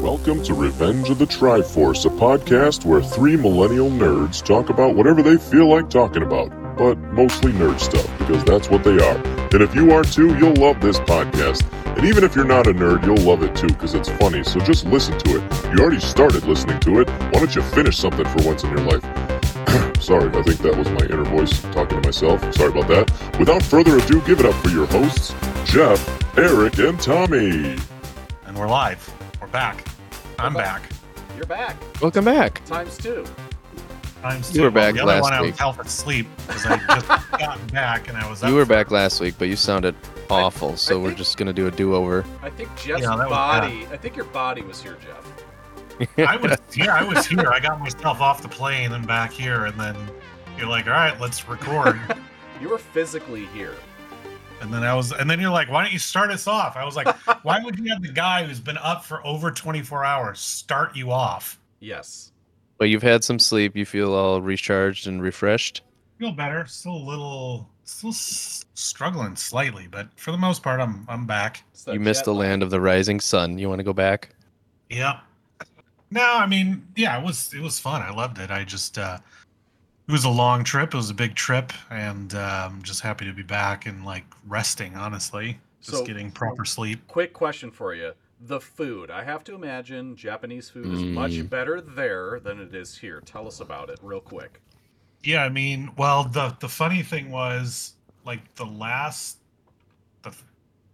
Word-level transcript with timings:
Welcome 0.00 0.42
to 0.44 0.54
Revenge 0.54 1.10
of 1.10 1.18
the 1.18 1.26
Triforce, 1.26 2.06
a 2.06 2.08
podcast 2.08 2.84
where 2.84 3.02
three 3.02 3.36
millennial 3.36 3.90
nerds 3.90 4.42
talk 4.42 4.70
about 4.70 4.94
whatever 4.94 5.22
they 5.22 5.36
feel 5.36 5.68
like 5.68 5.90
talking 5.90 6.22
about, 6.22 6.48
but 6.76 6.98
mostly 6.98 7.52
nerd 7.52 7.78
stuff, 7.80 8.06
because 8.18 8.42
that's 8.44 8.70
what 8.70 8.82
they 8.82 8.96
are. 8.96 9.16
And 9.52 9.62
if 9.62 9.74
you 9.74 9.92
are 9.92 10.02
too, 10.02 10.36
you'll 10.38 10.54
love 10.54 10.80
this 10.80 10.98
podcast. 11.00 11.70
And 11.96 12.06
even 12.06 12.24
if 12.24 12.34
you're 12.34 12.44
not 12.44 12.66
a 12.66 12.72
nerd, 12.72 13.04
you'll 13.04 13.26
love 13.28 13.42
it 13.42 13.54
too, 13.54 13.66
because 13.66 13.94
it's 13.94 14.08
funny. 14.08 14.42
So 14.42 14.60
just 14.60 14.86
listen 14.86 15.18
to 15.18 15.36
it. 15.36 15.74
You 15.74 15.82
already 15.82 16.00
started 16.00 16.44
listening 16.44 16.80
to 16.80 17.00
it. 17.00 17.08
Why 17.08 17.40
don't 17.40 17.54
you 17.54 17.62
finish 17.62 17.98
something 17.98 18.26
for 18.26 18.46
once 18.46 18.64
in 18.64 18.70
your 18.70 18.80
life? 18.80 19.02
Sorry, 20.02 20.28
I 20.30 20.42
think 20.42 20.58
that 20.60 20.76
was 20.76 20.88
my 20.90 21.04
inner 21.04 21.24
voice 21.24 21.60
talking 21.72 22.00
to 22.00 22.08
myself. 22.08 22.40
Sorry 22.54 22.70
about 22.70 22.88
that. 22.88 23.38
Without 23.38 23.62
further 23.62 23.98
ado, 23.98 24.22
give 24.22 24.40
it 24.40 24.46
up 24.46 24.54
for 24.62 24.70
your 24.70 24.86
hosts, 24.86 25.34
Jeff, 25.64 26.19
Eric, 26.40 26.78
and 26.78 26.98
Tommy. 26.98 27.76
And 28.46 28.56
we're 28.58 28.66
live. 28.68 29.12
We're 29.40 29.46
back. 29.48 29.86
I'm 30.38 30.54
We're 30.54 30.60
back. 30.62 30.82
back. 30.88 30.92
You're 31.36 31.44
back. 31.46 31.76
Welcome 32.00 32.24
back. 32.24 32.64
Times 32.64 32.96
two. 32.96 33.26
Times 34.22 34.54
You 34.54 34.62
were 34.62 34.70
two. 34.70 34.74
Well, 34.74 34.84
back 34.86 34.94
the 34.94 35.02
other 35.02 35.12
last 35.12 35.22
one 35.22 35.32
I 35.34 35.42
week. 35.42 35.50
was 35.52 35.58
half 35.60 35.78
asleep 35.80 36.26
because 36.46 36.64
I 36.66 36.76
just 36.78 37.30
gotten 37.38 37.66
back 37.68 38.08
and 38.08 38.16
I 38.16 38.28
was. 38.28 38.40
You 38.42 38.48
up 38.48 38.54
were 38.54 38.64
for- 38.64 38.68
back 38.70 38.90
last 38.90 39.20
week, 39.20 39.34
but 39.38 39.48
you 39.48 39.56
sounded 39.56 39.94
awful, 40.30 40.76
so 40.78 40.98
we're 40.98 41.08
think- 41.08 41.18
just 41.18 41.36
gonna 41.36 41.52
do 41.52 41.66
a 41.66 41.70
do-over. 41.70 42.24
I 42.42 42.48
think 42.50 42.70
Jeff's 42.76 43.02
Yeah, 43.02 43.08
that 43.16 43.18
was 43.18 43.28
body. 43.28 43.86
I 43.92 43.96
think 43.98 44.16
your 44.16 44.24
body 44.26 44.62
was 44.62 44.82
here, 44.82 44.96
Jeff. 45.02 46.18
I 46.26 46.36
was 46.36 46.56
yeah, 46.74 46.94
I 46.94 47.02
was 47.04 47.26
here. 47.26 47.50
I 47.52 47.60
got 47.60 47.78
myself 47.80 48.22
off 48.22 48.40
the 48.40 48.48
plane 48.48 48.92
and 48.92 49.06
back 49.06 49.30
here, 49.32 49.66
and 49.66 49.78
then 49.78 49.94
you're 50.56 50.68
like, 50.68 50.86
all 50.86 50.92
right, 50.92 51.18
let's 51.20 51.46
record. 51.48 52.00
You 52.60 52.68
were 52.68 52.76
physically 52.76 53.46
here. 53.54 53.74
And 54.60 54.72
then 54.72 54.82
I 54.84 54.94
was, 54.94 55.12
and 55.12 55.28
then 55.28 55.40
you're 55.40 55.50
like, 55.50 55.70
why 55.70 55.82
don't 55.82 55.92
you 55.92 55.98
start 55.98 56.30
us 56.30 56.46
off? 56.46 56.76
I 56.76 56.84
was 56.84 56.96
like, 56.96 57.08
why 57.44 57.60
would 57.62 57.78
you 57.78 57.90
have 57.92 58.02
the 58.02 58.12
guy 58.12 58.44
who's 58.44 58.60
been 58.60 58.78
up 58.78 59.04
for 59.04 59.24
over 59.26 59.50
24 59.50 60.04
hours 60.04 60.40
start 60.40 60.94
you 60.96 61.10
off? 61.10 61.58
Yes. 61.80 62.32
But 62.78 62.88
you've 62.88 63.02
had 63.02 63.22
some 63.24 63.38
sleep. 63.38 63.76
You 63.76 63.84
feel 63.84 64.14
all 64.14 64.40
recharged 64.40 65.06
and 65.06 65.20
refreshed. 65.22 65.82
Feel 66.18 66.32
better. 66.32 66.66
Still 66.66 66.96
a 66.96 67.04
little, 67.04 67.68
still 67.84 68.10
s- 68.10 68.64
struggling 68.74 69.36
slightly, 69.36 69.86
but 69.90 70.08
for 70.16 70.32
the 70.32 70.38
most 70.38 70.62
part, 70.62 70.80
I'm 70.80 71.04
I'm 71.08 71.26
back. 71.26 71.62
It's 71.72 71.84
that 71.84 71.94
You 71.94 72.00
missed 72.00 72.24
the 72.24 72.32
lag. 72.34 72.48
land 72.48 72.62
of 72.62 72.70
the 72.70 72.80
rising 72.80 73.20
sun. 73.20 73.58
You 73.58 73.68
want 73.68 73.78
to 73.80 73.84
go 73.84 73.92
back? 73.92 74.30
Yep. 74.90 75.16
No, 76.10 76.34
I 76.36 76.46
mean, 76.46 76.86
yeah, 76.96 77.18
it 77.18 77.24
was 77.24 77.52
it 77.54 77.60
was 77.60 77.78
fun. 77.78 78.02
I 78.02 78.10
loved 78.12 78.38
it. 78.38 78.50
I 78.50 78.64
just 78.64 78.98
uh 78.98 79.18
it 80.10 80.12
was 80.12 80.24
a 80.24 80.28
long 80.28 80.64
trip. 80.64 80.92
It 80.92 80.96
was 80.96 81.08
a 81.08 81.14
big 81.14 81.36
trip, 81.36 81.72
and 81.88 82.34
I'm 82.34 82.82
just 82.82 83.00
happy 83.00 83.26
to 83.26 83.32
be 83.32 83.44
back 83.44 83.86
and 83.86 84.04
like 84.04 84.24
resting. 84.48 84.96
Honestly, 84.96 85.60
just 85.80 85.98
So- 85.98 86.04
getting 86.04 86.32
proper 86.32 86.64
sleep. 86.64 87.06
Quick 87.06 87.32
question 87.32 87.70
for 87.70 87.94
you. 87.94 88.14
The 88.40 88.60
food. 88.60 89.08
I 89.12 89.22
have 89.22 89.44
to 89.44 89.54
imagine 89.54 90.16
Japanese 90.16 90.68
food 90.68 90.86
is 90.92 91.02
much 91.04 91.32
Mm. 91.32 91.48
better 91.48 91.80
there 91.80 92.40
than 92.40 92.58
it 92.58 92.74
is 92.74 92.98
here. 92.98 93.20
Tell 93.20 93.46
us 93.46 93.60
about 93.60 93.88
it 93.88 94.00
real 94.02 94.20
quick. 94.20 94.60
Yeah, 95.22 95.44
I 95.44 95.48
mean, 95.48 95.92
well, 95.96 96.24
the 96.24 96.56
the 96.58 96.68
funny 96.68 97.04
thing 97.04 97.30
was 97.30 97.92
like 98.24 98.56
the 98.56 98.66
last, 98.66 99.38
the 100.22 100.34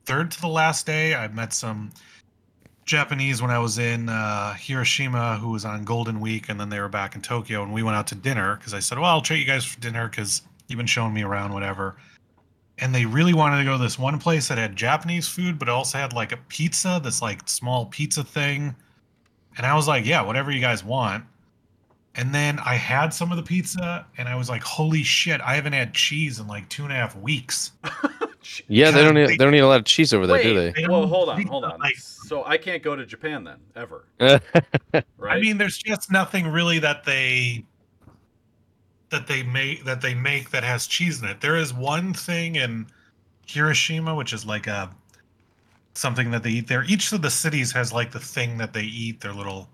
third 0.05 0.31
to 0.33 0.41
the 0.42 0.48
last 0.48 0.84
day, 0.84 1.14
I 1.14 1.28
met 1.28 1.55
some 1.55 1.91
Japanese 2.87 3.42
when 3.42 3.51
I 3.51 3.59
was 3.59 3.79
in 3.79 4.09
uh, 4.09 4.55
Hiroshima 4.55 5.39
who 5.39 5.51
was 5.51 5.65
on 5.65 5.84
Golden 5.84 6.20
Week, 6.20 6.48
and 6.48 6.59
then 6.59 6.69
they 6.69 6.79
were 6.79 6.89
back 6.89 7.17
in 7.17 7.20
Tokyo, 7.20 7.65
and 7.65 7.75
we 7.75 7.83
went 7.83 7.97
out 7.97 8.06
to 8.09 8.15
dinner 8.15 8.56
because 8.56 8.73
I 8.73 8.78
said, 8.78 8.98
"Well, 8.98 9.11
I'll 9.11 9.20
treat 9.20 9.41
you 9.41 9.45
guys 9.45 9.65
for 9.65 9.78
dinner 9.81 10.09
because 10.09 10.43
you've 10.69 10.77
been 10.77 10.87
showing 10.87 11.12
me 11.12 11.23
around, 11.23 11.53
whatever." 11.53 11.97
And 12.78 12.95
they 12.95 13.05
really 13.05 13.34
wanted 13.34 13.59
to 13.59 13.65
go 13.65 13.77
to 13.77 13.83
this 13.83 13.98
one 13.98 14.19
place 14.20 14.48
that 14.48 14.59
had 14.59 14.77
Japanese 14.77 15.27
food, 15.27 15.59
but 15.59 15.69
also 15.69 15.98
had 15.98 16.12
like 16.12 16.31
a 16.31 16.37
pizza, 16.48 17.01
this 17.03 17.20
like 17.20 17.48
small 17.48 17.87
pizza 17.87 18.23
thing. 18.23 18.77
And 19.56 19.67
I 19.67 19.75
was 19.75 19.89
like, 19.89 20.06
"Yeah, 20.06 20.23
whatever 20.23 20.53
you 20.53 20.61
guys 20.61 20.84
want." 20.84 21.25
And 22.17 22.34
then 22.34 22.59
I 22.61 22.75
had 22.75 23.11
some 23.12 23.31
of 23.31 23.36
the 23.36 23.42
pizza, 23.42 24.06
and 24.16 24.28
I 24.28 24.37
was 24.37 24.49
like, 24.49 24.62
"Holy 24.62 25.03
shit! 25.03 25.41
I 25.43 25.54
haven't 25.54 25.75
had 25.75 25.93
cheese 25.93 26.38
in 26.41 26.47
like 26.47 26.69
two 26.69 26.82
and 26.84 26.93
a 26.93 26.97
half 26.97 27.16
weeks." 27.16 27.72
Yeah, 28.69 28.93
they 28.93 29.03
don't. 29.03 29.15
they- 29.15 29.22
Need, 29.27 29.31
they 29.31 29.37
don't 29.44 29.50
need 29.50 29.59
a 29.59 29.66
lot 29.66 29.81
of 29.81 29.84
cheese 29.87 30.15
over 30.15 30.25
there, 30.25 30.37
Wait, 30.37 30.43
do 30.44 30.72
They 30.72 30.87
well, 30.87 31.05
hold 31.09 31.28
on, 31.28 31.43
hold 31.47 31.65
on. 31.65 31.81
like- 31.81 31.97
So 31.97 32.44
I 32.44 32.56
can't 32.56 32.81
go 32.81 32.94
to 32.94 33.05
Japan 33.05 33.43
then, 33.43 33.56
ever, 33.75 34.05
right? 34.21 35.03
I 35.21 35.41
mean, 35.41 35.59
there's 35.59 35.78
just 35.78 36.12
nothing 36.12 36.47
really 36.47 36.78
that 36.78 37.03
they 37.05 37.65
that 39.10 39.26
they 39.26 39.43
make 39.43 39.84
that 39.84 40.00
they 40.00 40.15
make 40.15 40.50
that 40.50 40.62
has 40.62 40.87
cheese 40.87 41.21
in 41.22 41.28
it. 41.28 41.41
There 41.41 41.56
is 41.56 41.75
one 41.75 42.15
thing 42.15 42.55
in 42.56 42.87
Hiroshima, 43.47 44.15
which 44.15 44.32
is 44.32 44.47
like 44.47 44.66
a 44.69 44.91
something 45.94 46.31
that 46.31 46.43
they 46.44 46.50
eat 46.50 46.69
there. 46.69 46.84
Each 46.84 47.12
of 47.12 47.22
the 47.22 47.31
cities 47.31 47.72
has 47.72 47.93
like 47.93 48.12
the 48.12 48.21
thing 48.21 48.59
that 48.59 48.72
they 48.72 48.84
eat, 48.84 49.21
their 49.21 49.32
little, 49.32 49.69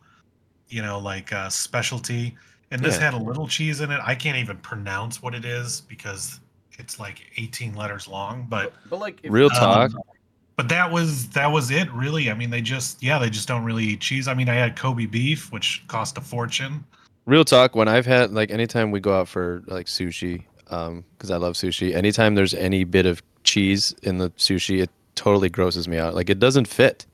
you 0.73 0.83
know, 0.83 0.99
like 0.99 1.33
uh, 1.33 1.49
specialty. 1.49 2.37
And 2.71 2.83
this 2.83 2.97
Yeah. 2.97 3.11
had 3.11 3.15
a 3.15 3.19
little 3.19 3.47
cheese 3.47 3.81
in 3.83 3.91
it. 3.91 4.01
I 4.03 4.15
can't 4.15 4.39
even 4.39 4.57
pronounce 4.59 5.23
what 5.23 5.35
it 5.35 5.45
is 5.45 5.83
because 5.83 6.41
it's 6.79 6.99
like 6.99 7.21
18 7.37 7.75
letters 7.75 8.09
long. 8.09 8.47
But 8.49 8.73
but 8.89 8.99
like, 8.99 9.21
if, 9.23 9.31
Real 9.31 9.51
um, 9.53 9.91
talk. 9.91 9.91
but 10.57 10.69
that 10.71 10.91
was 10.91 11.29
that 11.31 11.49
was 11.53 11.71
it 11.71 11.93
really. 11.93 12.31
I 12.31 12.35
mean, 12.35 12.49
they 12.51 12.63
just 12.63 13.03
yeah, 13.03 13.19
they 13.19 13.29
just 13.29 13.47
don't 13.47 13.65
really 13.65 13.85
eat 13.85 14.01
cheese. 14.01 14.27
I 14.27 14.35
mean, 14.35 14.49
I 14.49 14.55
had 14.55 14.75
Kobe 14.77 15.07
beef, 15.07 15.53
which 15.53 15.85
cost 15.89 16.17
a 16.17 16.23
fortune. 16.23 16.85
Real 17.27 17.45
talk. 17.45 17.77
When 17.77 17.89
I've 17.89 18.07
had 18.07 18.33
like 18.33 18.51
anytime 18.51 18.91
we 18.91 19.01
go 19.01 19.21
out 19.21 19.29
for 19.29 19.63
like 19.67 19.87
sushi, 19.87 20.45
um, 20.71 21.05
because 21.19 21.31
I 21.31 21.37
love 21.37 21.55
sushi. 21.55 21.95
Anytime 21.95 22.35
there's 22.35 22.55
any 22.55 22.85
bit 22.85 23.05
of 23.05 23.23
cheese 23.45 23.95
in 24.03 24.17
the 24.17 24.31
sushi, 24.31 24.83
it 24.83 24.91
totally 25.15 25.51
grosses 25.51 25.87
me 25.87 25.99
out. 25.99 26.15
Like 26.15 26.31
it 26.31 26.39
doesn't 26.39 26.67
fit. 26.67 27.05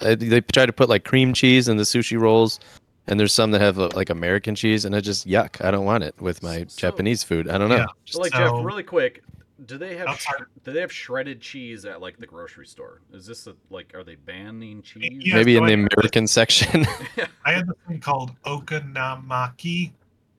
Uh, 0.00 0.14
they 0.14 0.40
try 0.40 0.64
to 0.64 0.72
put 0.72 0.88
like 0.88 1.04
cream 1.04 1.32
cheese 1.32 1.66
in 1.66 1.76
the 1.76 1.82
sushi 1.82 2.18
rolls, 2.18 2.60
and 3.08 3.18
there's 3.18 3.32
some 3.32 3.50
that 3.52 3.60
have 3.60 3.78
uh, 3.78 3.88
like 3.94 4.10
American 4.10 4.54
cheese, 4.54 4.84
and 4.84 4.94
I 4.94 5.00
just 5.00 5.26
yuck. 5.26 5.64
I 5.64 5.70
don't 5.70 5.84
want 5.84 6.04
it 6.04 6.14
with 6.20 6.42
my 6.42 6.64
So- 6.68 6.78
Japanese 6.80 7.22
food. 7.22 7.48
I 7.48 7.58
don't 7.58 7.68
know. 7.68 7.76
Yeah. 7.78 7.86
so 8.04 8.20
like 8.20 8.32
so- 8.32 8.38
Jeff, 8.56 8.64
really 8.64 8.82
quick, 8.82 9.22
do 9.66 9.76
they 9.78 9.96
have 9.96 10.18
sh- 10.20 10.28
do 10.64 10.72
they 10.72 10.80
have 10.80 10.92
shredded 10.92 11.40
cheese 11.40 11.84
at 11.84 12.00
like 12.00 12.16
the 12.18 12.26
grocery 12.26 12.66
store? 12.66 13.00
Is 13.12 13.26
this 13.26 13.46
a, 13.46 13.54
like 13.70 13.92
are 13.94 14.04
they 14.04 14.14
banning 14.14 14.82
cheese? 14.82 15.10
Yeah, 15.20 15.34
Maybe 15.36 15.56
so 15.56 15.64
in 15.64 15.66
the 15.66 15.72
I 15.72 15.76
had 15.76 15.78
this- 15.86 15.94
American 15.96 16.26
section. 16.26 16.86
I 17.44 17.52
had 17.52 17.66
this 17.66 17.76
thing 17.88 18.00
called 18.00 18.30
okonomaki. 18.44 19.92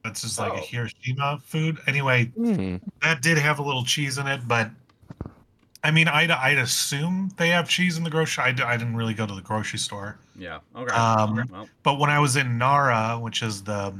That's 0.03 0.22
just 0.22 0.40
like 0.40 0.53
Oh. 0.53 0.57
a 0.57 0.59
Hiroshima 0.62 1.40
food. 1.44 1.78
Anyway, 1.88 2.25
Hmm. 2.36 2.78
that 3.01 3.22
did 3.22 3.38
have 3.38 3.59
a 3.59 3.62
little 3.62 3.84
cheese 3.84 4.18
in 4.18 4.28
it, 4.28 4.47
but 4.47 4.69
I 5.84 5.91
mean, 5.91 6.07
I'd, 6.09 6.29
I'd 6.31 6.57
assume 6.57 7.31
they 7.38 7.50
have 7.50 7.69
cheese 7.69 7.97
in 7.97 8.03
the 8.03 8.09
grocery. 8.09 8.44
I, 8.44 8.47
I 8.50 8.75
didn't 8.78 8.95
really 8.97 9.13
go 9.13 9.25
to 9.25 9.34
the 9.34 9.41
grocery 9.41 9.79
store. 9.79 10.19
Yeah. 10.38 10.59
Okay. 10.75 10.94
Um, 10.94 11.40
okay, 11.40 11.50
well, 11.51 11.69
But 11.84 12.00
when 12.00 12.09
I 12.09 12.19
was 12.19 12.35
in 12.35 12.57
Nara, 12.57 13.17
which 13.22 13.41
is 13.41 13.63
the, 13.63 13.94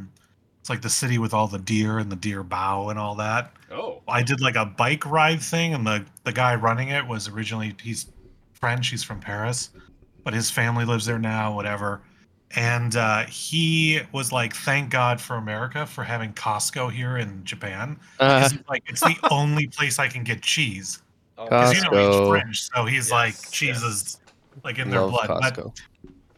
it's 0.60 0.70
like 0.70 0.82
the 0.82 0.90
city 0.90 1.18
with 1.18 1.34
all 1.34 1.48
the 1.48 1.60
deer 1.60 1.98
and 2.00 2.12
the 2.12 2.16
deer 2.18 2.44
bow 2.44 2.90
and 2.90 3.00
all 3.00 3.16
that. 3.16 3.54
oh. 3.72 4.02
I 4.10 4.24
did 4.24 4.42
like 4.42 4.56
a 4.56 4.66
bike 4.66 5.06
ride 5.06 5.40
thing, 5.42 5.74
and 5.76 5.86
the 5.86 6.04
the 6.24 6.32
guy 6.34 6.56
running 6.56 6.90
it 6.90 7.06
was 7.08 7.28
originally 7.30 7.76
he's 7.82 8.08
French. 8.54 8.88
He's 8.90 9.04
from 9.04 9.20
Paris, 9.20 9.70
but 10.24 10.34
his 10.34 10.50
family 10.50 10.84
lives 10.84 11.06
there 11.06 11.20
now. 11.20 11.56
Whatever. 11.56 12.02
And 12.56 12.96
uh, 12.96 13.26
he 13.28 14.02
was 14.12 14.32
like, 14.32 14.56
"Thank 14.56 14.90
God 14.90 15.22
for 15.22 15.36
America 15.36 15.86
for 15.86 16.04
having 16.04 16.34
Costco 16.34 16.92
here 16.92 17.18
in 17.18 17.44
Japan. 17.46 18.00
Uh, 18.20 18.42
'Cause 18.42 18.52
he's 18.54 18.62
like, 18.68 18.84
it's 18.88 19.02
the 19.02 19.16
only 19.32 19.68
place 19.68 20.00
I 20.00 20.08
can 20.08 20.24
get 20.24 20.42
cheese. 20.42 21.04
Because 21.44 21.74
you 21.74 21.90
know 21.90 22.12
he's 22.12 22.30
French, 22.30 22.64
so 22.64 22.86
he's 22.86 23.12
like 23.12 23.34
Yes, 23.34 23.52
cheese 23.52 23.82
yes. 23.82 23.84
is 23.84 24.20
like 24.64 24.78
in 24.78 24.90
their 24.90 25.02
love 25.02 25.28
blood. 25.28 25.56
But 25.56 25.82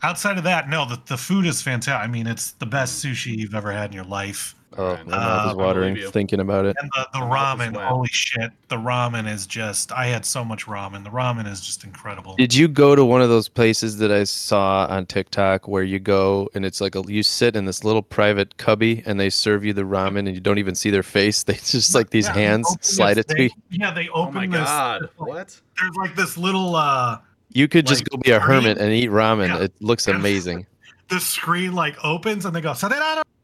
outside 0.04 0.38
of 0.38 0.44
that, 0.44 0.70
no, 0.70 0.86
the, 0.86 1.02
the 1.08 1.18
food 1.18 1.46
is 1.46 1.62
fantastic. 1.62 2.04
I 2.04 2.08
mean, 2.12 2.28
it's 2.28 2.52
the 2.54 2.66
best 2.66 3.04
sushi 3.04 3.38
you've 3.38 3.56
ever 3.56 3.72
had 3.72 3.90
in 3.92 3.96
your 3.96 4.06
life. 4.06 4.56
Oh, 4.78 4.96
Fine. 4.96 5.06
my 5.10 5.18
mouth 5.18 5.46
is 5.46 5.52
I 5.52 5.54
believe 5.54 5.58
watering 5.58 6.12
thinking 6.12 6.40
about 6.40 6.66
it. 6.66 6.78
And 6.80 6.90
the, 6.96 7.08
the 7.14 7.20
My 7.20 7.28
mouth 7.28 7.62
is 7.62 7.68
ramen, 7.74 7.88
holy 7.88 8.08
shit. 8.10 8.52
The 8.70 8.78
ramen 8.78 9.30
is 9.30 9.46
just, 9.46 9.92
I 9.92 10.06
had 10.06 10.26
so 10.26 10.46
much 10.46 10.66
ramen. 10.66 11.04
The 11.04 11.10
ramen 11.10 11.46
is 11.46 11.60
just 11.60 11.84
incredible. 11.84 12.36
Did 12.38 12.54
you 12.56 12.68
go 12.70 12.96
to 12.96 13.04
one 13.04 13.22
of 13.22 13.28
those 13.30 13.50
places 13.50 13.98
that 13.98 14.12
I 14.12 14.24
saw 14.24 14.88
on 14.90 15.06
TikTok 15.08 15.68
where 15.68 15.84
you 15.84 16.00
go 16.00 16.50
and 16.54 16.64
it's 16.66 16.80
like 16.80 16.96
a, 16.96 17.04
you 17.08 17.22
sit 17.22 17.56
in 17.58 17.66
this 17.66 17.84
little 17.84 18.02
private 18.02 18.56
cubby 18.58 19.04
and 19.06 19.20
they 19.20 19.30
serve 19.30 19.66
you 19.66 19.74
the 19.74 19.82
ramen 19.82 20.20
and 20.20 20.34
you 20.34 20.40
don't 20.40 20.58
even 20.58 20.76
see 20.76 20.90
their 20.90 21.04
face? 21.04 21.44
They 21.52 21.56
just 21.56 21.94
like 21.94 22.10
these 22.12 22.28
Yeah, 22.28 22.34
hands 22.34 22.78
slide 22.80 23.16
this 23.16 23.26
it 23.26 23.28
to 23.28 23.36
thing- 23.36 23.52
you. 23.70 23.80
Yeah, 23.82 23.92
they 23.92 24.08
Oh 24.10 24.24
open 24.28 24.34
my 24.36 24.48
this. 24.48 24.56
god. 24.66 25.02
this, 25.02 25.10
like- 25.18 25.28
What? 25.30 25.62
There's 25.78 25.96
like 25.98 26.16
this 26.16 26.38
little, 26.38 26.76
uh, 26.78 27.18
You 27.52 27.68
could 27.68 27.86
just 27.88 28.06
go 28.10 28.18
be 28.18 28.32
a 28.32 28.40
hermit 28.40 28.78
and 28.78 28.94
eat 28.94 29.10
ramen. 29.10 29.48
Yeah. 29.50 29.64
It 29.66 29.74
looks 29.82 30.08
amazing. 30.08 30.66
the 31.10 31.20
screen 31.20 31.74
like 31.74 31.98
opens 32.06 32.46
and 32.46 32.56
they 32.56 32.62
go, 32.62 32.72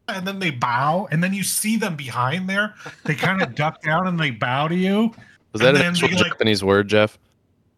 and 0.08 0.26
then 0.26 0.38
they 0.38 0.50
bow. 0.50 1.08
And 1.10 1.22
then 1.22 1.32
you 1.34 1.42
see 1.42 1.76
them 1.76 1.96
behind 1.96 2.48
there. 2.48 2.74
They 3.04 3.14
kind 3.14 3.42
of 3.42 3.54
duck 3.54 3.82
down 3.82 4.06
and 4.06 4.18
they 4.18 4.30
bow 4.30 4.68
to 4.68 4.74
you. 4.74 5.12
Was 5.52 5.60
that 5.62 5.68
And 5.74 5.78
an 5.78 5.84
actual 5.86 6.08
they, 6.08 6.16
like- 6.16 6.26
Japanese 6.32 6.64
word, 6.64 6.88
Jeff? 6.88 7.18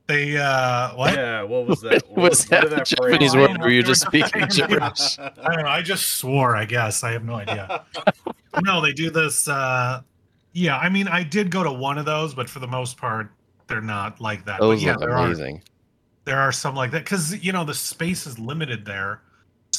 They, 0.06 0.36
uh, 0.36 0.90
what? 0.96 1.14
Yeah. 1.14 1.42
What 1.44 1.66
was 1.68 1.80
that? 1.82 2.02
What, 2.08 2.30
Was 2.30 2.42
what 2.42 2.50
that 2.50 2.60
did 2.62 2.70
that 2.72 2.86
Japanese 2.86 3.36
word 3.36 3.60
were 3.60 3.68
you 3.70 3.82
just 3.84 4.00
speaking 4.06 4.44
gibberish? 4.48 5.18
I 5.20 5.30
don't 5.44 5.62
know. 5.62 5.68
I 5.68 5.82
just 5.82 6.14
swore, 6.18 6.56
I 6.56 6.64
guess. 6.64 7.04
I 7.04 7.12
have 7.12 7.24
no 7.24 7.34
idea. 7.34 7.84
no, 8.64 8.80
they 8.80 8.92
do 8.92 9.10
this. 9.10 9.46
Uh, 9.46 10.02
yeah, 10.52 10.76
I 10.78 10.88
mean, 10.88 11.06
I 11.06 11.22
did 11.22 11.52
go 11.52 11.62
to 11.62 11.70
one 11.70 11.96
of 11.96 12.06
those, 12.06 12.34
but 12.34 12.50
for 12.50 12.58
the 12.58 12.66
most 12.66 12.96
part, 12.96 13.30
they're 13.68 13.80
not 13.80 14.20
like 14.20 14.44
that. 14.46 14.58
Those 14.58 14.80
but 14.80 14.84
yeah, 14.84 14.92
look 14.94 15.00
there 15.00 15.12
are 15.16 15.26
amazing. 15.26 15.62
there 16.24 16.38
are 16.40 16.50
some 16.50 16.74
like 16.74 16.90
that 16.90 17.04
because 17.04 17.36
you 17.44 17.52
know 17.52 17.62
the 17.64 17.72
space 17.74 18.26
is 18.26 18.36
limited 18.36 18.84
there, 18.84 19.22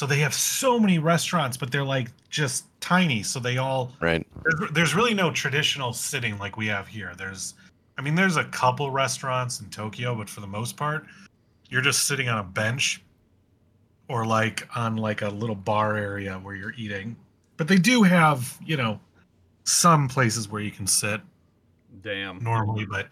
so 0.01 0.07
they 0.07 0.17
have 0.17 0.33
so 0.33 0.79
many 0.79 0.97
restaurants, 0.97 1.57
but 1.57 1.71
they're 1.71 1.83
like 1.83 2.07
just 2.31 2.65
tiny. 2.81 3.21
So 3.21 3.39
they 3.39 3.59
all 3.59 3.91
Right. 3.99 4.25
there's, 4.43 4.71
there's 4.71 4.95
really 4.95 5.13
no 5.13 5.29
traditional 5.29 5.93
sitting 5.93 6.39
like 6.39 6.57
we 6.57 6.65
have 6.65 6.87
here. 6.87 7.13
There's, 7.15 7.53
I 7.99 8.01
mean, 8.01 8.15
there's 8.15 8.35
a 8.35 8.45
couple 8.45 8.89
restaurants 8.89 9.59
in 9.59 9.69
Tokyo, 9.69 10.15
but 10.15 10.27
for 10.27 10.41
the 10.41 10.47
most 10.47 10.75
part, 10.75 11.05
you're 11.69 11.83
just 11.83 12.07
sitting 12.07 12.29
on 12.29 12.39
a 12.39 12.43
bench 12.43 13.03
or 14.07 14.25
like 14.25 14.67
on 14.75 14.97
like 14.97 15.21
a 15.21 15.29
little 15.29 15.55
bar 15.55 15.95
area 15.95 16.33
where 16.39 16.55
you're 16.55 16.73
eating. 16.79 17.15
But 17.57 17.67
they 17.67 17.77
do 17.77 18.01
have, 18.01 18.57
you 18.65 18.77
know, 18.77 18.99
some 19.65 20.07
places 20.07 20.49
where 20.49 20.63
you 20.63 20.71
can 20.71 20.87
sit 20.87 21.21
Damn. 22.01 22.43
normally, 22.43 22.85
but 22.85 23.09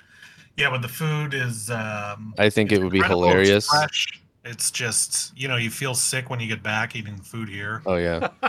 yeah, 0.57 0.71
but 0.71 0.81
the 0.81 0.87
food 0.87 1.35
is. 1.35 1.69
Um, 1.69 2.33
I 2.39 2.49
think 2.49 2.71
it 2.71 2.81
would 2.81 2.91
be 2.91 3.03
hilarious. 3.03 3.67
fresh. 3.67 4.07
It's 4.45 4.71
just, 4.71 5.37
you 5.37 5.47
know, 5.47 5.57
you 5.57 5.69
feel 5.69 5.93
sick 5.93 6.29
when 6.29 6.39
you 6.39 6.47
get 6.47 6.63
back 6.63 6.95
eating 6.95 7.17
food 7.17 7.49
here. 7.49 7.81
Oh 7.85 7.95
yeah. 7.95 8.29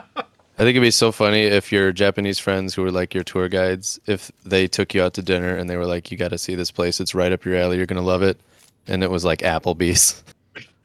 I 0.60 0.62
think 0.64 0.76
it'd 0.76 0.82
be 0.82 0.90
so 0.90 1.10
funny 1.10 1.44
if 1.44 1.72
your 1.72 1.90
Japanese 1.90 2.38
friends 2.38 2.74
who 2.74 2.82
were 2.82 2.92
like 2.92 3.14
your 3.14 3.24
tour 3.24 3.48
guides, 3.48 3.98
if 4.06 4.30
they 4.44 4.68
took 4.68 4.92
you 4.92 5.02
out 5.02 5.14
to 5.14 5.22
dinner 5.22 5.56
and 5.56 5.70
they 5.70 5.76
were 5.76 5.86
like, 5.86 6.10
"You 6.10 6.18
got 6.18 6.28
to 6.28 6.38
see 6.38 6.54
this 6.54 6.70
place. 6.70 7.00
It's 7.00 7.14
right 7.14 7.32
up 7.32 7.46
your 7.46 7.56
alley. 7.56 7.78
You're 7.78 7.86
gonna 7.86 8.02
love 8.02 8.22
it," 8.22 8.38
and 8.86 9.02
it 9.02 9.10
was 9.10 9.24
like 9.24 9.40
Applebee's. 9.40 10.22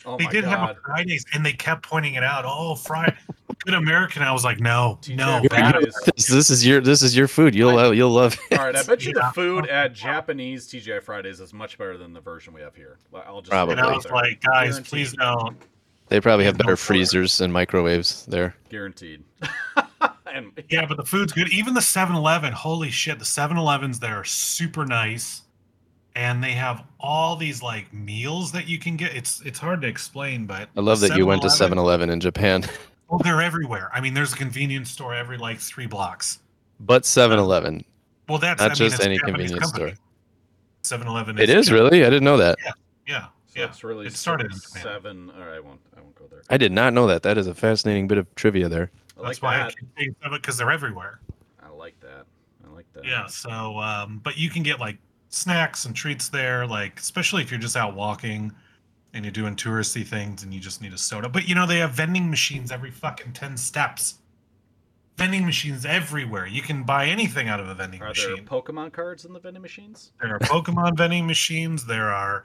Oh 0.08 0.18
they 0.18 0.26
my 0.26 0.32
did 0.32 0.44
have 0.44 0.70
a 0.70 0.76
Fridays, 0.86 1.26
and 1.34 1.44
they 1.44 1.54
kept 1.54 1.82
pointing 1.82 2.14
it 2.14 2.22
out. 2.22 2.46
Oh, 2.46 2.76
Friday, 2.76 3.16
good 3.66 3.74
American. 3.74 4.22
I 4.22 4.32
was 4.32 4.44
like, 4.44 4.60
no, 4.60 5.00
TJ 5.02 5.16
no, 5.16 5.42
Fridays. 5.50 5.94
bad. 6.06 6.14
This, 6.16 6.28
this 6.28 6.50
is 6.50 6.66
your 6.66 6.82
this 6.82 7.02
is 7.02 7.16
your 7.16 7.28
food. 7.28 7.56
You'll 7.56 7.74
love 7.76 7.96
you'll 7.96 8.10
love 8.12 8.38
it. 8.52 8.58
All 8.60 8.66
right, 8.66 8.76
I 8.76 8.84
bet 8.84 9.04
you 9.06 9.14
the 9.14 9.30
food 9.34 9.68
at 9.68 9.94
Japanese 9.94 10.68
TGI 10.68 11.02
Fridays 11.02 11.40
is 11.40 11.54
much 11.54 11.78
better 11.78 11.98
than 11.98 12.14
the 12.14 12.22
version 12.22 12.54
we 12.54 12.62
have 12.62 12.76
here. 12.76 12.98
I'll 13.14 13.42
just 13.42 13.52
Probably. 13.52 13.74
And 13.74 13.82
I 13.82 13.94
was 13.96 14.06
like, 14.10 14.42
guys, 14.42 14.70
Guaranteed. 14.72 14.86
please 14.90 15.14
don't. 15.14 15.58
They 16.08 16.22
probably 16.22 16.46
have 16.46 16.54
Yeah, 16.56 16.60
no 16.60 16.66
better 16.66 16.78
freezers 16.78 17.42
and 17.42 17.52
microwaves 17.52 18.26
there. 18.28 18.56
guaranteed. 18.70 19.24
and 20.32 20.52
Yeah, 20.70 20.86
but 20.86 20.98
the 20.98 21.06
food's 21.06 21.34
good. 21.34 21.52
Even 21.52 21.74
the 21.74 21.80
7-Eleven, 21.80 22.54
holy 22.54 22.92
shit, 22.92 23.18
the 23.18 23.26
7-Elevens 23.26 24.00
there 24.00 24.16
are 24.20 24.24
super 24.24 24.86
nice, 24.86 25.42
and 26.16 26.44
they 26.44 26.52
have 26.52 26.84
all 27.00 27.36
these 27.36 27.64
like 27.64 27.92
meals 27.92 28.52
that 28.52 28.68
you 28.68 28.78
can 28.78 28.98
get. 28.98 29.16
It's 29.16 29.42
it's 29.42 29.58
hard 29.58 29.82
to 29.82 29.88
explain, 29.88 30.46
but 30.46 30.70
I 30.78 30.82
love 30.82 31.00
that 31.00 31.18
you 31.18 31.26
went 31.26 31.42
to 31.42 31.48
7-Eleven 31.48 31.78
7-Eleven 31.80 32.10
in 32.12 32.20
Japan, 32.20 32.64
Well, 33.10 33.20
they're 33.24 33.42
everywhere. 33.42 33.90
I 33.94 34.02
mean, 34.02 34.14
there's 34.14 34.34
a 34.34 34.36
convenience 34.38 34.90
store 34.92 35.14
every 35.14 35.38
like 35.38 35.60
three 35.60 35.86
blocks. 35.86 36.40
but 36.80 37.04
7-Eleven, 37.04 37.84
Well, 38.28 38.38
that's 38.40 38.60
not 38.60 38.66
I 38.66 38.70
mean, 38.70 38.76
just 38.76 38.96
it's 38.96 39.06
any 39.06 39.18
Japanese 39.18 39.52
convenience 39.52 39.72
company. 39.72 39.96
store. 40.84 41.00
7-Eleven. 41.00 41.40
It 41.40 41.50
is 41.50 41.72
really. 41.72 42.04
I 42.06 42.10
didn't 42.10 42.24
know 42.26 42.38
that. 42.38 42.58
Yeah, 43.08 43.26
so 43.48 43.60
yeah. 43.60 43.66
it's 43.66 43.84
really 43.84 44.08
It 44.08 44.14
started 44.14 44.52
in 44.52 44.58
Japan. 44.60 44.82
seven. 44.84 45.32
All 45.38 45.46
right, 45.46 45.56
I 45.56 45.60
won't. 45.60 45.80
I 45.98 46.02
won't 46.02 46.16
go 46.16 46.26
there. 46.30 46.42
I 46.50 46.58
did 46.58 46.72
not 46.72 46.94
know 46.94 47.08
that. 47.08 47.24
That 47.24 47.38
is 47.38 47.48
a 47.48 47.54
fascinating 47.54 48.08
bit 48.08 48.18
of 48.18 48.34
trivia 48.36 48.68
there. 48.70 48.92
I 49.18 49.22
like 49.22 49.28
That's 49.30 49.42
why 49.42 49.56
I 49.56 49.58
that. 49.66 49.78
keep 49.80 49.90
saying 49.98 50.16
seven 50.22 50.38
because 50.40 50.58
they're 50.58 50.72
everywhere. 50.72 51.20
I 51.64 51.70
like 51.70 52.00
that. 52.02 52.26
I 52.68 52.74
like 52.74 52.86
that. 52.94 53.06
Yeah. 53.06 53.26
So, 53.28 53.80
um, 53.80 54.20
but 54.24 54.38
you 54.38 54.50
can 54.50 54.62
get 54.64 54.80
like 54.80 54.98
snacks 55.30 55.86
and 55.86 55.96
treats 55.96 56.30
there, 56.30 56.66
like 56.68 57.00
especially 57.00 57.42
if 57.44 57.50
you're 57.52 57.60
just 57.60 57.78
out 57.78 57.96
walking 57.96 58.52
and 59.16 59.26
you're 59.26 59.32
doing 59.32 59.56
touristy 59.56 60.06
things 60.06 60.44
and 60.44 60.54
you 60.54 60.60
just 60.60 60.82
need 60.82 60.94
a 60.94 60.98
soda. 60.98 61.28
But 61.30 61.48
you 61.48 61.56
know 61.56 61.66
they 61.66 61.80
have 61.80 61.92
vending 61.92 62.30
machines 62.30 62.72
every 62.72 62.92
fucking 62.92 63.34
ten 63.34 63.58
steps. 63.58 64.16
Vending 65.18 65.46
machines 65.46 65.86
everywhere. 65.86 66.46
You 66.46 66.62
can 66.62 66.84
buy 66.84 67.06
anything 67.08 67.48
out 67.48 67.62
of 67.62 67.70
a 67.70 67.74
vending 67.74 68.02
Are 68.02 68.14
there 68.14 68.32
machine. 68.32 68.46
Pokemon 68.46 68.92
cards 68.92 69.24
in 69.24 69.32
the 69.32 69.40
vending 69.40 69.62
machines? 69.62 70.12
There 70.22 70.36
are 70.36 70.40
Pokemon 70.40 70.98
vending 70.98 71.26
machines. 71.26 71.86
There 71.86 72.12
are 72.12 72.44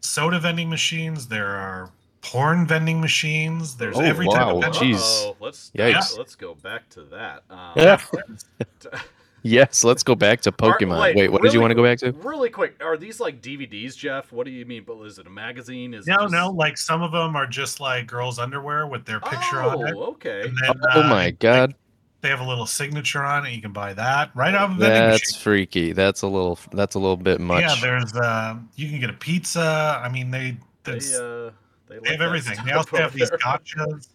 soda 0.00 0.38
vending 0.38 0.70
machines. 0.70 1.26
There 1.26 1.48
are 1.48 1.90
porn 2.22 2.66
vending 2.68 3.00
machines. 3.00 3.76
There's 3.76 3.96
Oh, 3.98 4.00
every 4.02 4.26
type 4.28 4.46
wow. 4.46 4.56
of 4.56 4.62
vending. 4.62 4.94
Jeez. 4.94 5.36
Let's 5.40 5.72
Yikes. 5.76 6.16
let's 6.16 6.36
go 6.36 6.54
back 6.54 6.88
to 6.90 7.02
that. 7.06 7.42
Um, 7.50 7.72
Yeah. 7.76 8.00
Yes, 9.46 9.84
let's 9.84 10.02
go 10.02 10.14
back 10.14 10.40
to 10.40 10.50
Are- 10.50 10.52
Pokemon. 10.52 11.00
wait, 11.02 11.16
Wait, 11.16 11.28
what 11.30 11.42
did 11.42 11.52
you 11.52 11.60
want 11.60 11.70
to 11.70 11.74
go 11.74 11.82
back 11.82 11.98
to? 11.98 12.12
Really 12.12 12.48
quick, 12.48 12.82
are 12.82 12.96
these 12.96 13.20
like 13.20 13.42
DVDs, 13.42 13.94
Jeff? 13.94 14.32
What 14.32 14.46
do 14.46 14.50
you 14.50 14.64
mean? 14.64 14.84
But 14.86 14.98
is 15.02 15.18
it 15.18 15.26
a 15.26 15.30
magazine? 15.30 15.92
Is 15.92 16.08
it 16.08 16.10
No, 16.10 16.16
just- 16.22 16.32
no. 16.32 16.50
Like 16.50 16.78
some 16.78 17.02
of 17.02 17.12
them 17.12 17.36
are 17.36 17.46
just 17.46 17.78
like 17.78 18.06
girls' 18.06 18.38
underwear 18.38 18.86
with 18.86 19.04
their 19.04 19.20
picture 19.20 19.62
oh, 19.62 19.80
on 19.80 19.86
it. 19.88 19.94
Oh, 19.94 20.04
okay. 20.12 20.42
And 20.48 20.56
then, 20.62 20.74
Oh 20.94 21.02
uh, 21.02 21.08
my 21.08 21.30
god, 21.30 21.74
They 22.22 22.30
have 22.30 22.40
a 22.40 22.46
little 22.46 22.64
signature 22.64 23.22
on 23.22 23.44
it. 23.44 23.52
You 23.52 23.60
can 23.60 23.72
buy 23.74 23.92
that 23.92 24.30
right 24.34 24.54
out 24.54 24.70
of 24.70 24.76
a 24.76 24.80
vending 24.80 25.10
that's 25.10 25.36
freaky. 25.36 25.92
That's 25.92 26.22
a 26.22 26.26
little. 26.26 26.58
That's 26.72 26.94
a 26.94 26.98
little 26.98 27.18
bit 27.18 27.38
much. 27.38 27.60
Yeah, 27.60 27.76
there's 27.82 28.14
uh, 28.14 28.56
you 28.76 28.88
can 28.88 28.98
get 28.98 29.10
a 29.10 29.14
pizza. 29.14 30.00
I 30.02 30.08
mean, 30.08 30.30
they 30.30 30.56
They, 30.84 30.92
uh, 30.96 31.50
they, 31.86 31.98
they 32.02 32.10
have 32.12 32.22
everything. 32.22 32.56
They 32.64 32.70
stuff 32.70 32.76
also 32.76 32.96
have 32.96 33.06
over 33.08 33.18
these 33.18 33.28
there. 33.28 33.38
gachas 33.40 34.08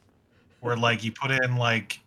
where 0.62 0.76
like 0.76 1.04
you 1.04 1.12
put 1.12 1.30
in 1.30 1.56
like 1.56 2.00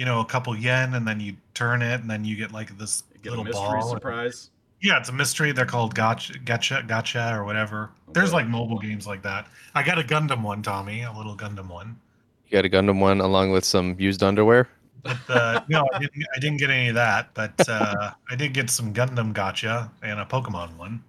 you 0.00 0.06
know 0.06 0.20
a 0.20 0.24
couple 0.24 0.56
yen 0.56 0.94
and 0.94 1.06
then 1.06 1.20
you 1.20 1.36
turn 1.52 1.82
it 1.82 2.00
and 2.00 2.08
then 2.08 2.24
you 2.24 2.34
get 2.34 2.52
like 2.52 2.76
this 2.78 3.04
Get 3.22 3.34
a 3.34 3.36
little 3.36 3.44
mystery 3.44 3.80
ball. 3.80 3.90
surprise. 3.90 4.48
Yeah, 4.80 4.98
it's 4.98 5.10
a 5.10 5.12
mystery. 5.12 5.52
They're 5.52 5.66
called 5.66 5.94
gacha, 5.94 6.42
gacha, 6.42 6.88
gacha, 6.88 7.36
or 7.36 7.44
whatever. 7.44 7.90
There's 8.14 8.32
like 8.32 8.46
mobile 8.46 8.78
games 8.78 9.06
like 9.06 9.20
that. 9.24 9.46
I 9.74 9.82
got 9.82 9.98
a 9.98 10.02
Gundam 10.02 10.42
one, 10.42 10.62
Tommy, 10.62 11.02
a 11.02 11.12
little 11.12 11.36
Gundam 11.36 11.68
one. 11.68 12.00
you 12.46 12.52
got 12.52 12.64
a 12.64 12.70
Gundam 12.70 12.98
one 12.98 13.20
along 13.20 13.50
with 13.50 13.62
some 13.66 13.94
used 13.98 14.22
underwear. 14.22 14.70
But 15.02 15.18
uh, 15.28 15.62
no, 15.68 15.86
I 15.92 15.98
didn't. 15.98 16.24
I 16.34 16.38
didn't 16.38 16.56
get 16.56 16.70
any 16.70 16.88
of 16.88 16.94
that. 16.94 17.28
But 17.34 17.68
uh, 17.68 18.12
I 18.30 18.36
did 18.36 18.54
get 18.54 18.70
some 18.70 18.94
Gundam 18.94 19.34
gacha 19.34 19.90
and 20.02 20.18
a 20.18 20.24
Pokemon 20.24 20.78
one. 20.78 21.04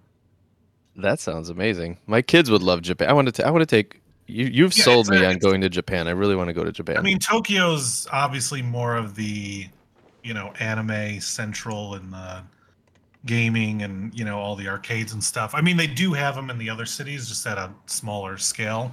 That 0.96 1.18
sounds 1.18 1.48
amazing. 1.48 1.96
My 2.06 2.20
kids 2.20 2.50
would 2.50 2.62
love 2.62 2.82
Japan. 2.82 3.08
I 3.08 3.14
want 3.14 3.34
to. 3.34 3.46
I 3.46 3.50
want 3.50 3.62
to 3.62 3.66
take. 3.66 4.01
You, 4.26 4.46
you've 4.46 4.76
Yeah, 4.76 4.84
sold 4.84 5.08
me 5.08 5.22
a- 5.22 5.28
on 5.30 5.38
going 5.38 5.60
to 5.62 5.68
Japan. 5.68 6.08
I 6.08 6.12
really 6.12 6.36
want 6.36 6.48
to 6.48 6.54
go 6.54 6.64
to 6.64 6.72
Japan. 6.72 6.96
I 6.98 7.02
mean, 7.02 7.18
Tokyo's 7.18 8.06
obviously 8.12 8.62
more 8.62 8.96
of 8.96 9.14
the, 9.16 9.66
you 10.22 10.34
know, 10.34 10.52
anime 10.60 11.20
central 11.20 11.94
and 11.94 12.12
the 12.12 12.42
gaming 13.24 13.82
and 13.82 14.12
you 14.18 14.24
know 14.24 14.38
all 14.38 14.56
the 14.56 14.66
arcades 14.68 15.12
and 15.12 15.22
stuff. 15.22 15.54
I 15.54 15.60
mean, 15.60 15.76
they 15.76 15.86
do 15.86 16.12
have 16.12 16.34
them 16.34 16.50
in 16.50 16.58
the 16.58 16.68
other 16.70 16.86
cities, 16.86 17.28
just 17.28 17.46
at 17.46 17.58
a 17.58 17.70
smaller 17.86 18.36
scale. 18.38 18.90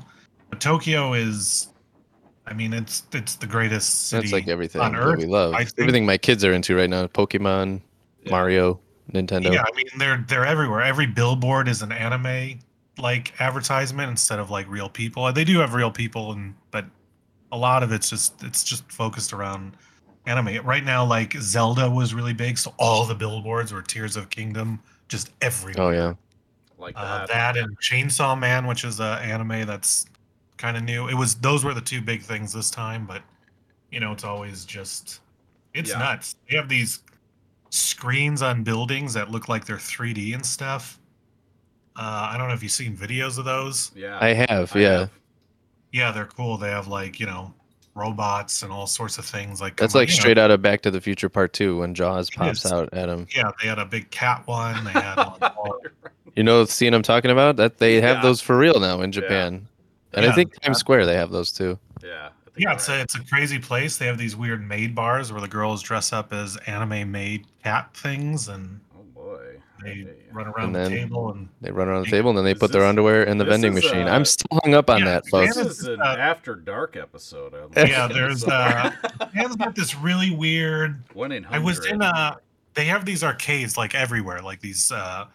But 0.49 0.59
Tokyo 0.61 1.13
is, 1.13 1.67
I 2.45 2.53
mean, 2.53 2.73
it's 2.73 3.03
it's 3.13 3.35
the 3.35 3.47
greatest 3.47 4.07
city. 4.09 4.21
that's 4.23 4.33
like 4.33 4.47
everything 4.47 4.81
on 4.81 4.95
Earth, 4.95 5.19
we 5.19 5.25
love. 5.25 5.53
I 5.53 5.63
think. 5.63 5.79
Everything 5.79 6.05
my 6.05 6.17
kids 6.17 6.43
are 6.43 6.53
into 6.53 6.75
right 6.75 6.89
now: 6.89 7.07
Pokemon, 7.07 7.81
Yeah. 8.23 8.31
Mario, 8.31 8.79
Nintendo. 9.13 9.53
Yeah, 9.53 9.63
I 9.63 9.75
mean 9.75 9.85
they're 9.97 10.25
they're 10.27 10.45
everywhere. 10.45 10.81
Every 10.81 11.05
billboard 11.07 11.67
is 11.67 11.81
an 11.81 11.91
anime 11.91 12.59
like 12.99 13.33
advertisement 13.39 14.09
instead 14.09 14.39
of 14.39 14.49
like 14.49 14.67
real 14.69 14.89
people. 14.89 15.31
They 15.33 15.43
do 15.43 15.59
have 15.59 15.73
real 15.73 15.91
people, 15.91 16.31
and 16.31 16.55
but 16.71 16.85
a 17.51 17.57
lot 17.57 17.83
of 17.83 17.91
it's 17.91 18.09
just 18.09 18.43
it's 18.43 18.63
just 18.63 18.89
focused 18.91 19.33
around 19.33 19.75
anime. 20.25 20.65
Right 20.65 20.83
now, 20.83 21.05
like 21.05 21.33
Zelda 21.33 21.89
was 21.89 22.13
really 22.13 22.33
big, 22.33 22.57
so 22.57 22.73
all 22.77 23.05
the 23.05 23.15
billboards 23.15 23.73
were 23.73 23.81
Tears 23.81 24.15
of 24.15 24.29
Kingdom, 24.29 24.79
just 25.07 25.31
everywhere. 25.41 25.87
Oh 25.87 25.89
yeah. 25.91 26.13
Like 26.77 26.95
uh, 26.97 27.25
that. 27.25 27.55
that 27.55 27.57
and 27.57 27.77
Chainsaw 27.79 28.39
Man, 28.39 28.65
which 28.67 28.83
is 28.83 28.99
a 28.99 29.19
anime 29.21 29.65
that's 29.65 30.05
kind 30.57 30.77
of 30.77 30.83
new. 30.83 31.07
It 31.09 31.15
was 31.15 31.35
those 31.35 31.65
were 31.65 31.73
the 31.73 31.81
two 31.81 32.01
big 32.01 32.21
things 32.21 32.53
this 32.53 32.69
time, 32.69 33.05
but 33.05 33.21
you 33.91 33.99
know 33.99 34.11
it's 34.11 34.23
always 34.23 34.65
just 34.65 35.21
it's 35.73 35.89
Yeah. 35.89 35.99
nuts. 35.99 36.35
They 36.49 36.55
have 36.55 36.69
these 36.69 37.03
screens 37.69 38.41
on 38.41 38.63
buildings 38.63 39.13
that 39.13 39.29
look 39.29 39.47
like 39.47 39.65
they're 39.65 39.77
3D 39.77 40.33
and 40.33 40.45
stuff. 40.45 40.98
Uh, 41.95 42.29
I 42.31 42.37
don't 42.37 42.47
know 42.47 42.53
if 42.53 42.63
you've 42.63 42.71
seen 42.71 42.95
videos 42.95 43.37
of 43.37 43.45
those. 43.45 43.91
yeah. 43.95 44.17
I 44.21 44.33
have. 44.33 44.75
I 44.75 44.79
yeah. 44.79 44.99
have. 44.99 45.09
Yeah, 45.91 46.11
they're 46.11 46.25
cool. 46.25 46.57
They 46.57 46.69
have 46.69 46.87
like 46.87 47.19
you 47.19 47.25
know 47.25 47.53
robots 47.95 48.63
and 48.63 48.71
all 48.71 48.87
sorts 48.87 49.17
of 49.17 49.25
things 49.25 49.59
like 49.59 49.75
That's 49.75 49.95
like 49.95 50.07
you 50.09 50.15
know, 50.15 50.19
straight 50.19 50.37
out 50.37 50.51
of 50.51 50.61
Back 50.61 50.81
to 50.81 50.91
the 50.91 51.01
Future 51.01 51.27
Part 51.29 51.51
Two 51.53 51.79
when 51.79 51.93
Jaws 51.93 52.29
pops 52.29 52.63
is. 52.65 52.71
out 52.71 52.93
at 52.93 53.09
him. 53.09 53.27
Yeah, 53.35 53.51
they 53.61 53.67
had 53.67 53.79
a 53.79 53.85
big 53.85 54.09
cat 54.11 54.43
one. 54.45 54.83
They 54.85 54.91
had 54.91 55.17
all- 55.17 55.81
You 56.35 56.43
know 56.43 56.63
the 56.63 56.71
scene 56.71 56.93
I'm 56.93 57.01
talking 57.01 57.31
about? 57.31 57.57
That 57.57 57.79
they 57.79 57.95
have 57.95 58.17
Yeah. 58.17 58.21
those 58.21 58.39
for 58.39 58.57
real 58.57 58.79
now 58.79 59.01
in 59.01 59.11
Japan. 59.11 59.67
And 60.13 60.25
I 60.25 60.31
think 60.31 60.59
Times 60.61 60.77
Square 60.77 61.05
they 61.07 61.15
have 61.15 61.31
those 61.31 61.51
too. 61.51 61.77
Yeah. 62.03 62.29
Yeah, 62.55 62.73
it's 62.73 62.87
right. 62.87 62.97
a 62.99 63.01
it's 63.01 63.15
a 63.15 63.23
crazy 63.25 63.57
place. 63.59 63.97
They 63.97 64.05
have 64.05 64.17
these 64.17 64.35
weird 64.35 64.65
maid 64.67 64.93
bars 64.93 65.31
where 65.31 65.41
the 65.41 65.47
girls 65.47 65.81
dress 65.81 66.13
up 66.13 66.31
as 66.33 66.55
anime 66.67 67.11
maid 67.11 67.45
cat 67.63 67.89
things 67.95 68.47
and 68.49 68.79
Boy. 69.81 70.03
they 70.05 70.13
run 70.31 70.47
around 70.47 70.75
And 70.75 70.85
the 70.85 70.89
table 70.89 71.31
and 71.31 71.49
They 71.61 71.71
run 71.71 71.87
around 71.87 72.03
the 72.05 72.11
table 72.11 72.29
and 72.29 72.37
then 72.37 72.45
they 72.45 72.53
this- 72.53 72.59
put 72.59 72.71
their 72.71 72.85
underwear 72.85 73.23
in 73.23 73.37
the 73.37 73.45
vending 73.45 73.73
machine. 73.73 74.07
uh, 74.07 74.11
I'm 74.11 74.25
still 74.25 74.59
hung 74.63 74.73
up 74.73 74.89
on 74.89 74.99
yeah, 74.99 75.05
that, 75.05 75.27
folks. 75.27 75.55
This 75.55 75.65
This 75.67 75.73
is 75.77 75.79
is, 75.83 75.87
an 75.89 76.01
uh, 76.01 76.15
after 76.19 76.55
dark 76.55 76.95
episode. 76.95 77.53
on 77.77 77.87
Yeah, 77.87 78.07
there's, 78.07 78.43
episode. 78.47 78.93
Man's 79.35 79.55
got 79.55 79.75
this 79.75 79.95
really 79.95 80.31
weird 80.31 81.01
one 81.13 81.31
in 81.31 81.45
I 81.45 81.59
was 81.59 81.85
in 81.85 82.01
uh 82.01 82.35
they 82.75 82.85
have 82.85 83.03
these 83.05 83.23
arcades 83.23 83.77
like 83.77 83.95
everywhere, 83.95 84.41
like 84.41 84.61
these 84.61 84.91
uh 84.91 85.25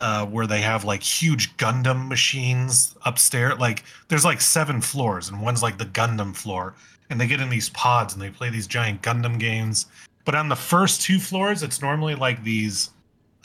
uh 0.00 0.26
where 0.26 0.46
they 0.46 0.60
have 0.60 0.84
like 0.84 1.02
huge 1.02 1.56
Gundam 1.56 2.08
machines 2.08 2.94
upstairs. 3.04 3.58
Like 3.58 3.84
there's 4.08 4.24
like 4.24 4.40
seven 4.40 4.80
floors 4.80 5.28
and 5.28 5.40
one's 5.40 5.62
like 5.62 5.78
the 5.78 5.86
Gundam 5.86 6.34
floor. 6.34 6.74
And 7.10 7.20
they 7.20 7.26
get 7.26 7.40
in 7.40 7.50
these 7.50 7.68
pods 7.70 8.14
and 8.14 8.22
they 8.22 8.30
play 8.30 8.48
these 8.50 8.66
giant 8.66 9.02
Gundam 9.02 9.38
games. 9.38 9.86
But 10.24 10.34
on 10.34 10.48
the 10.48 10.56
first 10.56 11.02
two 11.02 11.18
floors, 11.20 11.62
it's 11.62 11.82
normally 11.82 12.14
like 12.14 12.42
these 12.42 12.90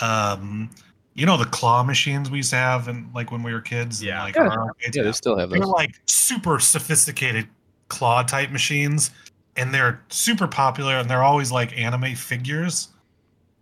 um 0.01 0.69
you 1.15 1.25
know 1.25 1.35
the 1.37 1.45
claw 1.45 1.83
machines 1.83 2.29
we 2.31 2.37
used 2.37 2.51
to 2.51 2.55
have 2.55 2.87
and 2.87 3.13
like 3.13 3.31
when 3.31 3.43
we 3.43 3.51
were 3.51 3.61
kids. 3.61 3.99
and, 3.99 4.07
Yeah. 4.07 4.23
like 4.23 4.35
Yeah. 4.35 4.43
our? 4.47 4.71
Yeah, 4.93 5.03
they 5.03 5.11
still 5.11 5.37
have 5.37 5.49
they're 5.49 5.59
like 5.59 5.95
super 6.05 6.59
sophisticated 6.59 7.47
claw 7.89 8.23
type 8.23 8.51
machines 8.51 9.11
and 9.57 9.73
they're 9.73 10.01
super 10.09 10.47
popular 10.47 10.93
and 10.97 11.09
they're 11.09 11.23
always 11.23 11.51
like 11.51 11.77
anime 11.77 12.15
figures 12.15 12.89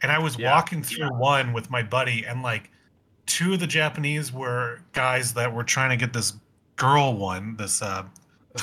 and 0.01 0.12
i 0.12 0.20
was 0.20 0.38
Yeah. 0.38 0.53
walking 0.53 0.84
through 0.84 1.10
one 1.13 1.53
with 1.53 1.72
my 1.72 1.82
buddy 1.82 2.25
and 2.25 2.44
like 2.44 2.70
two 3.25 3.53
of 3.53 3.60
the 3.62 3.67
japanese 3.67 4.32
were 4.34 4.82
guys 4.94 5.34
that 5.34 5.51
were 5.53 5.63
trying 5.63 5.89
to 5.89 5.98
get 5.98 6.12
this 6.13 6.34
girl 6.75 7.15
one 7.15 7.56
this 7.56 7.82
uh 7.82 8.03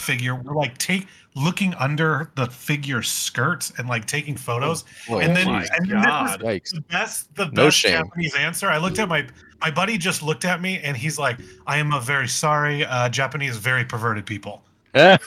figure 0.01 0.35
We're 0.35 0.55
like 0.55 0.77
take 0.79 1.07
looking 1.37 1.75
under 1.75 2.31
the 2.37 2.47
figure 2.47 3.03
skirt 3.03 3.71
and 3.79 3.89
like 3.89 4.07
taking 4.07 4.37
photos 4.37 4.85
and 5.09 5.35
then, 5.37 5.49
Oh 5.49 5.53
and 5.57 5.67
then 5.67 5.69
this 5.89 5.89
was 5.89 6.05
God. 6.07 6.41
yikes. 6.43 6.71
the 6.75 6.81
best 6.83 7.35
the 7.35 7.47
best 7.47 7.77
shame. 7.77 8.05
Japanese 8.05 8.35
answer. 8.37 8.69
I 8.69 8.79
looked 8.79 8.99
at 8.99 9.09
my 9.09 9.27
my 9.61 9.71
buddy 9.71 9.97
just 9.99 10.23
looked 10.23 10.45
at 10.45 10.61
me 10.61 10.79
and 10.81 10.97
he's 10.97 11.19
like, 11.19 11.39
"I 11.67 11.79
am 11.79 11.93
a 11.93 12.01
very 12.01 12.29
sorry 12.29 12.85
uh, 12.85 13.09
Japanese, 13.09 13.57
very 13.57 13.85
perverted 13.85 14.27
people." 14.27 14.63
And 14.95 15.19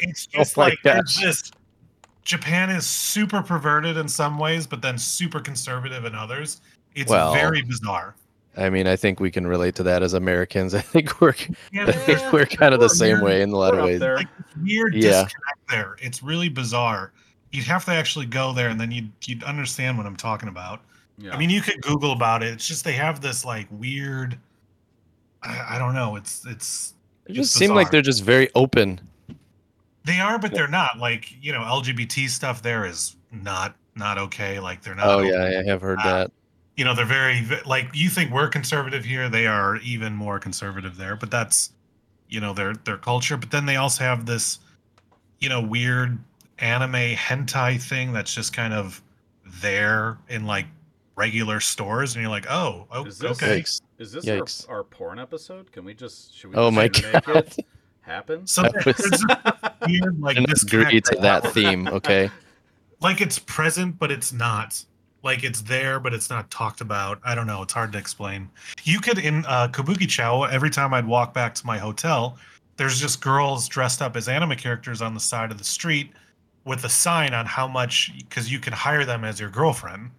it's 0.00 0.28
Oh 0.34 0.38
just 0.38 0.56
my 0.56 0.64
like 0.64 0.78
gosh. 0.84 1.16
this. 1.20 1.50
Japan 2.24 2.68
is 2.70 2.86
super 2.86 3.42
perverted 3.42 3.96
in 3.96 4.06
some 4.06 4.38
ways, 4.38 4.66
but 4.66 4.82
then 4.82 4.98
super 4.98 5.40
conservative 5.40 6.04
in 6.04 6.14
others. 6.14 6.60
It's 6.94 7.10
Well, 7.10 7.32
very 7.32 7.62
bizarre. 7.62 8.14
I 8.56 8.68
mean, 8.68 8.86
I 8.86 8.96
think 8.96 9.20
we 9.20 9.30
can 9.30 9.46
relate 9.46 9.74
to 9.76 9.82
that 9.84 10.02
as 10.02 10.12
Americans. 10.12 10.74
I 10.74 10.80
think 10.80 11.20
we're 11.20 11.34
Yeah, 11.72 11.86
I 11.86 11.92
think 11.92 12.32
we're 12.32 12.46
kind 12.46 12.74
of 12.74 12.80
the 12.80 12.88
same 12.88 13.20
way 13.20 13.42
in 13.42 13.50
a 13.50 13.56
lot 13.56 13.76
of 13.76 13.84
ways. 13.84 14.00
there. 14.00 14.16
like 14.16 14.28
weird 14.62 14.94
Yeah. 14.94 15.22
disconnect 15.24 15.68
there. 15.68 15.96
It's 16.00 16.22
really 16.22 16.48
bizarre. 16.48 17.12
You'd 17.52 17.64
have 17.66 17.84
to 17.86 17.92
actually 17.92 18.26
go 18.26 18.52
there, 18.52 18.68
and 18.68 18.80
then 18.80 18.90
you'd 18.92 19.10
you'd 19.24 19.42
understand 19.44 19.96
what 19.98 20.06
I'm 20.06 20.16
talking 20.16 20.48
about. 20.48 20.82
Yeah. 21.18 21.34
I 21.34 21.38
mean, 21.38 21.50
you 21.50 21.60
could 21.60 21.80
Google 21.82 22.12
about 22.12 22.42
it. 22.42 22.48
It's 22.52 22.66
just 22.66 22.84
they 22.84 22.92
have 22.92 23.20
this 23.20 23.44
like 23.44 23.66
weird. 23.70 24.38
I, 25.42 25.76
I 25.76 25.78
don't 25.78 25.94
know. 25.94 26.16
It's 26.16 26.44
it's 26.46 26.94
They 27.26 27.34
just 27.34 27.50
it's 27.52 27.58
seem 27.58 27.74
like 27.74 27.90
they're 27.90 28.02
just 28.02 28.22
very 28.22 28.50
open. 28.54 29.00
they 30.04 30.20
are, 30.20 30.38
but 30.38 30.52
they're 30.52 30.68
not. 30.68 30.98
Like 30.98 31.32
you 31.42 31.52
know, 31.52 31.60
LGBT 31.60 32.28
stuff 32.28 32.62
there 32.62 32.84
is 32.84 33.16
not 33.32 33.74
not 33.96 34.16
okay. 34.18 34.60
Like 34.60 34.82
they're 34.82 34.94
not. 34.94 35.06
Oh 35.06 35.18
open. 35.20 35.28
yeah, 35.32 35.60
I 35.60 35.68
have 35.70 35.80
heard 35.82 35.98
Uh, 36.00 36.04
that. 36.04 36.32
You 36.80 36.86
know, 36.86 36.94
they're 36.94 37.04
very 37.04 37.46
like 37.66 37.90
you 37.92 38.08
think 38.08 38.32
we're 38.32 38.48
conservative 38.48 39.04
here. 39.04 39.28
They 39.28 39.46
are 39.46 39.76
even 39.82 40.14
more 40.14 40.38
conservative 40.38 40.96
there. 40.96 41.14
But 41.14 41.30
that's 41.30 41.72
you 42.30 42.40
know 42.40 42.54
their 42.54 42.72
their 42.72 42.96
culture. 42.96 43.36
But 43.36 43.50
then 43.50 43.66
they 43.66 43.76
also 43.76 44.02
have 44.02 44.24
this 44.24 44.60
you 45.40 45.50
know 45.50 45.60
weird 45.60 46.18
anime 46.58 47.16
hentai 47.16 47.78
thing 47.82 48.14
that's 48.14 48.32
just 48.34 48.54
kind 48.54 48.72
of 48.72 49.02
there 49.60 50.16
in 50.30 50.46
like 50.46 50.64
regular 51.16 51.60
stores, 51.60 52.14
and 52.14 52.22
you're 52.22 52.30
like, 52.30 52.46
oh, 52.50 52.86
o- 52.90 53.04
Is 53.04 53.18
this- 53.18 53.42
okay. 53.42 53.60
Yikes. 53.60 53.82
Is 53.98 54.12
this 54.12 54.24
Yikes. 54.24 54.66
our, 54.70 54.76
our 54.78 54.84
porn 54.84 55.18
episode? 55.18 55.70
Can 55.72 55.84
we 55.84 55.92
just 55.92 56.34
should 56.34 56.48
we 56.48 56.56
Oh 56.56 56.70
just 56.70 57.02
my 57.04 57.10
God. 57.20 57.36
it 57.36 57.66
happen? 58.00 58.46
So 58.46 58.62
there's 58.62 58.86
was- 58.86 59.24
a 59.28 59.74
weird 59.86 60.18
like 60.18 60.36
Didn't 60.36 60.62
agree 60.62 61.02
to 61.02 61.16
that 61.20 61.46
theme. 61.52 61.88
Okay. 61.88 62.30
like 63.02 63.20
it's 63.20 63.38
present 63.38 63.98
but 63.98 64.10
it's 64.10 64.32
not 64.32 64.82
like 65.22 65.44
it's 65.44 65.62
there 65.62 66.00
but 66.00 66.12
it's 66.14 66.30
not 66.30 66.50
talked 66.50 66.80
about 66.80 67.18
i 67.24 67.34
don't 67.34 67.46
know 67.46 67.62
it's 67.62 67.72
hard 67.72 67.92
to 67.92 67.98
explain 67.98 68.48
you 68.84 69.00
could 69.00 69.18
in 69.18 69.44
uh, 69.46 69.68
kabukicho 69.68 70.48
every 70.50 70.70
time 70.70 70.94
i'd 70.94 71.06
walk 71.06 71.34
back 71.34 71.54
to 71.54 71.66
my 71.66 71.78
hotel 71.78 72.36
there's 72.76 72.98
just 73.00 73.20
girls 73.20 73.68
dressed 73.68 74.00
up 74.00 74.16
as 74.16 74.28
anime 74.28 74.56
characters 74.56 75.02
on 75.02 75.12
the 75.14 75.20
side 75.20 75.50
of 75.50 75.58
the 75.58 75.64
street 75.64 76.10
with 76.64 76.84
a 76.84 76.88
sign 76.88 77.34
on 77.34 77.44
how 77.46 77.66
much 77.68 78.12
because 78.18 78.50
you 78.50 78.58
can 78.58 78.72
hire 78.72 79.04
them 79.04 79.24
as 79.24 79.38
your 79.40 79.50
girlfriend 79.50 80.10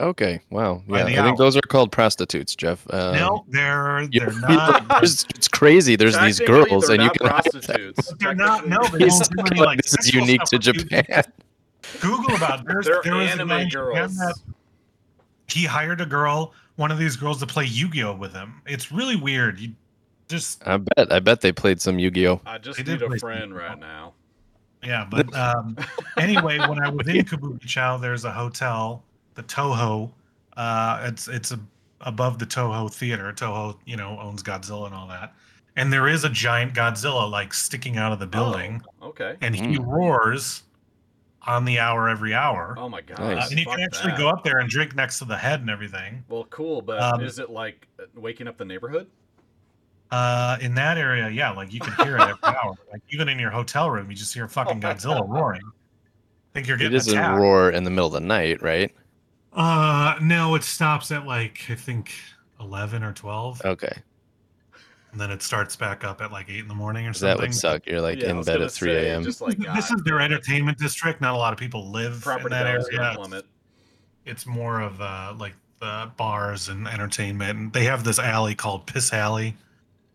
Okay. 0.00 0.40
Wow. 0.50 0.80
Yeah. 0.86 1.02
the 1.06 1.18
I 1.18 1.24
think 1.24 1.38
those 1.38 1.56
are 1.56 1.60
called 1.60 1.90
prostitutes, 1.90 2.54
Jeff. 2.54 2.86
Um, 2.94 3.16
no 3.16 3.44
they're 3.48 4.06
they're 4.12 4.32
not 4.38 4.86
there's- 4.90 5.26
it's 5.34 5.48
crazy. 5.48 5.96
There's 5.96 6.16
these 6.20 6.38
girls, 6.38 6.88
and 6.88 7.02
you 7.02 7.08
not 7.08 7.18
can 7.18 7.26
hire 7.26 7.42
them. 7.42 7.62
prostitutes. 7.62 8.12
They're 8.20 8.34
not 8.36 8.68
no 8.68 8.78
they 8.92 9.08
don't 9.08 9.28
do 9.36 9.40
any, 9.50 9.58
like, 9.58 9.66
like 9.66 9.82
this 9.82 9.96
is 9.98 10.14
unique 10.14 10.42
to 10.42 10.46
stuff 10.62 10.76
with 10.76 10.76
you. 10.92 10.98
Japan. 11.02 11.24
Google 12.00 12.36
about 12.36 12.60
it. 12.60 12.66
there's 12.66 12.86
They're 12.86 13.00
there 13.02 13.14
was 13.16 13.24
a 13.32 13.36
guy 13.36 13.42
anime 13.42 13.50
in 13.52 13.68
girls. 13.68 14.16
that 14.18 14.34
he 15.48 15.64
hired 15.64 16.00
a 16.00 16.06
girl 16.06 16.52
one 16.76 16.90
of 16.90 16.98
these 16.98 17.16
girls 17.16 17.38
to 17.40 17.46
play 17.46 17.64
yu-gi-oh 17.64 18.14
with 18.14 18.32
him 18.32 18.60
it's 18.66 18.92
really 18.92 19.16
weird 19.16 19.58
you 19.58 19.72
just 20.28 20.66
I 20.68 20.76
bet. 20.76 21.10
I 21.10 21.20
bet 21.20 21.40
they 21.40 21.52
played 21.52 21.80
some 21.80 21.98
Yu-Gi-Oh. 21.98 22.42
I 22.44 22.58
just 22.58 22.84
They 22.84 22.92
need 22.92 23.00
a 23.00 23.06
play 23.06 23.16
friend 23.18 23.44
some- 23.44 23.52
right 23.54 23.78
now. 23.80 24.12
Yeah, 24.84 25.06
but 25.10 25.34
um, 25.34 25.74
anyway, 26.18 26.58
when 26.58 26.84
I 26.84 26.90
was 26.90 27.08
in 27.08 27.16
Kabukicho, 27.24 27.98
there's 27.98 28.26
a 28.26 28.30
hotel, 28.30 29.02
the 29.36 29.42
Toho. 29.44 30.10
Uh, 30.54 31.00
it's 31.08 31.28
it's 31.28 31.50
a, 31.52 31.58
above 32.02 32.38
the 32.38 32.44
Toho 32.44 32.92
Theater. 32.92 33.32
Toho, 33.32 33.78
you 33.86 33.96
know, 33.96 34.18
owns 34.20 34.42
Godzilla 34.42 34.84
and 34.84 34.94
all 34.94 35.08
that. 35.08 35.32
And 35.76 35.90
there 35.90 36.08
is 36.08 36.24
a 36.24 36.28
giant 36.28 36.74
Godzilla 36.74 37.30
like 37.30 37.54
sticking 37.54 37.96
out 37.96 38.12
of 38.12 38.18
the 38.18 38.26
building, 38.26 38.82
Oh, 39.00 39.08
okay. 39.08 39.36
and 39.40 39.56
he 39.56 39.78
roars 39.78 40.64
on 41.48 41.64
the 41.64 41.78
hour 41.78 42.08
every 42.08 42.34
hour. 42.34 42.74
Oh 42.78 42.88
my 42.88 43.00
god. 43.00 43.18
Uh, 43.20 43.46
and 43.50 43.58
you 43.58 43.64
can 43.64 43.80
actually 43.80 44.10
that. 44.12 44.18
go 44.18 44.28
up 44.28 44.44
there 44.44 44.58
and 44.58 44.68
drink 44.68 44.94
next 44.94 45.18
to 45.20 45.24
the 45.24 45.36
head 45.36 45.60
and 45.60 45.70
everything. 45.70 46.24
Well, 46.28 46.44
cool, 46.50 46.82
but 46.82 47.00
Um, 47.00 47.22
is 47.22 47.38
it 47.38 47.50
like 47.50 47.88
uh, 47.98 48.04
waking 48.14 48.46
up 48.48 48.56
the 48.58 48.64
neighborhood? 48.64 49.06
Uh, 50.10 50.56
in 50.60 50.74
that 50.74 50.96
area, 50.96 51.28
yeah, 51.28 51.50
like 51.50 51.72
you 51.72 51.80
can 51.80 51.92
hear 52.04 52.16
it 52.16 52.22
every 52.22 52.38
hour. 52.44 52.74
Like 52.92 53.02
even 53.10 53.28
in 53.28 53.38
your 53.38 53.50
hotel 53.50 53.90
room, 53.90 54.08
you 54.10 54.16
just 54.16 54.32
hear 54.32 54.48
fucking 54.48 54.78
Oh 54.84 54.88
Godzilla 54.88 55.18
God. 55.20 55.30
roaring. 55.30 55.62
think 56.54 56.66
you're 56.66 56.76
It 56.76 56.80
getting 56.80 56.92
doesn't 56.94 57.14
attacked. 57.18 57.38
roar 57.38 57.70
in 57.70 57.84
the 57.84 57.90
middle 57.90 58.06
of 58.06 58.12
the 58.14 58.20
night, 58.20 58.62
right? 58.62 58.94
Uh, 59.52 60.14
no, 60.22 60.54
it 60.54 60.62
stops 60.64 61.10
at 61.10 61.26
like 61.26 61.60
I 61.68 61.74
think 61.74 62.12
eleven 62.60 63.02
or 63.02 63.12
twelve, 63.12 63.60
Okay. 63.64 63.92
And 65.12 65.20
then 65.20 65.30
it 65.30 65.42
starts 65.42 65.74
back 65.76 66.04
up 66.04 66.20
at 66.20 66.30
like 66.32 66.48
eight 66.50 66.58
in 66.60 66.68
the 66.68 66.74
morning 66.74 67.06
or 67.06 67.10
'Cause 67.10 67.20
That 67.20 67.32
something. 67.38 67.48
would 67.50 67.54
suck. 67.54 67.86
You're 67.86 68.00
like 68.00 68.20
Yeah, 68.20 68.30
in 68.30 68.42
bed 68.42 68.60
at 68.62 68.70
3 68.70 68.92
a.m. 68.94 69.22
Like 69.40 69.56
this 69.58 69.90
is 69.90 70.02
their 70.04 70.20
entertainment 70.20 70.78
district. 70.78 71.20
Not 71.20 71.34
a 71.34 71.38
lot 71.38 71.52
of 71.52 71.58
people 71.58 71.90
live 71.90 72.20
Property 72.22 72.46
in 72.46 72.50
that 72.50 72.66
area. 72.66 72.84
It's, 72.90 73.16
plummet. 73.16 73.44
it's 74.26 74.46
more 74.46 74.80
of 74.80 75.00
uh, 75.00 75.34
like 75.38 75.54
the 75.80 76.10
bars 76.16 76.68
and 76.68 76.86
entertainment. 76.88 77.58
And 77.58 77.72
they 77.72 77.84
have 77.84 78.04
this 78.04 78.18
alley 78.18 78.54
called 78.54 78.86
Piss 78.86 79.12
Alley, 79.12 79.56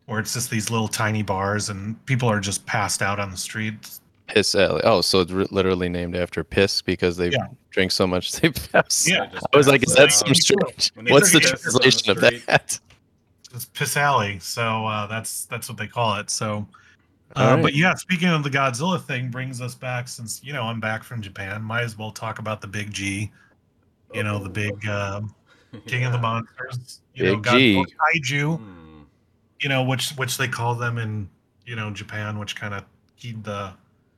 where 0.05 0.19
it's 0.19 0.33
just 0.33 0.50
these 0.50 0.69
little 0.69 0.88
tiny 0.89 1.23
bars, 1.23 1.69
and 1.69 2.03
people 2.05 2.27
are 2.29 2.39
just 2.39 2.65
passed 2.65 3.01
out 3.01 3.19
on 3.19 3.31
the 3.31 3.38
streets. 3.38 4.01
Piss 4.27 4.55
alley. 4.55 4.81
Oh, 4.83 5.01
so 5.01 5.21
it's 5.21 5.31
ri- 5.31 5.47
literally 5.51 5.89
named 5.89 6.15
after 6.15 6.43
piss 6.43 6.81
because 6.81 7.17
they 7.17 7.29
Yeah. 7.29 7.47
drink 7.71 7.91
so 7.91 8.05
much 8.07 8.31
they 8.33 8.50
pass. 8.71 9.07
Yeah. 9.07 9.29
I 9.53 9.57
was 9.57 9.67
like, 9.67 9.83
is 9.88 9.95
that 9.95 10.12
some 10.12 10.33
strange? 10.35 10.91
What's 11.09 11.31
the 11.33 11.39
drink 11.39 11.55
piss 11.62 11.67
on 11.67 11.73
the 11.73 11.79
translation 11.79 12.12
of 12.12 12.21
that? 12.21 12.79
It's 13.53 13.65
Piss 13.65 13.98
Alley, 13.98 14.39
so 14.39 14.86
uh, 14.86 15.07
that's 15.07 15.45
that's 15.45 15.69
what 15.69 15.77
they 15.77 15.88
call 15.88 16.15
it. 16.15 16.29
So. 16.29 16.67
Uh, 17.36 17.53
right. 17.55 17.63
But 17.63 17.74
yeah, 17.74 17.95
speaking 17.95 18.27
of 18.27 18.43
the 18.43 18.50
Godzilla 18.50 19.03
thing, 19.03 19.31
brings 19.31 19.60
us 19.60 19.74
back 19.74 20.07
since 20.07 20.43
you 20.43 20.53
know 20.53 20.63
I'm 20.63 20.79
back 20.79 21.03
from 21.03 21.19
Japan. 21.22 21.63
Might 21.63 21.81
as 21.81 21.98
well 21.98 22.12
talk 22.12 22.38
about 22.38 22.62
the 22.62 22.67
Big 22.67 22.91
G. 22.91 23.31
You 24.13 24.24
know, 24.24 24.38
the 24.38 24.50
big 24.50 24.88
um, 24.88 25.33
King 25.88 26.05
of 26.05 26.12
the 26.12 26.19
Monsters. 26.19 27.01
You 27.15 27.25
know, 27.25 27.36
Big 27.38 27.51
G. 27.51 27.75
Godzilla 27.75 27.86
Kaiju. 28.15 28.57
Hmm. 28.60 29.01
You 29.62 29.69
know, 29.69 29.83
which 29.83 30.12
which 30.12 30.38
they 30.38 30.48
call 30.48 30.75
them 30.75 31.00
in 31.00 31.27
you 31.65 31.75
know 31.75 31.89
Japan, 31.89 32.38
which 32.38 32.55
kind 32.55 32.74
of 32.75 32.83
heed 33.15 33.43
the 33.43 33.74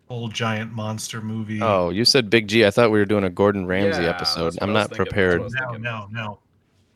whole 0.07 0.27
giant 0.27 0.73
monster 0.73 1.21
movie. 1.21 1.61
Oh, 1.61 1.89
you 1.89 2.05
said 2.05 2.29
Big 2.29 2.47
G. 2.47 2.65
I 2.65 2.71
thought 2.71 2.91
we 2.91 2.99
were 2.99 3.05
doing 3.05 3.23
a 3.23 3.29
Gordon 3.29 3.65
Ramsay 3.65 4.03
Yeah, 4.03 4.09
episode. 4.09 4.57
I'm 4.61 4.73
not 4.73 4.89
thinking. 4.89 5.05
prepared. 5.05 5.41
No, 5.41 5.71
no, 5.71 6.07
no, 6.11 6.39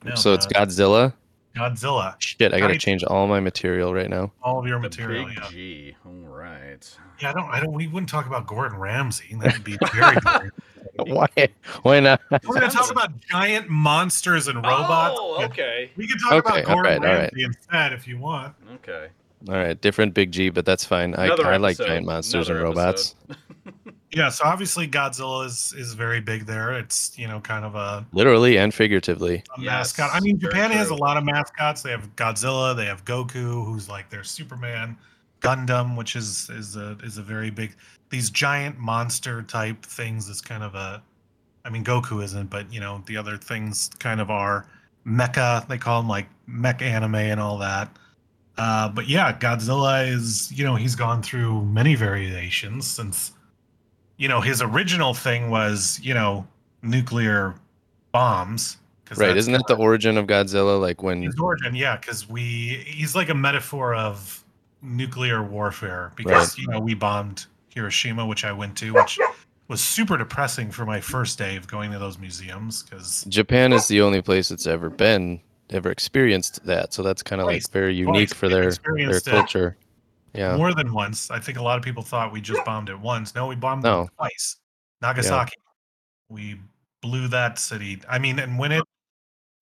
no. 0.04 0.16
so 0.16 0.34
it's 0.34 0.46
the 0.46 0.54
Godzilla. 0.54 1.14
Godzilla. 1.56 2.16
Shit, 2.20 2.54
I 2.54 2.60
gotta 2.60 2.76
Kaiju. 2.76 2.80
change 2.80 3.04
all 3.04 3.28
my 3.28 3.40
material 3.40 3.94
right 3.94 4.10
now. 4.10 4.32
All 4.44 4.60
of 4.60 4.68
your 4.68 4.78
The 4.78 4.84
material. 4.84 5.26
big 5.26 5.38
Yeah. 5.38 5.50
G. 5.50 5.96
All 6.06 6.12
right. 6.12 6.98
yeah, 7.20 7.30
I 7.32 7.34
don't. 7.34 7.50
I 7.50 7.60
don't. 7.60 7.74
We 7.74 7.88
wouldn't 7.88 8.10
talk 8.10 8.28
about 8.28 8.48
Gordon 8.48 8.78
Ramsay. 8.80 9.36
That 9.42 9.54
would 9.54 9.64
be 9.64 9.78
very. 9.94 10.18
Why? 11.14 11.28
Why 11.84 12.00
not? 12.02 12.22
We're 12.30 12.40
going 12.60 12.70
to 12.70 12.76
talk 12.76 12.92
about 12.92 13.18
giant 13.22 13.70
monsters 13.70 14.48
and 14.50 14.58
robots. 14.58 15.16
Oh, 15.18 15.44
okay. 15.46 15.92
We 15.96 16.06
can 16.08 16.18
talk 16.20 16.34
Okay, 16.46 16.62
about 16.62 16.66
Gordon 16.66 16.76
alright, 16.78 16.98
alright. 17.02 17.20
Ramsay 17.34 17.44
instead 17.46 17.94
if 17.94 18.06
you 18.08 18.18
want. 18.18 18.54
Okay. 18.76 19.08
All 19.48 19.56
right, 19.56 19.80
different 19.80 20.14
Big 20.14 20.32
G, 20.34 20.50
but 20.50 20.66
that's 20.66 20.84
fine. 20.84 21.16
I, 21.16 21.26
Another 21.28 21.46
I 21.46 21.56
like 21.56 21.76
episode, 21.76 21.88
giant 21.88 22.06
monsters 22.06 22.50
and 22.50 22.60
robots. 22.62 23.16
Yeah, 24.12 24.30
so 24.30 24.44
obviously 24.46 24.88
Godzilla 24.88 25.46
is 25.46 25.74
is 25.78 25.94
very 25.94 26.20
big 26.20 26.46
there. 26.46 26.74
It's 26.74 27.18
you 27.18 27.28
know 27.28 27.40
kind 27.40 27.64
of 27.64 27.76
a, 27.76 28.06
Literally 28.12 28.58
and 28.58 28.74
figuratively. 28.74 29.44
a 29.58 29.62
Yes, 29.62 29.98
mascot. 29.98 30.10
I 30.14 30.20
mean, 30.20 30.40
Japan 30.40 30.72
has 30.72 30.90
a 30.90 30.96
lot 30.96 31.18
of 31.18 31.24
mascots. 31.24 31.84
They 31.84 31.92
have 31.92 32.16
Godzilla. 32.16 32.76
They 32.76 32.86
have 32.86 33.06
Goku, 33.06 33.66
who's 33.66 33.88
like 33.88 34.10
their 34.10 34.24
Superman. 34.24 34.98
Gundam, 35.42 35.96
which 35.96 36.16
is 36.16 36.50
is 36.50 36.76
a 36.76 36.98
is 37.04 37.18
a 37.18 37.22
very 37.22 37.50
big. 37.50 37.76
These 38.10 38.30
giant 38.32 38.80
monster 38.80 39.44
type 39.44 39.84
things 39.86 40.28
is 40.28 40.42
kind 40.42 40.64
of 40.64 40.76
a. 40.76 41.04
I 41.64 41.70
mean, 41.70 41.84
Goku 41.84 42.24
isn't, 42.24 42.50
but 42.50 42.72
you 42.74 42.80
know 42.80 43.04
the 43.06 43.16
other 43.16 43.38
things 43.38 43.92
kind 44.00 44.20
of 44.20 44.32
are 44.32 44.66
mecha. 45.06 45.68
They 45.68 45.78
call 45.78 46.02
them 46.02 46.10
like 46.10 46.28
mech 46.48 46.82
anime 46.82 47.16
and 47.16 47.40
all 47.40 47.58
that. 47.60 47.96
Uh, 48.58 48.90
but 48.90 49.08
yeah, 49.08 49.38
Godzilla 49.38 50.08
is 50.08 50.52
you 50.52 50.66
know 50.66 50.76
he's 50.76 50.96
gone 50.96 51.22
through 51.22 51.64
many 51.66 51.94
variations 51.96 52.88
since 52.88 53.34
you 54.20 54.28
know 54.28 54.42
his 54.42 54.62
original 54.62 55.16
thing 55.16 55.50
was 55.50 56.00
you 56.04 56.14
know 56.14 56.46
nuclear 56.84 57.56
bombs. 58.12 58.78
Right? 59.18 59.36
Isn't 59.36 59.54
that 59.54 59.66
the 59.68 59.76
origin 59.76 60.18
of 60.18 60.28
Godzilla? 60.28 60.80
Like 60.80 61.02
when 61.02 61.24
his 61.24 61.40
origin? 61.40 61.74
Yeah, 61.74 61.98
because 61.98 62.30
we 62.30 62.84
he's 62.86 63.16
like 63.16 63.30
a 63.30 63.34
metaphor 63.34 63.96
of 63.96 64.44
nuclear 64.84 65.42
warfare 65.42 66.12
because 66.16 66.56
you 66.60 66.68
know 66.68 66.80
we 66.80 66.94
bombed 66.94 67.48
Hiroshima, 67.70 68.24
which 68.24 68.46
I 68.46 68.52
went 68.52 68.78
to, 68.78 68.94
which 68.94 69.18
was 69.68 69.82
super 69.82 70.16
depressing 70.16 70.70
for 70.70 70.86
my 70.86 71.02
first 71.02 71.40
day 71.40 71.56
of 71.56 71.66
going 71.68 71.92
to 71.92 71.98
those 71.98 72.20
museums 72.20 72.84
because 72.84 73.26
Japan 73.30 73.74
is 73.74 73.88
the 73.88 74.02
only 74.02 74.22
place 74.22 74.50
that's 74.50 74.68
ever 74.68 74.92
been 74.92 75.40
ever 75.72 75.90
experienced 75.90 76.64
that, 76.66 76.94
so 76.94 77.02
that's 77.02 77.24
kind 77.24 77.42
of 77.42 77.48
like 77.48 77.68
very 77.72 77.96
unique 77.96 78.36
for 78.36 78.48
their 78.48 78.72
their 78.96 79.20
culture. 79.22 79.76
Yeah. 80.34 80.56
more 80.58 80.74
than 80.74 80.94
once. 80.94 81.30
I 81.32 81.40
think 81.40 81.58
a 81.58 81.62
lot 81.64 81.78
of 81.78 81.84
people 81.84 82.04
thought 82.04 82.32
we 82.32 82.42
just 82.42 82.64
bombed 82.66 82.90
it 82.90 83.00
once. 83.00 83.34
No, 83.36 83.48
we 83.48 83.56
bombed 83.56 83.84
No. 83.84 84.02
it 84.04 84.10
twice. 84.18 84.58
Nagasaki. 85.02 85.54
We 86.30 86.60
blew 87.02 87.28
that 87.30 87.58
city. 87.58 88.02
I 88.10 88.20
mean, 88.20 88.40
and 88.40 88.60
when 88.60 88.72
it 88.72 88.84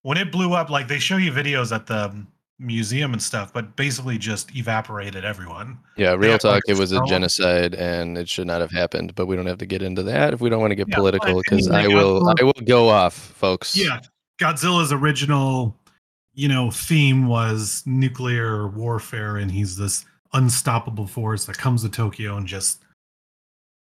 when 0.01 0.17
it 0.17 0.31
blew 0.31 0.53
up, 0.53 0.69
like 0.69 0.88
they 0.88 1.00
show 1.00 1.17
you 1.17 1.31
videos 1.31 1.74
at 1.75 1.86
the 1.86 2.25
museum 2.59 3.13
and 3.13 3.21
stuff, 3.21 3.53
but 3.53 3.75
basically 3.75 4.17
just 4.17 4.55
evaporated 4.55 5.24
everyone. 5.24 5.77
Yeah, 5.95 6.13
real 6.13 6.38
talk. 6.39 6.53
like, 6.53 6.63
It 6.67 6.77
was 6.77 6.91
a 6.91 7.00
genocide, 7.05 7.75
and 7.75 8.17
it 8.17 8.27
should 8.27 8.47
not 8.47 8.62
have 8.62 8.71
happened. 8.71 9.13
But 9.15 9.27
we 9.27 9.36
don't 9.36 9.45
have 9.45 9.59
to 9.59 9.65
get 9.65 9.81
into 9.83 10.01
that 10.03 10.33
if 10.33 10.41
we 10.41 10.50
don't 10.50 10.59
want 10.59 10.71
to 10.71 10.75
get 10.75 10.88
Yeah, 10.89 10.95
political, 10.95 11.41
because 11.41 11.69
I 11.69 11.88
will. 11.88 12.21
Godzilla- 12.21 12.39
I 12.39 12.43
will 12.43 12.53
go 12.65 12.89
off, 12.89 13.13
folks. 13.13 13.75
Yeah, 13.77 14.00
Godzilla's 14.39 14.91
original, 14.91 15.77
you 16.33 16.47
know, 16.47 16.71
theme 16.71 17.27
was 17.27 17.83
nuclear 17.86 18.67
warfare, 18.69 19.38
and 19.38 19.51
he's 19.51 19.77
this 19.77 20.05
unstoppable 20.38 21.08
force 21.08 21.46
that 21.46 21.58
comes 21.58 21.82
to 21.84 21.89
Tokyo 21.89 22.38
and 22.38 22.48
just, 22.48 22.82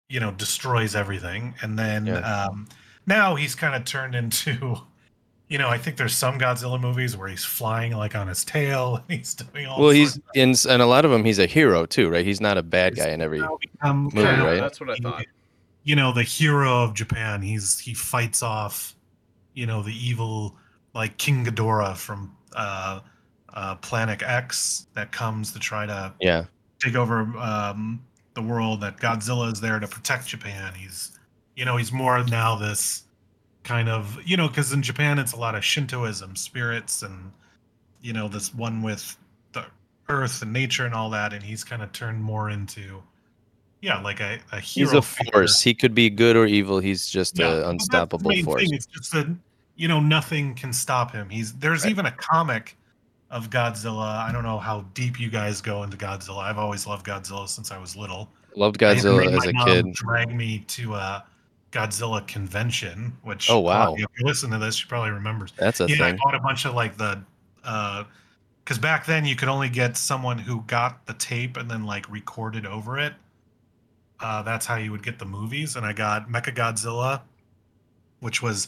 you 0.09 0.19
know, 0.19 0.31
destroys 0.31 0.95
everything. 0.95 1.53
And 1.61 1.77
then 1.77 2.05
Yeah. 2.07 2.19
um, 2.45 2.67
now 3.05 3.35
he's 3.35 3.55
kind 3.55 3.75
of 3.75 3.85
turned 3.85 4.15
into, 4.15 4.77
you 5.47 5.57
know, 5.57 5.67
I 5.69 5.77
think 5.77 5.97
there's 5.97 6.15
some 6.15 6.39
Godzilla 6.39 6.79
movies 6.79 7.17
where 7.17 7.27
he's 7.27 7.43
flying 7.45 7.93
like 7.95 8.15
on 8.15 8.27
his 8.27 8.43
tail, 8.45 9.03
and 9.09 9.17
he's 9.19 9.33
doing 9.35 9.65
all. 9.65 9.79
Well, 9.81 9.91
sorts 9.93 10.19
he's 10.35 10.65
in, 10.65 10.71
and 10.71 10.81
a 10.81 10.85
lot 10.85 11.05
of 11.05 11.11
them, 11.11 11.25
he's 11.25 11.39
a 11.39 11.45
hero 11.47 11.85
too, 11.85 12.09
right? 12.09 12.25
He's 12.25 12.41
not 12.41 12.57
a 12.57 12.63
bad 12.63 12.93
He's 12.95 13.03
guy 13.05 13.11
in 13.11 13.21
every. 13.21 13.39
become 13.39 14.03
movie, 14.05 14.21
kind 14.23 14.41
of 14.41 14.47
right? 14.47 14.59
That's 14.59 14.79
what 14.79 14.89
I 14.91 14.95
thought. 14.97 15.25
you 15.83 15.95
know 15.95 16.11
the 16.13 16.23
hero 16.23 16.83
of 16.83 16.93
Japan. 16.93 17.41
He's 17.41 17.79
he 17.79 17.93
fights 17.93 18.43
off, 18.43 18.95
you 19.53 19.65
know, 19.65 19.81
the 19.81 19.93
evil 19.93 20.55
like 20.93 21.17
King 21.17 21.45
Ghidorah 21.45 21.95
from 21.95 22.35
uh, 22.55 22.99
uh, 23.53 23.75
Planet 23.75 24.21
X 24.23 24.87
that 24.95 25.11
comes 25.11 25.51
to 25.53 25.59
try 25.59 25.85
to 25.85 26.13
Yeah, 26.21 26.45
take 26.79 26.95
over 26.95 27.21
um, 27.37 28.01
the 28.33 28.41
world. 28.41 28.81
That 28.81 28.97
Godzilla 28.97 29.51
is 29.51 29.61
there 29.61 29.79
to 29.79 29.87
protect 29.87 30.27
Japan. 30.27 30.73
He's 30.75 31.17
you 31.55 31.65
know 31.65 31.77
he's 31.77 31.91
more 31.91 32.23
now 32.25 32.55
this 32.55 33.03
kind 33.63 33.89
of 33.89 34.17
you 34.25 34.37
know 34.37 34.47
because 34.47 34.71
in 34.73 34.81
Japan 34.81 35.19
it's 35.19 35.33
a 35.33 35.37
lot 35.37 35.55
of 35.55 35.63
Shintoism, 35.63 36.35
spirits, 36.35 37.01
and 37.03 37.31
you 38.01 38.13
know 38.13 38.27
this 38.27 38.53
one 38.53 38.81
with 38.81 39.17
the 39.53 39.65
earth 40.09 40.41
and 40.41 40.53
nature 40.53 40.85
and 40.85 40.93
all 40.93 41.09
that, 41.09 41.33
and 41.33 41.43
he's 41.43 41.63
kind 41.63 41.81
of 41.81 41.91
turned 41.91 42.21
more 42.21 42.49
into 42.49 43.01
yeah 43.81 44.01
like 44.01 44.19
a, 44.19 44.39
a 44.51 44.59
hero 44.59 44.89
he's 44.89 44.93
a 44.93 45.01
figure. 45.01 45.31
force. 45.33 45.61
He 45.61 45.73
could 45.73 45.93
be 45.95 46.09
good 46.09 46.35
or 46.35 46.45
evil. 46.45 46.79
He's 46.79 47.09
just 47.09 47.37
Yeah, 47.37 47.51
an 47.53 47.59
the 47.61 47.69
unstoppable 47.69 48.31
force. 48.43 48.61
Thing. 48.63 48.73
It's 48.73 48.85
just 48.85 49.11
that 49.13 49.27
you 49.75 49.87
know 49.87 49.99
nothing 49.99 50.55
can 50.55 50.73
stop 50.73 51.11
him. 51.11 51.29
He's 51.29 51.53
there's 51.53 51.83
Right. 51.83 51.91
even 51.91 52.05
a 52.05 52.11
comic 52.11 52.75
of 53.31 53.49
Godzilla. 53.49 54.25
I 54.27 54.31
don't 54.31 54.43
know 54.43 54.57
how 54.57 54.81
deep 54.93 55.19
you 55.19 55.29
guys 55.29 55.61
go 55.61 55.83
into 55.83 55.97
Godzilla. 55.97 56.39
I've 56.39 56.57
always 56.57 56.87
loved 56.87 57.05
Godzilla 57.05 57.47
since 57.47 57.71
I 57.71 57.77
was 57.77 57.95
little. 57.95 58.29
Loved 58.55 58.79
Godzilla 58.79 59.31
as 59.35 59.45
a 59.45 59.53
kid. 59.65 59.93
Drag 59.93 60.35
me 60.35 60.59
to 60.69 60.95
a 60.95 61.23
Godzilla 61.71 62.25
convention, 62.27 63.15
which 63.23 63.49
Oh, 63.49 63.59
wow. 63.59 63.93
If 63.93 63.99
you 63.99 64.07
listen 64.25 64.49
to 64.51 64.57
this, 64.57 64.75
she 64.75 64.87
probably 64.87 65.11
remembers. 65.11 65.53
That's 65.57 65.79
a 65.79 65.87
yeah, 65.87 65.95
I 66.05 66.09
thing. 66.09 66.19
bought 66.23 66.35
a 66.35 66.39
bunch 66.39 66.65
of 66.65 66.73
like 66.73 66.97
the 66.97 67.21
because 67.61 68.79
back 68.79 69.05
then 69.05 69.25
you 69.25 69.35
could 69.35 69.49
only 69.49 69.69
get 69.69 69.97
someone 69.97 70.37
who 70.37 70.63
got 70.67 71.05
the 71.05 71.13
tape 71.13 71.57
and 71.57 71.69
then 71.69 71.85
like 71.85 72.09
recorded 72.09 72.65
over 72.65 72.97
it. 72.97 73.13
Uh, 74.19 74.41
that's 74.41 74.65
how 74.65 74.75
you 74.75 74.91
would 74.91 75.03
get 75.03 75.17
the 75.19 75.25
movies, 75.25 75.75
and 75.75 75.85
I 75.85 75.93
got 75.93 76.27
Mecha 76.27 76.53
Godzilla, 76.53 77.21
which 78.19 78.41
was 78.41 78.67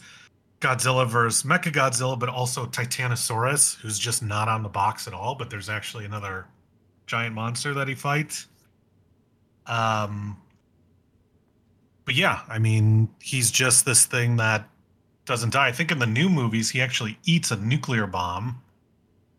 Godzilla 0.62 1.08
versus 1.08 1.44
Mecha 1.44 1.72
Godzilla, 1.72 2.18
but 2.18 2.30
also 2.30 2.66
Titanosaurus, 2.66 3.78
who's 3.78 4.00
just 4.00 4.24
not 4.24 4.48
on 4.48 4.64
the 4.64 4.70
box 4.70 5.08
at 5.08 5.14
all. 5.14 5.36
But 5.36 5.50
there's 5.50 5.70
actually 5.70 6.06
another 6.06 6.46
giant 7.08 7.36
monster 7.36 7.74
that 7.74 7.88
he 7.88 7.96
fights. 7.96 8.48
Um, 9.66 10.38
but 12.06 12.16
yeah, 12.16 12.42
I 12.48 12.60
mean, 12.60 13.10
he's 13.22 13.52
just 13.52 13.86
this 13.86 14.06
thing 14.06 14.38
that 14.38 14.70
doesn't 15.26 15.54
die. 15.54 15.68
I 15.68 15.72
think 15.72 15.92
in 15.92 16.00
the 16.00 16.08
new 16.08 16.30
movies, 16.30 16.70
he 16.70 16.82
actually 16.82 17.18
eats 17.26 17.52
a 17.52 17.58
nuclear 17.58 18.08
bomb, 18.08 18.62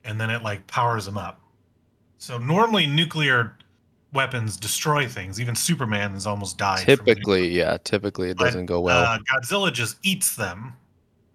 and 0.04 0.20
then 0.20 0.30
it 0.30 0.42
like 0.42 0.66
powers 0.66 1.06
him 1.06 1.18
up. 1.18 1.40
So 2.18 2.38
normally, 2.38 2.86
nuclear 2.86 3.56
weapons 4.12 4.56
destroy 4.56 5.06
things. 5.08 5.40
Even 5.40 5.54
Superman 5.54 6.12
has 6.12 6.26
almost 6.26 6.58
died. 6.58 6.84
Typically, 6.84 7.48
yeah. 7.48 7.78
Typically, 7.82 8.30
it 8.30 8.38
doesn't 8.38 8.66
go 8.66 8.80
well. 8.80 9.04
uh, 9.04 9.18
Godzilla 9.18 9.72
just 9.72 9.96
eats 10.02 10.36
them, 10.36 10.74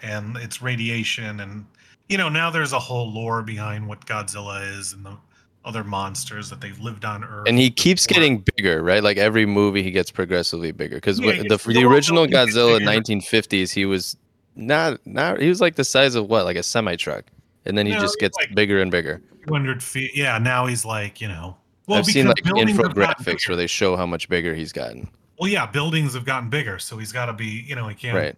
and 0.02 0.38
it's 0.38 0.62
radiation, 0.62 1.40
and 1.40 1.66
you 2.10 2.18
know 2.18 2.30
now 2.30 2.50
there's 2.50 2.74
a 2.74 2.80
whole 2.80 3.12
lore 3.12 3.42
behind 3.42 3.88
what 3.88 4.06
Godzilla 4.06 4.78
is 4.78 4.94
and 4.94 5.06
the 5.06 5.18
other 5.66 5.84
monsters 5.84 6.50
that 6.50 6.62
they've 6.62 6.80
lived 6.80 7.04
on 7.04 7.24
Earth. 7.26 7.46
and 7.48 7.58
he 7.60 7.70
keeps 7.70 8.08
before. 8.08 8.22
getting 8.22 8.46
bigger, 8.56 8.82
right? 8.82 9.04
Like 9.04 9.18
every 9.18 9.46
movie, 9.46 9.84
he 9.84 9.92
gets 9.92 10.10
progressively 10.12 10.72
bigger. 10.72 10.96
Because 10.96 11.20
Yeah, 11.20 11.44
the 11.48 11.58
the 11.58 11.84
original 11.84 12.26
Godzilla, 12.26 12.80
bigger. 12.80 12.90
1950s, 13.02 13.72
he 13.74 13.86
was 13.86 14.16
not 14.56 15.00
not. 15.06 15.42
He 15.42 15.50
was 15.50 15.60
like 15.60 15.76
the 15.76 15.84
size 15.84 16.16
of 16.16 16.28
what, 16.30 16.46
like 16.46 16.56
a 16.58 16.64
semi 16.64 16.96
truck, 16.96 17.26
and 17.66 17.78
then 17.78 17.86
he 17.86 17.92
No, 17.94 18.00
just 18.00 18.18
gets 18.20 18.38
like- 18.38 18.56
bigger 18.56 18.82
and 18.82 18.90
bigger. 18.92 19.22
200 19.48 19.82
feet. 19.84 20.12
Yeah, 20.16 20.38
now 20.38 20.66
he's 20.68 20.86
like 20.86 21.20
you 21.22 21.28
know. 21.28 21.58
Well, 21.86 22.00
I've 22.00 22.06
seen 22.06 22.28
like 22.28 22.38
infographics 22.44 23.48
where 23.48 23.56
they 23.56 23.68
show 23.68 23.96
how 23.96 24.06
much 24.06 24.28
bigger 24.30 24.54
he's 24.54 24.74
gotten. 24.74 25.10
Well, 25.40 25.50
yeah, 25.50 25.66
buildings 25.66 26.14
have 26.16 26.26
gotten 26.26 26.50
bigger, 26.50 26.80
so 26.80 26.98
he's 26.98 27.12
got 27.12 27.28
to 27.28 27.34
be. 27.34 27.46
You 27.68 27.76
know, 27.76 27.88
he 27.88 27.96
can't. 27.96 28.16
Right. 28.18 28.36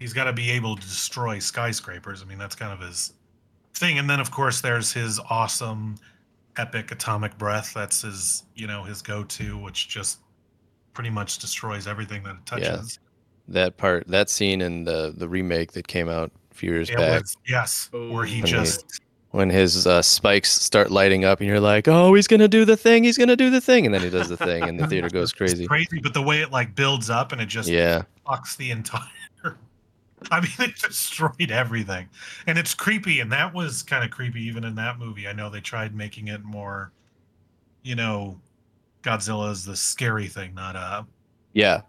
He's 0.00 0.12
got 0.12 0.24
to 0.24 0.32
be 0.32 0.50
able 0.50 0.74
to 0.76 0.82
destroy 0.82 1.38
skyscrapers. 1.38 2.22
I 2.22 2.24
mean, 2.24 2.38
that's 2.38 2.56
kind 2.56 2.72
of 2.72 2.80
his 2.80 3.12
thing. 3.74 3.98
And 3.98 4.08
then, 4.10 4.18
of 4.18 4.30
course, 4.30 4.60
there's 4.60 4.92
his 4.92 5.20
awesome, 5.30 5.96
epic 6.56 6.90
atomic 6.90 7.36
breath. 7.38 7.72
That's 7.74 8.02
his, 8.02 8.44
you 8.56 8.66
know, 8.66 8.82
his 8.82 9.02
go-to, 9.02 9.56
which 9.58 9.88
just 9.88 10.18
pretty 10.94 11.10
much 11.10 11.38
destroys 11.38 11.86
everything 11.86 12.22
that 12.24 12.30
it 12.36 12.60
Yeah. 12.62 12.70
touches. 12.70 12.98
That 13.48 13.76
part, 13.76 14.08
that 14.08 14.30
scene 14.30 14.60
in 14.60 14.84
the 14.84 15.12
the 15.16 15.28
remake 15.28 15.72
that 15.72 15.86
came 15.88 16.08
out 16.08 16.30
a 16.50 16.54
few 16.54 16.70
years 16.72 16.88
It 16.88 16.96
back, 16.96 17.22
was- 17.22 17.36
yes, 17.46 17.88
where 17.92 18.24
he 18.24 18.40
Ooh. 18.40 18.44
just 18.44 19.00
when 19.32 19.50
his 19.50 19.86
uh, 19.86 20.02
spikes 20.02 20.50
start 20.50 20.90
lighting 20.90 21.24
up, 21.24 21.40
and 21.40 21.48
you're 21.48 21.60
like, 21.60 21.88
"Oh, 21.88 22.14
he's 22.14 22.26
gonna 22.28 22.48
do 22.48 22.64
the 22.64 22.76
thing! 22.76 23.04
He's 23.04 23.18
gonna 23.18 23.36
do 23.36 23.50
the 23.50 23.60
thing!" 23.60 23.86
And 23.86 23.94
then 23.94 24.02
he 24.02 24.10
does 24.10 24.28
the 24.28 24.36
thing, 24.36 24.62
and 24.64 24.78
the 24.78 24.86
theater 24.86 25.08
goes 25.08 25.30
it's 25.30 25.36
crazy. 25.38 25.66
crazy. 25.66 25.98
But 26.00 26.14
the 26.14 26.22
way 26.22 26.40
it 26.42 26.50
like 26.52 26.74
builds 26.76 27.10
up 27.10 27.32
and 27.32 27.40
it 27.40 27.46
just 27.46 27.68
Yeah, 27.68 28.02
fucks 28.26 28.56
the 28.56 28.70
entire. 28.70 29.02
I 30.30 30.40
mean, 30.40 30.50
it 30.58 30.76
destroyed 30.76 31.50
everything, 31.50 32.08
and 32.46 32.58
it's 32.58 32.74
creepy. 32.74 33.20
And 33.20 33.32
that 33.32 33.54
was 33.54 33.82
kind 33.82 34.04
of 34.04 34.10
creepy, 34.10 34.42
even 34.42 34.64
in 34.64 34.74
that 34.76 34.98
movie. 34.98 35.26
I 35.26 35.32
know 35.32 35.50
they 35.50 35.60
tried 35.60 35.94
making 35.94 36.28
it 36.28 36.44
more, 36.44 36.92
you 37.82 37.94
know, 37.94 38.40
Godzilla 39.02 39.50
is 39.50 39.64
the 39.64 39.76
scary 39.76 40.26
thing, 40.26 40.54
not 40.54 40.76
uh 40.76 41.04
yeah. 41.52 41.82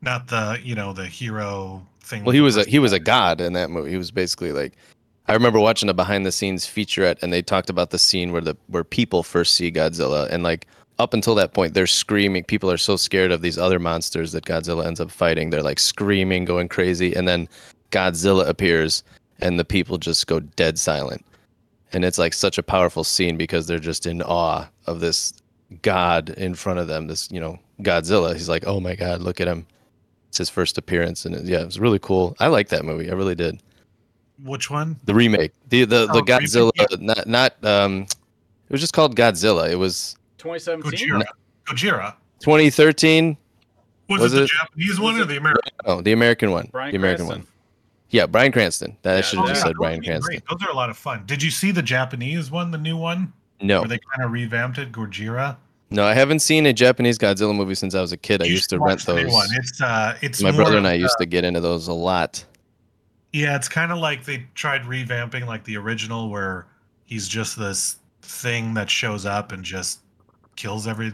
not 0.00 0.28
the 0.28 0.60
you 0.62 0.74
know 0.74 0.92
the 0.92 1.06
hero 1.06 1.86
thing. 2.00 2.24
Well, 2.24 2.34
he 2.34 2.40
was 2.40 2.56
a 2.56 2.64
he 2.64 2.78
was 2.78 2.92
a 2.92 3.00
god 3.00 3.40
in 3.40 3.52
that 3.54 3.70
movie. 3.70 3.90
He 3.90 3.96
was 3.96 4.10
basically 4.10 4.52
like, 4.52 4.74
I 5.26 5.34
remember 5.34 5.58
watching 5.58 5.88
a 5.88 5.94
behind 5.94 6.24
the 6.24 6.32
scenes 6.32 6.66
featurette, 6.66 7.22
and 7.22 7.32
they 7.32 7.42
talked 7.42 7.70
about 7.70 7.90
the 7.90 7.98
scene 7.98 8.32
where 8.32 8.40
the 8.40 8.56
where 8.68 8.84
people 8.84 9.22
first 9.22 9.54
see 9.54 9.72
Godzilla, 9.72 10.28
and 10.30 10.42
like 10.42 10.66
up 10.98 11.14
until 11.14 11.34
that 11.36 11.52
point, 11.52 11.74
they're 11.74 11.86
screaming. 11.86 12.44
People 12.44 12.70
are 12.70 12.78
so 12.78 12.96
scared 12.96 13.32
of 13.32 13.42
these 13.42 13.58
other 13.58 13.78
monsters 13.78 14.32
that 14.32 14.44
Godzilla 14.44 14.86
ends 14.86 15.00
up 15.00 15.10
fighting. 15.10 15.50
They're 15.50 15.62
like 15.62 15.78
screaming, 15.78 16.44
going 16.44 16.68
crazy, 16.68 17.14
and 17.14 17.26
then 17.26 17.48
Godzilla 17.90 18.48
appears, 18.48 19.04
and 19.40 19.58
the 19.58 19.64
people 19.64 19.98
just 19.98 20.26
go 20.26 20.40
dead 20.40 20.78
silent. 20.78 21.24
And 21.92 22.04
it's 22.04 22.18
like 22.18 22.34
such 22.34 22.58
a 22.58 22.62
powerful 22.62 23.04
scene 23.04 23.36
because 23.36 23.66
they're 23.66 23.78
just 23.78 24.06
in 24.06 24.22
awe 24.22 24.66
of 24.86 25.00
this 25.00 25.32
god 25.82 26.30
in 26.30 26.54
front 26.54 26.78
of 26.78 26.88
them. 26.88 27.06
This 27.06 27.30
you 27.30 27.40
know 27.40 27.58
Godzilla. 27.82 28.34
He's 28.34 28.48
like, 28.48 28.66
oh 28.66 28.80
my 28.80 28.94
god, 28.94 29.20
look 29.22 29.40
at 29.40 29.48
him 29.48 29.66
it's 30.28 30.38
his 30.38 30.50
first 30.50 30.78
appearance 30.78 31.24
and 31.24 31.34
it, 31.34 31.44
yeah 31.44 31.60
it 31.60 31.64
was 31.66 31.80
really 31.80 31.98
cool 31.98 32.36
i 32.38 32.46
like 32.46 32.68
that 32.68 32.84
movie 32.84 33.10
i 33.10 33.14
really 33.14 33.34
did 33.34 33.60
Which 34.44 34.70
one? 34.70 34.96
the 35.04 35.14
remake 35.14 35.52
the 35.68 35.84
the, 35.84 36.06
Oh, 36.10 36.14
the 36.14 36.22
remake, 36.22 36.26
godzilla 36.26 36.70
yeah. 36.76 36.86
not 37.00 37.26
not 37.26 37.64
um 37.64 38.02
it 38.02 38.72
was 38.72 38.80
just 38.80 38.92
called 38.92 39.16
godzilla 39.16 39.70
it 39.70 39.76
was 39.76 40.16
2017. 40.38 41.08
Gojira. 41.10 41.24
Gojira. 41.66 42.14
2013 42.40 43.36
Was, 44.08 44.20
Was 44.20 44.34
it 44.34 44.40
the 44.40 44.46
Japanese 44.46 45.00
one 45.00 45.20
or 45.20 45.24
the 45.24 45.36
American? 45.36 45.72
oh 45.84 46.00
the 46.00 46.12
american 46.12 46.50
one 46.52 46.68
Bryan 46.72 46.92
the 46.92 46.96
american 46.96 47.26
Cranston. 47.26 47.46
one 47.46 47.52
yeah 48.10 48.26
bryan 48.26 48.52
cranston 48.52 48.96
that 49.02 49.12
i 49.12 49.16
Yeah, 49.16 49.20
should 49.22 49.38
have 49.40 49.48
yeah. 49.48 49.52
just 49.54 49.64
those 49.64 49.70
said 49.70 49.76
bryan 49.76 50.02
cranston 50.02 50.22
great. 50.22 50.42
Those 50.48 50.66
are 50.68 50.70
a 50.70 50.74
lot 50.76 50.88
of 50.90 50.96
fun. 50.96 51.24
Did 51.26 51.42
you 51.42 51.50
see 51.50 51.70
the 51.72 51.82
Japanese 51.82 52.50
one, 52.50 52.70
the 52.70 52.78
new 52.78 52.96
one, 52.96 53.32
no 53.60 53.80
where 53.80 53.88
they 53.88 53.98
kind 54.14 54.24
of 54.24 54.30
revamped 54.32 54.78
it, 54.78 54.92
Gojira? 54.92 55.56
no 55.90 56.04
i 56.04 56.12
haven't 56.14 56.40
seen 56.40 56.66
a 56.66 56.72
japanese 56.72 57.16
godzilla 57.18 57.54
movie 57.56 57.74
since 57.74 57.94
i 57.94 58.00
was 58.00 58.12
a 58.12 58.16
kid 58.16 58.42
i 58.42 58.44
used 58.44 58.68
to 58.70 58.78
rent 58.78 58.90
watch 59.00 59.04
the 59.06 59.14
new 59.14 59.22
those 59.24 59.32
One. 59.32 59.48
It's 59.54 59.80
uh, 59.80 60.16
it's 60.20 60.42
my 60.42 60.52
brother 60.52 60.76
and 60.76 60.86
i 60.86 60.92
used 60.92 61.14
uh, 61.14 61.22
to 61.24 61.26
get 61.26 61.44
into 61.44 61.60
those 61.60 61.88
a 61.88 61.92
lot 61.94 62.44
Yeah, 63.32 63.56
it's 63.56 63.68
kind 63.68 63.90
of 63.90 63.98
like 63.98 64.24
they 64.24 64.46
tried 64.54 64.82
revamping 64.82 65.46
like 65.46 65.64
the 65.64 65.76
original, 65.76 66.30
where 66.30 66.66
he's 67.04 67.26
just 67.28 67.58
this 67.58 67.96
thing 68.22 68.74
that 68.74 68.88
shows 68.90 69.24
up 69.26 69.50
and 69.52 69.64
just 69.64 70.00
kills 70.58 70.86
every 70.88 71.12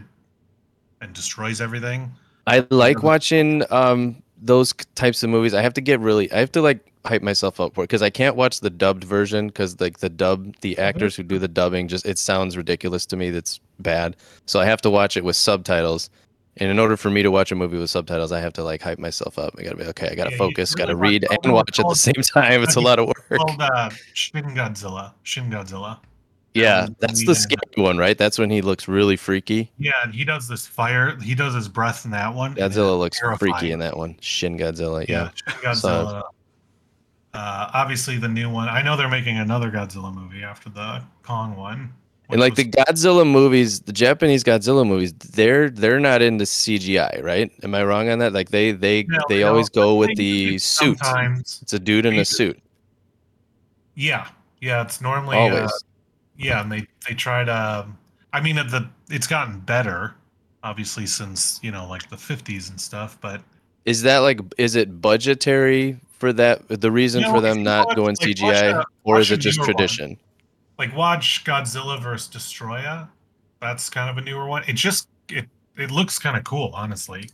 and 1.01 1.13
destroys 1.13 1.61
everything. 1.61 2.11
I 2.47 2.65
like 2.71 3.03
watching 3.03 3.63
um 3.71 4.21
those 4.41 4.73
types 4.95 5.23
of 5.23 5.29
movies. 5.29 5.53
I 5.53 5.61
have 5.61 5.73
to 5.75 5.81
get 5.81 5.99
really 5.99 6.31
I 6.31 6.39
have 6.39 6.51
to 6.53 6.61
like 6.61 6.91
hype 7.05 7.21
myself 7.21 7.59
up 7.59 7.75
for 7.75 7.81
it 7.83 7.87
because 7.87 8.01
I 8.01 8.09
can't 8.09 8.35
watch 8.35 8.59
the 8.59 8.69
dubbed 8.71 9.03
version 9.03 9.47
because 9.47 9.79
like 9.79 9.99
the 9.99 10.09
dub 10.09 10.55
the 10.61 10.77
actors 10.79 11.15
who 11.15 11.23
do 11.23 11.37
the 11.39 11.47
dubbing 11.47 11.87
just 11.87 12.05
it 12.05 12.17
sounds 12.17 12.57
ridiculous 12.57 13.05
to 13.07 13.15
me. 13.15 13.29
That's 13.29 13.59
bad. 13.79 14.15
So 14.47 14.59
I 14.59 14.65
have 14.65 14.81
to 14.81 14.89
watch 14.89 15.15
it 15.15 15.23
with 15.23 15.35
subtitles. 15.35 16.09
And 16.57 16.71
in 16.71 16.79
order 16.79 16.95
for 16.95 17.09
me 17.09 17.21
to 17.21 17.29
watch 17.29 17.51
a 17.51 17.55
movie 17.55 17.77
with 17.77 17.89
subtitles, 17.89 18.31
I 18.31 18.39
have 18.39 18.53
to 18.53 18.63
like 18.63 18.81
hype 18.81 18.97
myself 18.97 19.37
up. 19.37 19.53
I 19.59 19.63
gotta 19.63 19.75
be 19.75 19.83
okay. 19.83 20.09
I 20.09 20.15
gotta 20.15 20.31
Yeah, 20.31 20.37
focus. 20.37 20.73
really 20.73 20.85
Gotta 20.87 20.95
read 20.95 21.25
and 21.43 21.53
watch 21.53 21.79
at 21.79 21.87
the 21.87 21.95
same 21.95 22.13
time. 22.33 22.63
It's 22.63 22.77
a 22.77 22.81
lot 22.81 22.97
of 22.97 23.07
work. 23.07 23.27
Called 23.29 23.61
uh, 23.61 23.89
Shin 24.13 24.45
Godzilla. 24.55 25.13
Shin 25.23 25.49
Godzilla. 25.49 25.99
Yeah, 26.55 26.79
um, 26.85 26.95
that's 26.99 27.21
the 27.25 27.33
had- 27.33 27.37
scary 27.37 27.83
one, 27.85 27.97
right? 27.97 28.17
That's 28.17 28.39
when 28.39 28.49
he 28.49 28.61
looks 28.61 28.87
really 28.87 29.15
freaky. 29.17 29.71
Yeah, 29.77 29.91
and 30.03 30.13
he 30.13 30.23
does 30.23 30.47
this 30.47 30.65
fire. 30.65 31.17
He 31.21 31.35
does 31.35 31.53
his 31.53 31.67
breath 31.67 32.05
in 32.05 32.11
that 32.11 32.33
one. 32.33 32.55
Godzilla 32.55 32.97
looks 32.97 33.19
terrifying. 33.19 33.53
freaky 33.53 33.71
in 33.71 33.79
that 33.79 33.97
one. 33.97 34.15
Shin 34.21 34.57
Godzilla. 34.57 35.07
Yeah, 35.07 35.29
Yeah. 35.47 35.53
Shin 35.61 35.75
So- 35.75 35.89
Godzilla. 35.89 36.23
Uh, 37.33 37.69
obviously, 37.73 38.17
the 38.17 38.29
new 38.29 38.49
one. 38.49 38.69
I 38.69 38.81
know 38.81 38.95
they're 38.95 39.09
making 39.09 39.37
another 39.37 39.69
Godzilla 39.69 40.13
movie 40.13 40.41
after 40.43 40.69
the 40.69 41.03
Kong 41.23 41.57
one. 41.57 41.91
And 42.29 42.39
like 42.39 42.55
the 42.55 42.63
Godzilla 42.63 43.29
movies, 43.29 43.81
the 43.81 43.91
Japanese 43.91 44.41
Godzilla 44.43 44.87
movies, 44.87 45.11
they're 45.13 45.69
they're 45.69 45.99
not 45.99 46.21
into 46.21 46.45
CGI, 46.45 47.21
right? 47.21 47.51
Am 47.61 47.75
I 47.75 47.83
wrong 47.83 48.09
on 48.09 48.19
that? 48.19 48.31
Like 48.33 48.49
they 48.51 48.71
they 48.71 49.03
No, 49.03 49.19
they 49.27 49.41
no, 49.41 49.49
always 49.49 49.67
go 49.69 49.95
with 49.97 50.15
the 50.15 50.57
suit. 50.57 50.97
Sometimes, 50.97 51.59
It's 51.61 51.73
a 51.73 51.77
dude 51.79 52.05
in 52.05 52.17
a 52.17 52.23
suit. 52.25 52.57
yeah, 53.95 54.27
yeah. 54.61 54.81
It's 54.81 55.01
normally 55.01 55.35
uh, 55.37 55.41
Always. 55.41 55.83
Yeah, 56.37 56.61
and 56.61 56.71
they 56.71 56.87
they 57.07 57.15
try 57.15 57.43
to. 57.43 57.87
I 58.33 58.41
mean, 58.41 58.55
the 58.57 58.87
it's 59.09 59.27
gotten 59.27 59.59
better, 59.61 60.15
obviously 60.63 61.05
since 61.05 61.59
you 61.63 61.71
know 61.71 61.87
like 61.87 62.09
the 62.09 62.17
fifties 62.17 62.69
and 62.69 62.79
stuff. 62.79 63.17
But 63.21 63.41
Is 63.85 64.01
that 64.03 64.19
like 64.19 64.39
is 64.57 64.75
it 64.75 65.01
budgetary 65.01 65.97
for 66.11 66.33
that 66.33 66.67
the 66.67 66.91
reason 66.91 67.21
No, 67.21 67.33
for 67.33 67.41
them 67.41 67.63
not 67.63 67.87
watch- 67.87 67.95
going 67.95 68.15
like, 68.21 68.27
watch 68.41 68.55
CGI 68.55 68.81
a- 68.81 68.85
or 69.03 69.19
is 69.19 69.29
watch 69.29 69.37
it 69.37 69.41
just 69.41 69.57
newer 69.59 69.67
one. 69.67 69.75
tradition? 69.75 70.17
like 70.77 70.93
watch 70.95 71.43
Godzilla 71.45 72.01
vs. 72.01 72.27
Destoroyah. 72.35 73.07
That's 73.61 73.89
kind 73.89 74.09
of 74.09 74.17
a 74.17 74.21
newer 74.21 74.45
one. 74.45 74.63
It 74.67 74.73
just 74.73 75.07
it 75.29 75.45
it 75.77 75.89
looks 75.91 76.19
kind 76.19 76.35
of 76.37 76.43
cool, 76.43 76.71
honestly. 76.73 77.29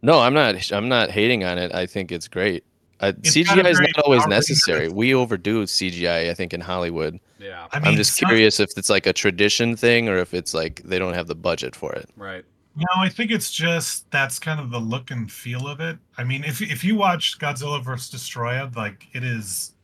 No, 0.00 0.20
I'm 0.20 0.32
not 0.32 0.72
I'm 0.72 0.88
not 0.88 1.10
hating 1.10 1.44
on 1.44 1.58
it. 1.58 1.74
I 1.74 1.84
think 1.86 2.10
it's 2.12 2.28
great. 2.28 2.64
Uh, 3.00 3.12
It's 3.22 3.34
got 3.36 3.58
a 3.58 3.62
CGI 3.62 3.70
is 3.70 3.80
not 3.80 3.98
always 4.04 4.26
necessary. 4.26 4.88
We 4.88 5.14
overdo 5.14 5.64
CGI, 5.64 6.30
I 6.30 6.34
think, 6.34 6.52
in 6.54 6.60
Hollywood. 6.60 7.20
Yeah. 7.38 7.68
I 7.72 7.78
mean, 7.78 7.88
I'm 7.88 7.96
just 7.96 8.16
some- 8.16 8.28
curious 8.28 8.60
if 8.60 8.70
it's 8.76 8.90
like 8.90 9.06
a 9.06 9.12
tradition 9.12 9.76
thing 9.76 10.08
or 10.08 10.18
if 10.18 10.34
it's 10.34 10.54
like 10.54 10.82
they 10.82 10.98
don't 10.98 11.14
have 11.14 11.26
the 11.26 11.34
budget 11.34 11.74
for 11.76 11.92
it. 11.92 12.10
Right. 12.16 12.44
No, 12.76 12.86
I 12.96 13.08
think 13.08 13.32
it's 13.32 13.50
just 13.50 14.08
that's 14.12 14.38
kind 14.38 14.60
of 14.60 14.70
the 14.70 14.78
look 14.78 15.10
and 15.10 15.30
feel 15.30 15.66
of 15.66 15.80
it. 15.80 15.98
I 16.16 16.22
mean, 16.24 16.44
if 16.44 16.62
if 16.62 16.84
you 16.84 16.94
watch 16.94 17.38
Godzilla 17.38 17.82
vs. 17.82 18.10
Destoroyah, 18.10 18.74
like 18.76 19.06
it 19.14 19.24
is 19.24 19.74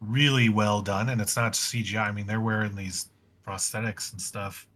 really 0.00 0.48
well 0.48 0.80
done, 0.80 1.10
and 1.10 1.20
it's 1.20 1.36
not 1.36 1.52
CGI. 1.52 2.08
I 2.08 2.12
mean, 2.12 2.26
they're 2.26 2.40
wearing 2.40 2.74
these 2.74 3.10
prosthetics 3.46 4.12
and 4.12 4.20
stuff. 4.20 4.66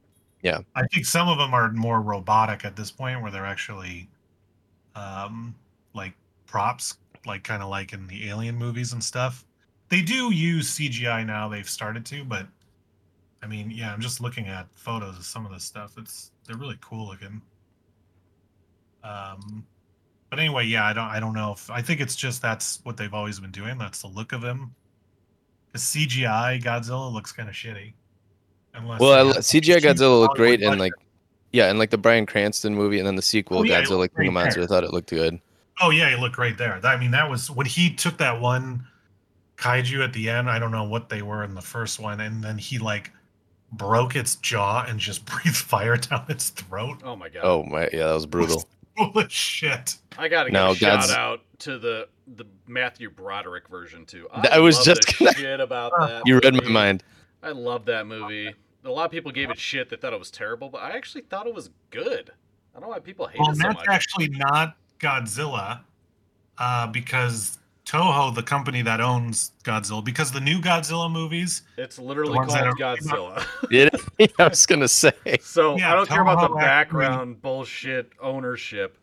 Yeah. 0.43 0.59
I 0.75 0.87
think 0.89 1.07
some 1.07 1.29
of 1.29 1.39
them 1.39 1.55
are 1.55 1.73
more 1.73 2.03
robotic 2.03 2.65
at 2.65 2.77
this 2.77 2.91
point, 2.91 3.23
where 3.23 3.31
they're 3.31 3.47
actually, 3.47 4.09
um, 4.95 5.55
like 5.95 6.13
props, 6.47 6.99
like 7.25 7.43
kind 7.43 7.63
of 7.63 7.71
like 7.71 7.93
in 7.93 8.07
the 8.07 8.29
Alien 8.29 8.57
movies 8.57 8.93
and 8.93 9.03
stuff. 9.03 9.45
They 9.89 10.03
do 10.03 10.33
use 10.33 10.77
CGI 10.77 11.25
now. 11.25 11.49
They've 11.49 11.69
started 11.69 12.05
to, 12.07 12.25
but 12.25 12.47
I 13.43 13.47
mean, 13.47 13.71
yeah, 13.71 13.93
I'm 13.93 14.01
just 14.01 14.21
looking 14.21 14.49
at 14.49 14.67
photos 14.75 15.17
of 15.17 15.25
some 15.25 15.47
of 15.47 15.53
this 15.53 15.65
stuff. 15.65 15.95
It's 15.97 16.33
they're 16.47 16.57
really 16.57 16.79
cool 16.81 17.07
looking. 17.09 17.41
Um, 19.05 19.65
but 20.31 20.41
anyway, 20.41 20.67
yeah, 20.67 20.85
I 20.87 20.93
don't, 20.93 21.05
I 21.05 21.21
don't 21.21 21.35
know 21.35 21.53
if 21.53 21.71
I 21.71 21.81
think 21.81 22.01
it's 22.01 22.17
just 22.17 22.43
that's 22.43 22.81
what 22.83 22.97
they've 22.97 23.15
always 23.15 23.39
been 23.39 23.53
doing. 23.53 23.79
That's 23.79 24.03
the 24.03 24.09
look 24.09 24.33
of 24.33 24.43
him. 24.43 24.75
The 25.73 25.79
CGI 25.79 26.61
Godzilla 26.63 27.13
looks 27.13 27.31
kind 27.33 27.49
of 27.49 27.55
shitty. 27.55 27.93
Unless 28.75 29.01
Well, 29.01 29.13
I, 29.13 29.19
they 29.19 29.23
lo- 29.23 29.33
have 29.35 29.43
CGI 29.45 29.79
Godzilla 29.79 30.21
looked 30.21 30.37
great, 30.37 30.63
and 30.63 30.81
like, 30.81 30.93
yeah, 31.53 31.71
and 31.71 31.79
like 31.79 31.91
the 31.91 31.99
Bryan 31.99 32.27
Cranston 32.27 32.75
movie, 32.75 32.99
and 32.99 33.07
then 33.07 33.15
the 33.15 33.23
sequel, 33.23 33.59
Oh, 33.59 33.63
yeah, 33.63 33.83
Godzilla 33.83 34.09
King 34.15 34.29
of 34.29 34.35
Monsters. 34.35 34.65
I 34.65 34.69
thought 34.69 34.85
it 34.85 34.93
looked 34.93 35.11
good. 35.11 35.41
oh 35.81 35.91
yeah, 35.91 36.11
he 36.11 36.21
looked 36.21 36.35
great 36.35 36.59
there. 36.59 36.81
I 36.83 36.97
mean, 36.97 37.13
that 37.13 37.31
was 37.31 37.51
when 37.51 37.67
he 37.67 37.95
took 37.95 38.17
that 38.19 38.41
one 38.41 38.87
kaiju 39.57 40.05
at 40.05 40.13
the 40.13 40.29
end. 40.29 40.49
I 40.51 40.59
don't 40.59 40.71
know 40.71 40.85
what 40.85 41.09
they 41.09 41.23
were 41.23 41.45
in 41.45 41.55
the 41.55 41.63
first 41.63 41.99
one, 42.01 42.21
and 42.21 42.43
then 42.43 42.59
he 42.59 42.79
like 42.79 43.11
broke 43.73 44.15
its 44.17 44.37
jaw 44.37 44.85
and 44.87 44.99
just 45.01 45.25
breathed 45.27 45.57
fire 45.57 45.97
down 45.97 46.25
its 46.29 46.51
throat. 46.51 46.99
Oh 47.05 47.17
my 47.17 47.29
god. 47.29 47.43
Oh 47.45 47.63
my, 47.65 47.89
yeah, 47.93 48.07
that 48.09 48.15
was 48.15 48.27
brutal. 48.27 48.65
Holy 48.97 49.27
shit! 49.29 49.97
I 50.19 50.29
gotta 50.29 50.49
give 50.51 50.55
No, 50.55 50.71
a 50.71 50.75
shout 50.75 51.11
out 51.11 51.41
to 51.61 51.79
the 51.79 52.09
the 52.37 52.47
Matthew 52.67 53.11
Broderick 53.11 53.69
version 53.69 54.07
too. 54.07 54.27
I, 54.33 54.49
I 54.53 54.59
was 54.59 54.83
just 54.85 55.03
the 55.03 55.15
gonna- 55.27 55.35
shit 55.35 55.61
about 55.61 55.93
that. 55.99 56.23
You 56.27 56.39
read 56.41 56.55
my 56.55 56.69
mind. 56.69 57.03
I 57.43 57.51
love 57.51 57.85
that 57.87 58.07
movie. 58.07 58.55
A 58.85 58.91
lot 58.91 59.05
of 59.05 59.11
people 59.11 59.33
gave 59.33 59.51
it 59.51 59.59
shit. 59.59 59.91
They 59.91 59.97
thought 59.97 60.13
it 60.13 60.19
was 60.19 60.31
terrible, 60.31 60.69
but 60.71 60.79
I 60.83 60.91
actually 60.93 61.23
thought 61.23 61.47
it 61.47 61.55
was 61.55 61.71
good. 61.91 62.31
I 62.75 62.79
don't 62.81 62.89
know 62.89 62.89
why 62.95 63.01
people 63.01 63.27
hate 63.27 63.41
Well, 63.41 63.51
it 63.51 63.57
so 63.57 63.63
that's 63.65 63.75
much. 63.77 63.87
actually 63.89 64.29
not 64.29 64.77
Godzilla, 65.01 65.81
uh, 66.59 66.87
because 66.87 67.59
Toho, 67.87 68.35
the 68.35 68.43
company 68.43 68.83
that 68.83 69.01
owns 69.01 69.53
Godzilla, 69.63 70.05
because 70.05 70.33
the 70.33 70.41
new 70.41 70.61
Godzilla 70.61 71.11
movies, 71.11 71.63
It's 71.77 71.99
literally 71.99 72.35
called 72.35 72.51
Godzilla. 72.79 73.45
It, 73.71 74.33
I 74.39 74.49
was 74.49 74.67
gonna 74.67 74.89
say. 74.89 75.13
so 75.41 75.77
Yeah, 75.79 75.93
I 75.93 75.95
don't 75.95 76.09
care 76.09 76.23
about 76.23 76.41
the 76.41 76.49
Toho 76.49 76.61
actually- 76.63 77.01
background 77.05 77.43
bullshit 77.43 78.11
ownership. 78.21 78.99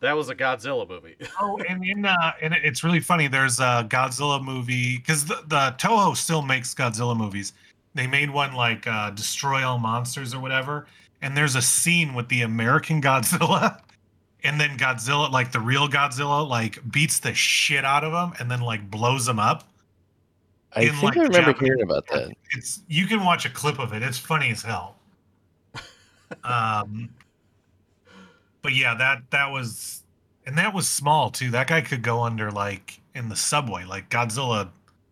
That 0.00 0.16
was 0.16 0.28
a 0.28 0.34
Godzilla 0.34 0.86
movie. 0.86 1.16
oh, 1.40 1.58
and 1.68 1.82
in 1.84 2.04
uh, 2.04 2.32
and 2.42 2.52
it's 2.52 2.84
really 2.84 3.00
funny. 3.00 3.26
There's 3.28 3.58
a 3.60 3.86
Godzilla 3.88 4.44
movie 4.44 4.98
because 4.98 5.24
the, 5.24 5.36
the 5.46 5.74
Toho 5.78 6.14
still 6.16 6.42
makes 6.42 6.74
Godzilla 6.74 7.16
movies. 7.16 7.52
They 7.94 8.06
made 8.06 8.28
one 8.28 8.52
like 8.54 8.86
uh, 8.86 9.10
Destroy 9.10 9.64
All 9.64 9.78
Monsters 9.78 10.34
or 10.34 10.40
whatever, 10.40 10.86
and 11.22 11.36
there's 11.36 11.54
a 11.54 11.62
scene 11.62 12.12
with 12.12 12.28
the 12.28 12.42
American 12.42 13.00
Godzilla, 13.00 13.78
and 14.44 14.60
then 14.60 14.76
Godzilla, 14.76 15.30
like 15.30 15.50
the 15.50 15.60
real 15.60 15.88
Godzilla, 15.88 16.46
like 16.48 16.78
beats 16.92 17.18
the 17.18 17.34
shit 17.34 17.84
out 17.84 18.04
of 18.04 18.12
him 18.12 18.36
and 18.38 18.50
then 18.50 18.60
like 18.60 18.90
blows 18.90 19.26
him 19.26 19.38
up. 19.38 19.64
I 20.76 20.82
in, 20.82 20.90
think 20.90 21.02
like, 21.02 21.16
I 21.16 21.22
remember 21.22 21.52
Japanese- 21.52 21.66
hearing 21.68 21.82
about 21.82 22.06
that. 22.08 22.30
It's 22.52 22.82
you 22.88 23.06
can 23.06 23.24
watch 23.24 23.46
a 23.46 23.50
clip 23.50 23.78
of 23.78 23.92
it. 23.92 24.02
It's 24.02 24.18
funny 24.18 24.50
as 24.50 24.62
hell. 24.62 24.96
Um, 26.42 27.10
but 28.62 28.74
yeah, 28.74 28.94
that 28.96 29.22
that 29.30 29.50
was, 29.52 30.02
and 30.46 30.58
that 30.58 30.74
was 30.74 30.88
small 30.88 31.30
too. 31.30 31.50
That 31.50 31.68
guy 31.68 31.80
could 31.80 32.02
go 32.02 32.22
under 32.22 32.50
like 32.50 32.98
in 33.14 33.28
the 33.28 33.36
subway. 33.36 33.84
Like 33.84 34.08
Godzilla, 34.10 34.68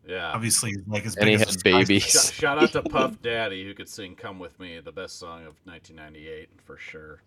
yeah. 0.06 0.32
obviously, 0.32 0.74
like 0.88 1.06
as 1.06 1.14
And 1.16 1.28
he 1.28 1.36
big 1.36 1.46
as 1.46 1.54
had 1.54 1.62
babies. 1.62 2.02
Sh- 2.04 2.32
shout 2.32 2.60
out 2.60 2.72
to 2.72 2.82
Puff 2.90 3.22
Daddy 3.22 3.62
who 3.64 3.72
could 3.72 3.88
sing 3.88 4.16
"Come 4.16 4.40
with 4.40 4.58
Me," 4.58 4.80
the 4.80 4.90
best 4.90 5.18
song 5.20 5.40
of 5.40 5.54
1998 5.64 6.48
for 6.64 6.76
sure. 6.76 7.22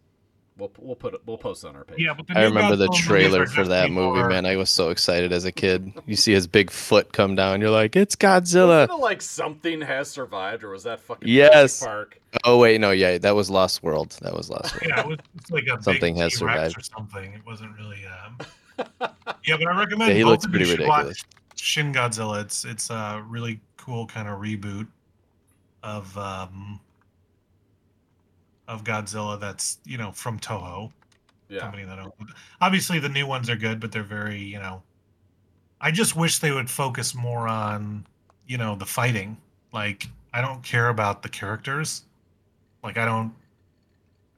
We'll 0.57 0.71
we'll 0.79 0.95
put 0.95 1.13
it, 1.13 1.19
we'll 1.25 1.37
post 1.37 1.65
it 1.65 1.67
on 1.67 1.75
our 1.75 1.83
page. 1.83 1.99
Yeah, 1.99 2.13
but 2.13 2.27
the 2.27 2.37
I 2.37 2.43
remember 2.43 2.77
the 2.77 2.87
trailer 2.89 3.45
for 3.45 3.65
that 3.65 3.91
movie, 3.91 4.19
more- 4.19 4.29
man. 4.29 4.45
I 4.45 4.55
was 4.55 4.69
so 4.69 4.89
excited 4.89 5.33
as 5.33 5.43
a 5.43 5.51
kid. 5.51 5.91
You 6.05 6.15
see 6.15 6.31
his 6.31 6.47
big 6.47 6.71
foot 6.71 7.11
come 7.11 7.35
down, 7.35 7.59
you're 7.59 7.69
like, 7.71 7.97
it's 7.97 8.15
Wasn't 8.21 8.45
Godzilla. 8.47 8.85
it 8.89 8.93
like 9.01 9.21
something 9.21 9.81
has 9.81 10.09
survived, 10.09 10.63
or 10.63 10.69
was 10.69 10.83
that 10.83 11.01
fucking 11.01 11.27
Yes. 11.27 11.79
Jurassic 11.81 11.87
Park? 11.87 12.21
Oh 12.45 12.57
wait, 12.57 12.79
no, 12.79 12.91
yeah, 12.91 13.17
that 13.17 13.35
was 13.35 13.49
Lost 13.49 13.83
World. 13.83 14.17
That 14.21 14.33
was 14.33 14.49
Lost 14.49 14.73
World. 14.75 14.83
Yeah, 14.87 15.01
it 15.01 15.07
was 15.07 15.17
it's 15.35 15.51
like 15.51 15.65
a 15.65 15.83
Something 15.83 16.13
big 16.15 16.21
has 16.21 16.33
T-Rex 16.37 16.53
survived. 16.73 16.77
or 16.77 16.81
something. 16.81 17.33
It 17.33 17.45
wasn't 17.45 17.75
really. 17.77 17.99
Um... 18.05 18.37
yeah, 19.43 19.57
but 19.57 19.67
I 19.67 19.77
recommend. 19.77 20.11
Yeah, 20.11 20.15
he 20.17 20.23
both 20.23 20.31
looks 20.31 20.45
of 20.45 20.51
pretty 20.51 20.65
should 20.65 20.79
ridiculous. 20.79 21.07
Watch 21.23 21.59
Shin 21.61 21.91
Godzilla. 21.93 22.41
It's 22.41 22.63
it's 22.63 22.89
a 22.89 23.21
really 23.27 23.59
cool 23.77 24.05
kind 24.07 24.27
of 24.29 24.39
reboot 24.39 24.87
of 25.83 26.17
um 26.17 26.79
of 28.67 28.83
Godzilla. 28.83 29.39
That's 29.39 29.79
you 29.85 29.97
know 29.97 30.11
from 30.11 30.39
Toho. 30.39 30.91
Yeah. 31.47 31.59
company 31.59 31.83
that 31.85 31.99
owns. 31.99 32.11
Obviously, 32.59 32.97
the 32.97 33.07
new 33.09 33.27
ones 33.27 33.51
are 33.51 33.55
good, 33.55 33.79
but 33.79 33.91
they're 33.91 34.01
very, 34.01 34.41
you 34.41 34.57
know. 34.57 34.81
I 35.79 35.91
just 35.91 36.15
wish 36.15 36.39
they 36.39 36.51
would 36.51 36.69
focus 36.71 37.13
more 37.13 37.47
on, 37.47 38.07
you 38.47 38.57
know, 38.57 38.75
the 38.75 38.85
fighting. 38.85 39.37
Like, 39.71 40.07
I 40.33 40.41
don't 40.41 40.63
care 40.63 40.89
about 40.89 41.21
the 41.21 41.29
characters. 41.29 42.03
Like, 42.83 42.97
I 42.97 43.05
don't, 43.05 43.31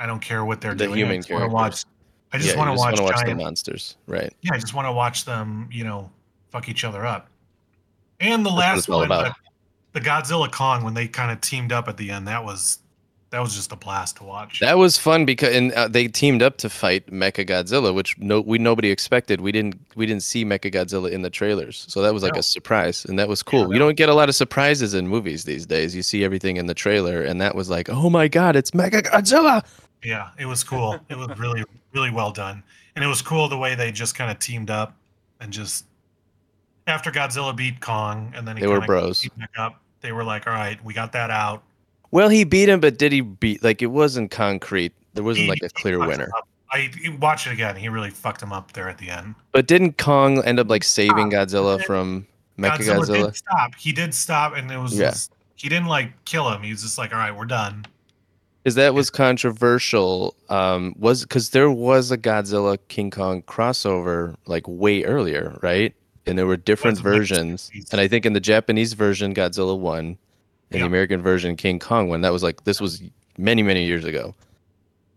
I 0.02 0.06
don't 0.06 0.20
care 0.20 0.44
what 0.44 0.60
they're 0.60 0.76
The 0.76 0.88
doing. 0.88 0.98
human 0.98 1.14
I 1.14 1.18
just 1.20 1.30
want 1.32 1.44
to 1.44 1.50
characters. 1.50 1.86
watch. 1.86 2.34
I 2.34 2.38
just 2.40 2.50
yeah, 2.50 2.58
want 2.58 2.68
to 2.76 2.78
watch, 2.78 3.00
wanna 3.00 3.04
watch 3.04 3.26
the 3.26 3.36
monsters, 3.36 3.96
right? 4.08 4.34
yeah, 4.42 4.52
I 4.54 4.58
just 4.58 4.74
want 4.74 4.88
to 4.88 4.92
watch 4.92 5.24
them. 5.24 5.70
You 5.72 5.86
know, 5.86 6.12
fuck 6.50 6.68
each 6.68 6.84
other 6.84 7.06
up. 7.06 7.30
And 8.20 8.46
the 8.46 8.50
what 8.50 8.60
last 8.60 8.90
one, 8.90 9.06
about. 9.06 9.34
the, 9.94 10.02
the 10.02 10.06
Godzilla 10.06 10.52
Kong, 10.52 10.84
when 10.84 10.94
they 10.94 11.08
kind 11.08 11.32
of 11.32 11.40
teamed 11.40 11.72
up 11.72 11.88
at 11.88 11.96
the 11.96 12.12
end, 12.12 12.28
that 12.28 12.44
was 12.44 12.80
that 13.30 13.40
was 13.42 13.54
just 13.56 13.72
a 13.74 13.76
blast 13.76 14.18
to 14.18 14.24
watch. 14.24 14.60
That 14.62 14.78
was 14.78 14.98
fun 14.98 15.26
because 15.26 15.54
and 15.56 15.72
uh, 15.74 15.88
they 15.88 16.08
teamed 16.08 16.42
up 16.42 16.58
to 16.58 16.70
fight 16.70 17.08
Mecha 17.08 17.46
Godzilla, 17.46 17.94
which 17.94 18.18
no 18.20 18.40
we 18.42 18.58
nobody 18.58 18.90
expected. 18.90 19.42
We 19.42 19.52
didn't 19.52 19.80
we 19.96 20.06
didn't 20.06 20.24
see 20.24 20.46
Mecha 20.46 20.72
Godzilla 20.74 21.12
in 21.12 21.22
the 21.24 21.30
trailers, 21.30 21.86
so 21.90 22.02
that 22.02 22.14
was 22.14 22.24
like 22.24 22.34
No. 22.36 22.40
a 22.40 22.44
surprise, 22.44 23.04
and 23.06 23.20
that 23.20 23.28
was 23.28 23.44
cool. 23.44 23.68
Yeah, 23.68 23.74
you 23.74 23.80
don't 23.80 23.98
get 23.98 24.10
a 24.10 24.14
lot 24.14 24.30
of 24.30 24.36
surprises 24.36 24.94
in 24.94 25.08
movies 25.08 25.44
these 25.44 25.66
days. 25.66 25.96
You 25.96 26.04
see 26.04 26.24
everything 26.24 26.58
in 26.58 26.68
the 26.68 26.74
trailer, 26.74 27.22
and 27.22 27.42
that 27.42 27.54
was 27.56 27.70
like, 27.70 27.90
oh 27.90 28.10
my 28.10 28.28
god, 28.28 28.56
it's 28.56 28.72
Mecha 28.72 29.02
Godzilla. 29.04 29.66
Yeah, 30.04 30.30
it 30.40 30.46
was 30.46 30.64
cool. 30.64 31.00
It 31.10 31.18
was 31.18 31.28
really, 31.38 31.64
really 31.94 32.12
well 32.12 32.32
done, 32.32 32.64
and 32.96 33.04
it 33.04 33.08
was 33.08 33.22
cool 33.22 33.50
the 33.50 33.58
way 33.58 33.76
they 33.76 33.92
just 33.92 34.16
kind 34.16 34.32
of 34.32 34.40
teamed 34.40 34.70
up 34.70 34.96
and 35.42 35.52
just 35.52 35.86
after 36.88 37.12
Godzilla 37.12 37.54
beat 37.56 37.82
Kong, 37.82 38.32
and 38.36 38.48
then 38.48 38.56
he 38.56 38.62
They 38.62 38.68
were 38.68 38.80
bros. 38.82 39.28
up. 39.58 39.82
They 40.02 40.12
were 40.14 40.24
like, 40.24 40.48
"All 40.48 40.54
right, 40.54 40.82
we 40.86 40.94
got 40.94 41.12
that 41.12 41.30
out." 41.30 41.64
Well, 42.12 42.30
he 42.30 42.44
beat 42.44 42.70
him, 42.70 42.80
but 42.80 42.98
did 42.98 43.12
he 43.12 43.22
beat 43.22 43.64
like 43.64 43.82
it 43.82 43.88
wasn't 43.88 44.32
concrete? 44.32 44.94
There 45.14 45.24
wasn't 45.24 45.46
He- 45.46 45.50
like 45.50 45.62
a 45.64 45.70
clear 45.70 46.00
winner. 46.00 46.30
I 46.72 46.92
watch 47.22 47.48
it 47.48 47.54
again. 47.54 47.78
He 47.78 47.88
really 47.88 48.10
fucked 48.10 48.42
him 48.44 48.52
up 48.52 48.74
there 48.74 48.90
at 48.90 48.98
the 48.98 49.10
end. 49.10 49.36
But 49.54 49.68
didn't 49.68 49.98
Kong 49.98 50.44
end 50.44 50.60
up 50.60 50.70
like 50.70 50.84
saving 50.84 51.32
Godzilla 51.32 51.82
from 51.86 52.28
Mecha 52.60 52.80
Godzilla, 52.80 53.26
did 53.28 53.36
stop. 53.38 53.76
He 53.76 53.92
did 53.94 54.14
stop, 54.14 54.54
and 54.56 54.70
it 54.70 54.78
was 54.78 54.94
Yeah. 54.98 55.12
just, 55.12 55.32
he 55.56 55.70
didn't 55.70 55.88
like 55.88 56.12
kill 56.26 56.50
him. 56.52 56.62
He 56.64 56.72
was 56.72 56.82
just 56.82 56.98
like, 56.98 57.14
"All 57.14 57.20
right, 57.20 57.36
we're 57.36 57.46
done." 57.46 57.86
Because 58.64 58.76
that 58.76 58.94
was 58.94 59.10
controversial. 59.10 60.36
Um, 60.50 60.94
was 61.00 61.22
because 61.24 61.52
there 61.52 61.72
was 61.72 62.12
a 62.12 62.18
Godzilla 62.18 62.78
King 62.90 63.12
Kong 63.12 63.44
crossover 63.44 64.36
like 64.46 64.68
way 64.68 65.04
earlier, 65.06 65.58
right? 65.62 65.94
And 66.26 66.38
there 66.38 66.46
were 66.48 66.58
different 66.58 66.98
Was 66.98 67.00
in, 67.00 67.06
like, 67.06 67.14
the 67.14 67.20
versions. 67.20 67.72
And 67.94 68.02
I 68.02 68.10
think 68.10 68.26
in 68.26 68.34
the 68.34 68.42
Japanese 68.42 68.92
version, 68.92 69.34
Godzilla 69.34 69.78
won. 69.80 70.18
In 70.72 70.78
Yeah. 70.78 70.84
the 70.84 70.88
American 70.88 71.22
version, 71.22 71.56
King 71.56 71.80
Kong 71.80 72.10
won. 72.10 72.22
That 72.22 72.34
was 72.34 72.44
like 72.44 72.64
this 72.66 72.82
was 72.82 73.02
many 73.38 73.64
many 73.64 73.86
years 73.86 74.04
ago. 74.06 74.36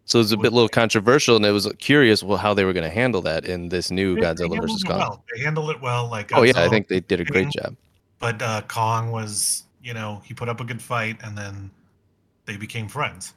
So 0.05 0.19
it 0.19 0.23
was 0.23 0.33
a 0.33 0.37
bit 0.37 0.45
Was- 0.45 0.53
little 0.53 0.69
controversial, 0.69 1.37
and 1.37 1.45
it 1.47 1.53
was 1.53 1.71
curious 1.79 2.23
well 2.23 2.39
how 2.39 2.53
they 2.55 2.65
were 2.65 2.73
going 2.73 2.89
to 2.89 2.95
handle 2.95 3.21
that 3.23 3.45
in 3.45 3.69
this 3.69 3.91
new 3.91 4.15
They- 4.15 4.21
they 4.23 4.27
Godzilla 4.27 4.39
handled 4.51 4.61
versus 4.63 4.83
it 4.83 4.87
Kong. 4.89 4.99
Well. 4.99 5.25
They 5.35 5.43
handled 5.43 5.71
it 5.71 5.81
well. 5.81 6.09
Like 6.09 6.31
Oh 6.35 6.43
yeah, 6.43 6.53
I 6.57 6.69
think 6.69 6.89
they 6.89 7.01
did 7.01 7.21
a 7.21 7.25
great 7.25 7.51
job. 7.51 7.77
but 8.19 8.41
uh, 8.43 8.63
Kong 8.69 9.11
was, 9.13 9.65
you 9.83 9.95
know, 9.95 10.21
he 10.25 10.35
put 10.35 10.49
up 10.49 10.61
a 10.61 10.65
good 10.65 10.83
fight, 10.83 11.17
and 11.23 11.37
then 11.39 11.71
they 12.47 12.57
became 12.57 12.87
friends. 12.89 13.35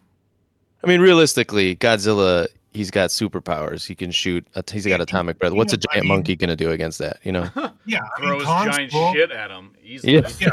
I 0.84 0.88
mean, 0.88 1.00
realistically, 1.00 1.76
Godzilla, 1.78 2.48
he's 2.74 2.92
got 2.92 3.10
superpowers. 3.10 3.86
He 3.88 3.96
can 3.96 4.12
shoot. 4.12 4.46
He's 4.72 4.86
got 4.86 5.00
atomic 5.00 5.40
breath. 5.40 5.54
What's 5.54 5.72
a 5.74 5.78
giant 5.78 6.06
monkey 6.08 6.36
gonna 6.36 6.56
do 6.58 6.72
against 6.72 7.00
that? 7.00 7.18
You 7.24 7.32
know? 7.32 7.50
Yeah, 7.86 8.00
I 8.18 8.22
mean, 8.22 8.30
Throws 8.30 8.44
Kong's 8.44 8.76
giant 8.76 8.92
cool. 8.92 9.14
shit 9.14 9.32
at 9.32 9.50
him 9.52 9.72
easily. 9.84 10.14
Yeah. 10.40 10.52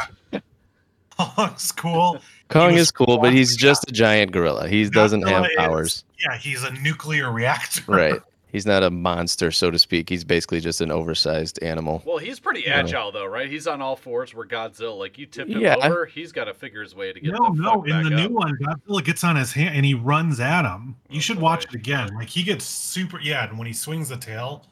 Kong's 1.37 1.73
cool. 1.73 2.21
Kong 2.49 2.73
is 2.75 2.91
cool, 2.91 3.19
but 3.19 3.33
he's 3.33 3.57
just 3.57 3.89
a 3.89 3.93
giant 3.93 4.33
gorilla. 4.33 4.69
He 4.69 4.89
doesn't 4.89 5.23
have 5.29 5.45
Godzilla 5.45 5.49
is- 5.51 5.57
powers. 5.57 6.05
Yeah, 6.19 6.37
he's 6.37 6.63
a 6.65 6.73
nuclear 6.83 7.31
reactor. 7.33 7.83
Right. 7.87 8.21
He's 8.53 8.67
not 8.67 8.83
a 8.83 8.91
monster, 8.91 9.53
so 9.53 9.71
to 9.71 9.79
speak. 9.79 10.09
He's 10.09 10.25
basically 10.25 10.59
just 10.59 10.81
an 10.81 10.91
oversized 10.91 11.63
animal. 11.63 12.03
Well, 12.05 12.19
he's 12.19 12.41
pretty 12.41 12.63
Yeah. 12.67 12.79
agile 12.81 13.13
though, 13.13 13.27
right? 13.27 13.49
He's 13.49 13.69
on 13.69 13.81
all 13.81 13.95
fours. 13.95 14.35
Where 14.35 14.45
Godzilla, 14.45 14.99
like 14.99 15.19
you 15.19 15.27
tip 15.27 15.47
him 15.49 15.61
Yeah. 15.61 15.77
over, 15.81 16.05
he's 16.05 16.33
got 16.33 16.47
to 16.47 16.55
figure 16.55 16.83
his 16.83 16.97
way 16.97 17.13
to 17.13 17.21
get 17.21 17.33
No, 17.33 17.47
no. 17.51 17.85
In 17.85 18.03
the 18.03 18.07
up. 18.25 18.29
new 18.29 18.35
one, 18.35 18.59
Godzilla 18.61 19.05
gets 19.05 19.23
on 19.23 19.37
his 19.37 19.53
hand 19.53 19.77
and 19.77 19.87
he 19.87 19.95
runs 19.95 20.41
at 20.41 20.65
him. 20.65 20.97
You 21.09 21.19
Oh, 21.19 21.21
should 21.21 21.37
boy. 21.37 21.43
watch 21.43 21.65
it 21.67 21.75
again. 21.75 22.09
Like 22.17 22.29
he 22.29 22.43
gets 22.43 22.65
super. 22.65 23.21
Yeah, 23.21 23.49
and 23.49 23.57
when 23.57 23.69
he 23.69 23.73
swings 23.73 24.09
the 24.09 24.17
tail, 24.17 24.67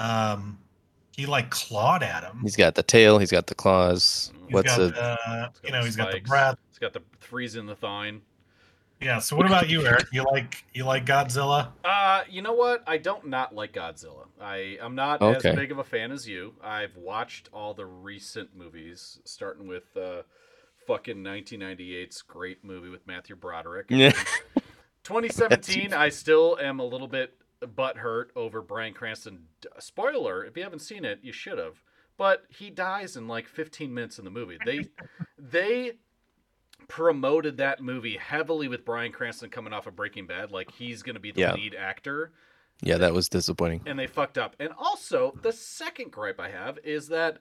um, 0.00 0.58
he 1.16 1.26
like 1.26 1.50
clawed 1.50 2.02
at 2.02 2.22
him. 2.24 2.40
He's 2.42 2.56
got 2.56 2.74
the 2.74 2.82
tail. 2.82 3.18
He's 3.18 3.30
got 3.32 3.46
the 3.46 3.54
claws. 3.54 4.30
He's 4.32 4.42
He's 4.46 4.54
What's 4.54 4.76
got, 4.76 4.80
a? 4.80 5.00
uh, 5.02 5.16
got 5.26 5.56
you 5.64 5.70
know, 5.72 5.78
the 5.80 5.84
he's 5.86 5.96
got 5.96 6.12
the 6.12 6.20
breath. 6.20 6.58
He's 6.70 6.78
got 6.78 6.92
the 6.92 7.02
freeze 7.18 7.56
in 7.56 7.66
the 7.66 7.74
thine. 7.74 8.20
Yeah. 9.00 9.18
So 9.18 9.36
what 9.36 9.44
about 9.46 9.68
you, 9.68 9.84
Eric? 9.86 10.06
You 10.12 10.24
like 10.24 10.64
you 10.72 10.84
like 10.84 11.04
Godzilla? 11.04 11.68
Uh, 11.84 12.22
you 12.30 12.42
know 12.42 12.52
what? 12.54 12.82
I 12.86 12.96
don't 12.98 13.26
not 13.26 13.54
like 13.54 13.72
Godzilla. 13.72 14.26
I 14.40 14.78
I'm 14.80 14.94
not 14.94 15.20
Okay. 15.20 15.50
as 15.50 15.56
big 15.56 15.72
of 15.72 15.78
a 15.78 15.84
fan 15.84 16.12
as 16.12 16.28
you. 16.28 16.54
I've 16.62 16.96
watched 16.96 17.48
all 17.52 17.74
the 17.74 17.84
recent 17.86 18.56
movies, 18.56 19.18
starting 19.24 19.66
with 19.66 19.84
uh, 19.96 20.22
fucking 20.86 21.16
1998's 21.18 22.22
great 22.22 22.64
movie 22.64 22.88
with 22.88 23.06
Matthew 23.06 23.36
Broderick. 23.36 23.86
Yeah. 23.90 24.12
2017, 25.04 25.92
I 25.92 26.08
still 26.08 26.58
am 26.60 26.80
a 26.80 26.84
little 26.84 27.06
bit 27.06 27.32
butthurt 27.66 28.26
over 28.36 28.62
Bryan 28.62 28.94
Cranston. 28.94 29.44
Spoiler: 29.78 30.44
If 30.44 30.56
you 30.56 30.62
haven't 30.62 30.80
seen 30.80 31.04
it, 31.04 31.20
you 31.22 31.32
should 31.32 31.58
have. 31.58 31.82
But 32.18 32.44
he 32.48 32.70
dies 32.70 33.16
in 33.16 33.28
like 33.28 33.46
15 33.46 33.92
minutes 33.92 34.18
in 34.18 34.24
the 34.24 34.30
movie. 34.30 34.58
They 34.64 34.86
they 35.38 35.92
promoted 36.88 37.56
that 37.56 37.82
movie 37.82 38.16
heavily 38.16 38.68
with 38.68 38.84
Bryan 38.84 39.12
Cranston 39.12 39.50
coming 39.50 39.72
off 39.72 39.86
of 39.86 39.96
Breaking 39.96 40.26
Bad, 40.26 40.52
like 40.52 40.70
he's 40.72 41.02
gonna 41.02 41.20
be 41.20 41.32
the 41.32 41.40
Yeah. 41.40 41.54
lead 41.54 41.74
actor, 41.74 42.32
Yeah, 42.82 42.98
that 42.98 43.12
was 43.12 43.28
disappointing. 43.28 43.82
and 43.86 43.98
they 43.98 44.06
fucked 44.06 44.38
up. 44.38 44.54
And 44.60 44.72
also, 44.76 45.36
the 45.42 45.52
second 45.52 46.12
gripe 46.12 46.38
I 46.38 46.50
have 46.50 46.78
is 46.84 47.08
that 47.08 47.38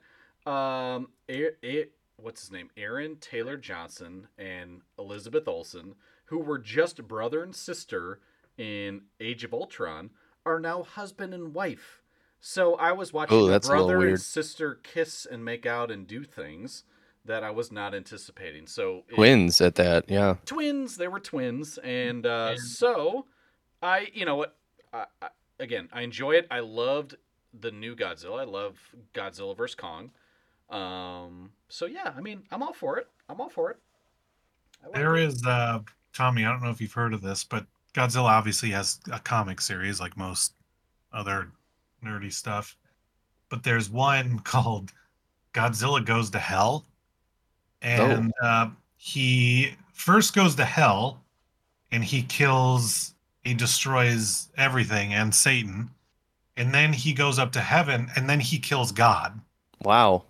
um, 0.47 1.09
A- 1.29 1.51
A- 1.65 1.89
what's 2.17 2.41
his 2.41 2.51
name, 2.51 2.69
Aaron 2.77 3.17
Taylor 3.17 3.57
Johnson 3.57 4.27
and 4.37 4.81
Elizabeth 4.97 5.47
Olsen, 5.47 5.95
who 6.25 6.39
were 6.39 6.57
just 6.59 7.07
brother 7.07 7.43
and 7.43 7.55
sister 7.55 8.19
in 8.57 9.01
Age 9.19 9.43
of 9.43 9.53
Ultron, 9.53 10.09
are 10.45 10.59
now 10.59 10.83
husband 10.83 11.33
and 11.33 11.53
wife. 11.53 12.01
So 12.39 12.75
I 12.75 12.91
was 12.91 13.11
watching 13.11 13.37
Oh, 13.37 13.47
a 13.47 13.49
that's 13.49 13.67
brother 13.67 14.07
and 14.07 14.21
sister 14.21 14.75
kiss 14.83 15.25
and 15.25 15.43
make 15.43 15.65
out 15.65 15.89
and 15.89 16.05
do 16.05 16.23
things 16.23 16.83
that 17.25 17.43
I 17.43 17.49
was 17.49 17.71
not 17.71 17.95
anticipating. 17.95 18.67
So 18.67 19.03
it- 19.09 19.15
Twins 19.15 19.59
at 19.61 19.75
that. 19.75 20.09
Yeah. 20.09 20.35
twins. 20.45 20.97
They 20.97 21.07
were 21.07 21.19
twins, 21.19 21.79
and 21.79 22.25
uh, 22.25 22.49
And- 22.51 22.59
so 22.61 23.25
I, 23.81 24.09
you 24.13 24.25
know 24.25 24.35
what? 24.35 24.55
I, 24.93 25.05
I, 25.21 25.29
again, 25.59 25.89
I 25.91 26.01
enjoy 26.01 26.33
it. 26.33 26.47
I 26.51 26.59
loved 26.59 27.15
the 27.59 27.71
new 27.71 27.95
Godzilla. 27.95 28.41
I 28.41 28.43
love 28.43 28.77
Godzilla 29.13 29.57
vs 29.57 29.73
Kong. 29.75 30.11
Um, 30.69 31.51
so 31.69 31.85
yeah, 31.85 32.13
I 32.15 32.21
mean, 32.21 32.43
I'm 32.51 32.61
all 32.63 32.73
for 32.73 32.97
it. 32.97 33.07
I'm 33.29 33.39
all 33.41 33.49
for 33.49 33.71
it. 33.71 33.77
I 34.83 34.87
like 34.87 34.95
There 34.95 35.15
it. 35.15 35.23
is 35.23 35.45
uh 35.45 35.79
Tommy, 36.13 36.45
I 36.45 36.51
don't 36.51 36.61
know 36.63 36.69
if 36.69 36.79
you've 36.79 36.93
heard 36.93 37.13
of 37.13 37.21
this, 37.21 37.43
but 37.43 37.65
Godzilla 37.95 38.25
obviously 38.25 38.69
has 38.71 38.99
a 39.11 39.19
comic 39.19 39.61
series 39.61 40.01
like 40.01 40.17
most 40.17 40.53
other 41.13 41.47
nerdy 42.03 42.31
stuff. 42.31 42.75
But 43.49 43.63
there's 43.63 43.89
one 43.89 44.39
called 44.43 44.91
Godzilla 45.53 46.03
Goes 46.03 46.29
to 46.31 46.39
Hell. 46.39 46.85
And 47.81 48.33
uh, 48.41 48.69
he 48.97 49.75
first 49.93 50.33
goes 50.33 50.55
to 50.55 50.65
hell 50.65 51.21
and 51.91 52.03
he 52.03 52.23
kills, 52.23 53.13
he 53.43 53.53
destroys 53.53 54.49
everything 54.57 55.13
and 55.13 55.33
Satan. 55.33 55.91
And 56.57 56.73
then 56.73 56.93
he 56.93 57.13
goes 57.13 57.37
up 57.37 57.51
to 57.51 57.61
heaven 57.61 58.09
and 58.15 58.27
then 58.27 58.39
he 58.39 58.57
kills 58.57 58.91
God. 58.91 59.39
Wow. 59.83 60.23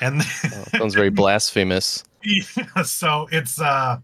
And 0.00 0.22
Oh, 0.44 0.64
sounds 0.76 0.94
very 0.94 1.10
blasphemous. 1.22 2.02
Yeah, 2.24 2.82
so 2.84 3.28
it's 3.30 3.60
uh 3.60 3.98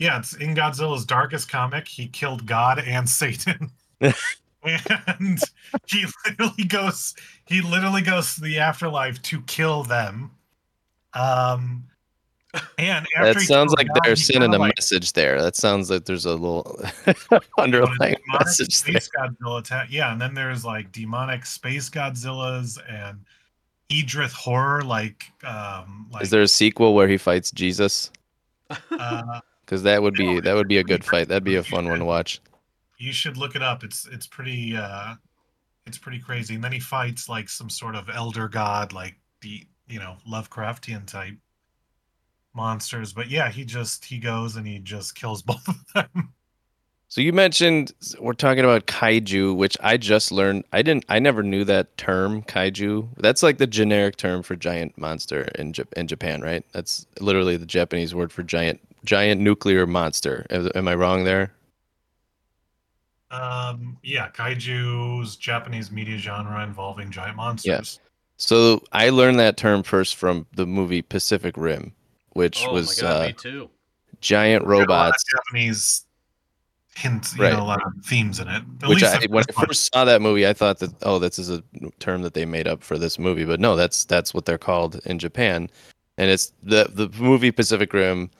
yeah, 0.00 0.18
it's 0.18 0.34
in 0.34 0.54
Godzilla's 0.54 1.04
darkest 1.04 1.50
comic. 1.50 1.86
He 1.86 2.08
killed 2.08 2.46
God 2.46 2.78
and 2.78 3.06
Satan. 3.08 3.70
and 4.00 5.38
he 5.86 6.06
literally 6.26 6.64
goes 6.64 7.14
he 7.44 7.60
literally 7.60 8.00
goes 8.00 8.34
to 8.34 8.40
the 8.40 8.58
afterlife 8.58 9.20
to 9.22 9.42
kill 9.42 9.84
them. 9.84 10.30
Um 11.12 11.84
and 12.78 13.06
after 13.14 13.34
That 13.34 13.40
sounds 13.42 13.74
like 13.74 13.88
God, 13.88 14.00
they're 14.02 14.16
sending 14.16 14.54
a 14.54 14.58
like, 14.58 14.74
message 14.76 15.12
there. 15.12 15.40
That 15.40 15.54
sounds 15.54 15.90
like 15.90 16.06
there's 16.06 16.24
a 16.24 16.32
little 16.32 16.82
underlying 17.58 18.16
message 18.32 18.82
there. 18.82 18.94
Godzilla 18.94 19.60
attack. 19.60 19.88
Yeah, 19.90 20.12
and 20.12 20.20
then 20.20 20.32
there's 20.32 20.64
like 20.64 20.90
demonic 20.92 21.44
space 21.44 21.90
Godzillas 21.90 22.78
and 22.88 23.20
eldritch 23.90 24.32
horror, 24.32 24.80
like 24.80 25.24
um 25.44 26.06
like 26.10 26.22
Is 26.22 26.30
there 26.30 26.42
a 26.42 26.48
sequel 26.48 26.94
where 26.94 27.06
he 27.06 27.18
fights 27.18 27.50
Jesus? 27.50 28.10
uh 28.90 29.40
Because 29.70 29.84
that 29.84 30.02
would 30.02 30.14
be 30.14 30.40
that 30.40 30.54
would 30.54 30.66
be 30.66 30.78
a 30.78 30.82
good 30.84 31.04
fight. 31.04 31.28
That'd 31.28 31.44
be 31.44 31.54
a 31.54 31.62
fun 31.62 31.88
one 31.88 32.00
to 32.00 32.04
watch. 32.04 32.40
you 32.98 33.12
should 33.12 33.36
look 33.36 33.54
it 33.54 33.62
up. 33.62 33.84
It's 33.84 34.04
it's 34.10 34.26
pretty 34.26 34.76
uh 34.76 35.14
it's 35.86 35.96
pretty 35.96 36.18
crazy. 36.18 36.56
And 36.56 36.64
then 36.64 36.72
he 36.72 36.80
fights 36.80 37.28
like 37.28 37.48
some 37.48 37.70
sort 37.70 37.94
of 37.94 38.10
elder 38.12 38.48
god, 38.48 38.92
like 38.92 39.14
the 39.42 39.64
you 39.88 40.00
know 40.00 40.16
Lovecraftian 40.28 41.06
type 41.06 41.36
monsters. 42.52 43.12
But 43.12 43.30
yeah, 43.30 43.48
he 43.48 43.64
just 43.64 44.04
he 44.04 44.18
goes 44.18 44.56
and 44.56 44.66
he 44.66 44.80
just 44.80 45.14
kills 45.14 45.40
both 45.50 45.68
of 45.68 45.76
them. 45.94 46.32
So 47.06 47.20
you 47.20 47.32
mentioned 47.32 47.92
we're 48.18 48.32
talking 48.32 48.64
about 48.64 48.88
kaiju, 48.88 49.54
which 49.54 49.76
I 49.80 49.98
just 49.98 50.32
learned. 50.32 50.64
I 50.72 50.82
didn't. 50.82 51.04
I 51.08 51.20
never 51.20 51.44
knew 51.44 51.62
that 51.64 51.96
term 51.96 52.42
kaiju. 52.42 53.08
That's 53.18 53.44
like 53.44 53.58
the 53.58 53.68
generic 53.68 54.16
term 54.16 54.42
for 54.42 54.56
giant 54.56 54.98
monster 54.98 55.42
in 55.54 55.72
Jap- 55.72 55.92
in 55.92 56.08
Japan, 56.08 56.40
right? 56.40 56.64
That's 56.72 57.06
literally 57.20 57.56
the 57.56 57.66
Japanese 57.66 58.16
word 58.16 58.32
for 58.32 58.42
giant 58.42 58.80
giant 59.04 59.40
nuclear 59.40 59.86
monster. 59.86 60.46
Am 60.50 60.70
am 60.74 60.88
I 60.88 60.94
wrong 60.94 61.24
there? 61.24 61.52
Um, 63.30 63.96
yeah, 64.02 64.28
kaiju's 64.30 65.36
Japanese 65.36 65.90
media 65.92 66.18
genre 66.18 66.62
involving 66.64 67.10
giant 67.10 67.36
monsters. 67.36 67.68
Yes. 67.68 68.00
So 68.36 68.82
I 68.92 69.10
learned 69.10 69.38
that 69.38 69.56
term 69.56 69.82
first 69.82 70.16
from 70.16 70.46
the 70.54 70.66
movie 70.66 71.02
Pacific 71.02 71.56
Rim, 71.56 71.92
which 72.32 72.64
oh 72.66 72.72
was 72.72 73.00
my 73.00 73.08
god, 73.08 73.22
uh, 73.22 73.26
me 73.26 73.32
too. 73.34 73.70
giant 74.20 74.64
Got 74.64 74.70
a 74.70 74.74
lot 74.74 74.82
of 74.82 74.88
robots. 74.88 75.24
Japanese 75.24 76.04
hints, 76.96 77.36
you 77.36 77.44
Right. 77.44 77.52
know, 77.52 77.62
a 77.62 77.64
lot 77.64 77.80
of 77.86 77.92
themes 78.04 78.40
in 78.40 78.48
it. 78.48 78.62
At 78.82 78.88
Which 78.88 79.02
least 79.02 79.14
I, 79.14 79.26
when 79.28 79.44
I 79.48 79.52
first 79.52 79.66
first 79.66 79.94
saw 79.94 80.04
that 80.04 80.20
movie, 80.20 80.46
I 80.46 80.52
thought 80.52 80.78
that 80.80 80.92
oh, 81.02 81.18
this 81.18 81.38
is 81.38 81.50
a 81.50 81.62
term 82.00 82.22
that 82.22 82.34
they 82.34 82.44
made 82.44 82.66
up 82.66 82.82
for 82.82 82.98
this 82.98 83.18
movie, 83.18 83.44
but 83.44 83.60
no, 83.60 83.76
that's 83.76 84.04
that's 84.04 84.34
what 84.34 84.44
they're 84.44 84.58
called 84.58 85.00
in 85.04 85.18
Japan, 85.18 85.68
and 86.18 86.30
it's 86.30 86.52
the 86.62 86.90
the 86.92 87.08
movie 87.22 87.52
Pacific 87.52 87.92
Rim. 87.92 88.30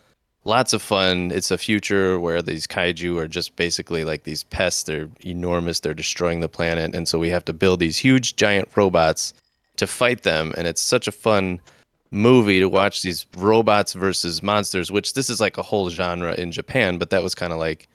Lots 0.50 0.72
of 0.72 0.82
fun. 0.82 1.30
It's 1.32 1.52
a 1.52 1.58
future 1.58 2.18
where 2.18 2.42
these 2.42 2.66
kaiju 2.66 3.16
are 3.18 3.28
just 3.28 3.54
basically 3.54 4.02
like 4.04 4.24
these 4.24 4.42
pests. 4.42 4.82
They're 4.82 5.08
enormous. 5.24 5.78
They're 5.78 5.94
destroying 5.94 6.40
the 6.40 6.48
planet, 6.48 6.92
and 6.92 7.06
so 7.06 7.20
we 7.20 7.30
have 7.30 7.44
to 7.44 7.52
build 7.52 7.78
these 7.78 7.96
huge 7.96 8.34
giant 8.34 8.68
robots 8.74 9.32
to 9.76 9.86
fight 9.86 10.24
them. 10.24 10.52
And 10.58 10.66
it's 10.66 10.80
such 10.80 11.06
a 11.06 11.12
fun 11.12 11.60
movie 12.10 12.58
to 12.58 12.68
watch 12.68 13.02
these 13.02 13.26
robots 13.36 13.92
versus 13.92 14.42
monsters. 14.42 14.90
Which 14.90 15.14
this 15.14 15.30
is 15.30 15.40
like 15.40 15.56
a 15.56 15.62
whole 15.62 15.88
genre 15.88 16.34
in 16.34 16.50
Japan, 16.50 16.98
but 16.98 17.10
that 17.10 17.22
was 17.22 17.34
kind 17.34 17.52
of 17.52 17.60
like 17.60 17.88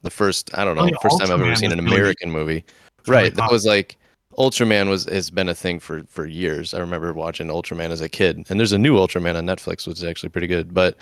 the 0.00 0.10
first. 0.10 0.56
I 0.56 0.64
don't 0.64 0.76
know, 0.76 0.84
Oh, 0.84 0.86
yeah, 0.86 0.96
first 1.02 1.18
time 1.20 1.30
I've 1.30 1.40
ever 1.42 1.54
seen 1.54 1.70
an 1.70 1.84
really- 1.84 1.96
American 1.98 2.30
movie. 2.30 2.64
really 3.06 3.24
Right. 3.24 3.34
That 3.34 3.50
was 3.52 3.66
like 3.66 3.98
Ultraman 4.38 4.88
was 4.88 5.04
has 5.04 5.28
been 5.28 5.50
a 5.50 5.54
thing 5.54 5.78
for 5.78 6.04
for 6.08 6.24
years. 6.24 6.72
I 6.72 6.78
remember 6.80 7.12
watching 7.12 7.48
Ultraman 7.48 7.90
as 7.90 8.00
a 8.00 8.08
kid, 8.08 8.46
and 8.48 8.58
there's 8.58 8.72
a 8.72 8.78
new 8.78 8.94
Ultraman 8.96 9.36
on 9.36 9.44
Netflix, 9.44 9.86
which 9.86 9.98
is 9.98 10.04
actually 10.04 10.30
pretty 10.30 10.46
good. 10.46 10.72
But 10.72 10.96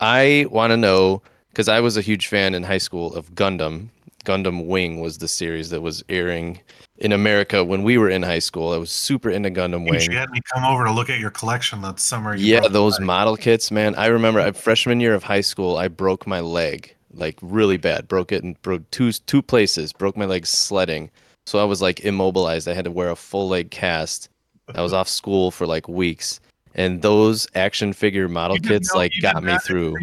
I 0.00 0.46
want 0.50 0.72
to 0.72 0.76
know 0.76 1.22
because 1.50 1.68
I 1.68 1.80
was 1.80 1.96
a 1.96 2.02
huge 2.02 2.26
fan 2.26 2.54
in 2.54 2.62
high 2.62 2.78
school 2.78 3.14
of 3.14 3.34
Gundam. 3.34 3.88
Gundam 4.24 4.66
Wing 4.66 5.00
was 5.00 5.18
the 5.18 5.28
series 5.28 5.70
that 5.70 5.80
was 5.80 6.02
airing 6.08 6.60
in 6.98 7.12
America 7.12 7.64
when 7.64 7.82
we 7.82 7.96
were 7.96 8.10
in 8.10 8.22
high 8.22 8.40
school. 8.40 8.72
I 8.72 8.76
was 8.76 8.90
super 8.90 9.30
into 9.30 9.50
Gundam 9.50 9.84
You 9.84 9.90
Wing. 9.92 10.00
should 10.00 10.14
had 10.14 10.30
me 10.30 10.40
come 10.52 10.64
over 10.64 10.84
to 10.84 10.92
look 10.92 11.08
at 11.10 11.20
your 11.20 11.30
collection 11.30 11.80
that 11.82 12.00
summer. 12.00 12.34
you 12.34 12.54
Yeah, 12.54 12.68
those 12.68 12.98
by. 12.98 13.04
model 13.04 13.36
kits, 13.36 13.70
man. 13.70 13.94
I 13.94 14.06
remember 14.06 14.40
I, 14.40 14.50
freshman 14.52 15.00
year 15.00 15.14
of 15.14 15.22
high 15.22 15.42
school, 15.42 15.76
I 15.76 15.88
broke 15.88 16.26
my 16.26 16.40
leg 16.40 16.94
like 17.12 17.38
really 17.40 17.76
bad. 17.76 18.08
Broke 18.08 18.32
it 18.32 18.42
in 18.42 18.56
broke 18.62 18.88
two 18.90 19.12
two 19.12 19.42
places. 19.42 19.92
Broke 19.92 20.16
my 20.16 20.26
leg 20.26 20.46
sledding. 20.46 21.10
So 21.46 21.58
I 21.58 21.64
was 21.64 21.80
like 21.80 22.00
immobilized. 22.00 22.68
I 22.68 22.74
had 22.74 22.84
to 22.84 22.90
wear 22.90 23.10
a 23.10 23.16
full 23.16 23.48
leg 23.48 23.70
cast. 23.70 24.28
I 24.74 24.82
was 24.82 24.92
off 24.92 25.08
school 25.08 25.50
for 25.50 25.66
like 25.66 25.88
weeks. 25.88 26.40
And 26.76 27.00
those 27.02 27.48
action 27.54 27.92
figure 27.94 28.28
model 28.28 28.58
kits 28.58 28.94
like 28.94 29.12
got 29.22 29.42
me 29.42 29.56
through 29.64 29.96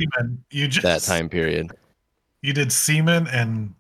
You 0.50 0.68
just 0.68 0.84
that 0.84 1.02
time 1.04 1.30
period. 1.30 1.72
You 2.42 2.52
did 2.52 2.72
Seaman 2.72 3.28
and 3.28 3.74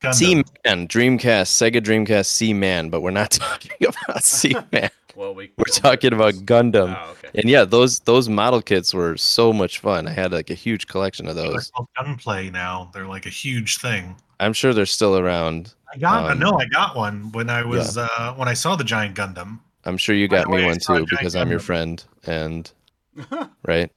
Gundam. 0.00 0.14
Seaman, 0.14 0.88
Dreamcast, 0.88 1.50
Sega 1.50 1.80
Dreamcast 1.82 2.26
Seaman, 2.26 2.88
but 2.90 3.00
we're 3.02 3.10
not 3.10 3.30
talking 3.32 3.72
about 3.86 4.22
Seaman. 4.24 4.88
Well, 5.16 5.34
we 5.34 5.50
We're 5.58 5.64
talking 5.72 6.12
about 6.12 6.34
Gundam. 6.34 6.96
Oh, 6.96 7.10
okay. 7.10 7.40
And 7.40 7.50
yeah, 7.50 7.64
those 7.64 7.98
those 8.00 8.28
model 8.28 8.62
kits 8.62 8.94
were 8.94 9.16
so 9.16 9.52
much 9.52 9.80
fun. 9.80 10.06
I 10.06 10.12
had 10.12 10.30
like 10.30 10.48
a 10.50 10.54
huge 10.54 10.86
collection 10.86 11.26
of 11.26 11.34
They're 11.34 11.50
those. 11.50 11.72
called 11.72 11.88
Gunpla 11.98 12.52
now. 12.52 12.88
They're 12.94 13.08
like 13.08 13.26
a 13.26 13.30
huge 13.30 13.78
thing. 13.78 14.14
I'm 14.38 14.52
sure 14.52 14.72
they're 14.72 14.86
still 14.86 15.18
around. 15.18 15.74
I 15.92 15.98
got 15.98 16.30
Um, 16.30 16.38
no, 16.38 16.52
I 16.60 16.66
got 16.66 16.94
one 16.94 17.32
when 17.32 17.50
I 17.50 17.64
was 17.64 17.98
uh 17.98 18.34
when 18.36 18.46
I 18.46 18.54
saw 18.54 18.76
the 18.76 18.84
giant 18.84 19.16
Gundam. 19.16 19.58
I'm 19.88 19.96
sure 19.96 20.14
you 20.14 20.28
got 20.28 20.48
me 20.48 20.64
one 20.64 20.78
too 20.78 21.06
because 21.08 21.34
I'm 21.34 21.50
your 21.50 21.60
friend 21.60 22.02
and 22.26 22.70
right, 23.66 23.90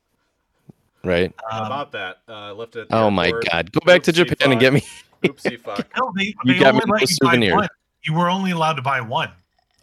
right. 1.04 1.34
How 1.50 1.60
Um, 1.62 1.66
about 1.66 1.92
that? 1.92 2.18
Uh, 2.30 2.34
I 2.34 2.52
left 2.52 2.76
it. 2.78 2.88
Oh 2.92 3.10
my. 3.12 3.32
God, 3.52 3.72
go 3.72 3.82
back 3.86 4.02
to 4.04 4.12
Oopsie 4.12 4.16
Japan 4.16 4.52
and 4.54 4.60
get 4.62 4.72
me. 4.74 4.82
Oopsie 5.24 5.60
fuck. 5.64 5.86
no, 5.98 6.12
they, 6.16 6.34
You 6.46 6.60
got 6.60 6.76
me 6.76 6.82
let 6.88 7.02
those 7.02 7.18
you 7.22 7.54
one. 7.56 7.68
You 8.04 8.14
were 8.14 8.30
only 8.30 8.52
allowed 8.52 8.74
to 8.74 8.82
buy 8.82 9.02
one. 9.02 9.32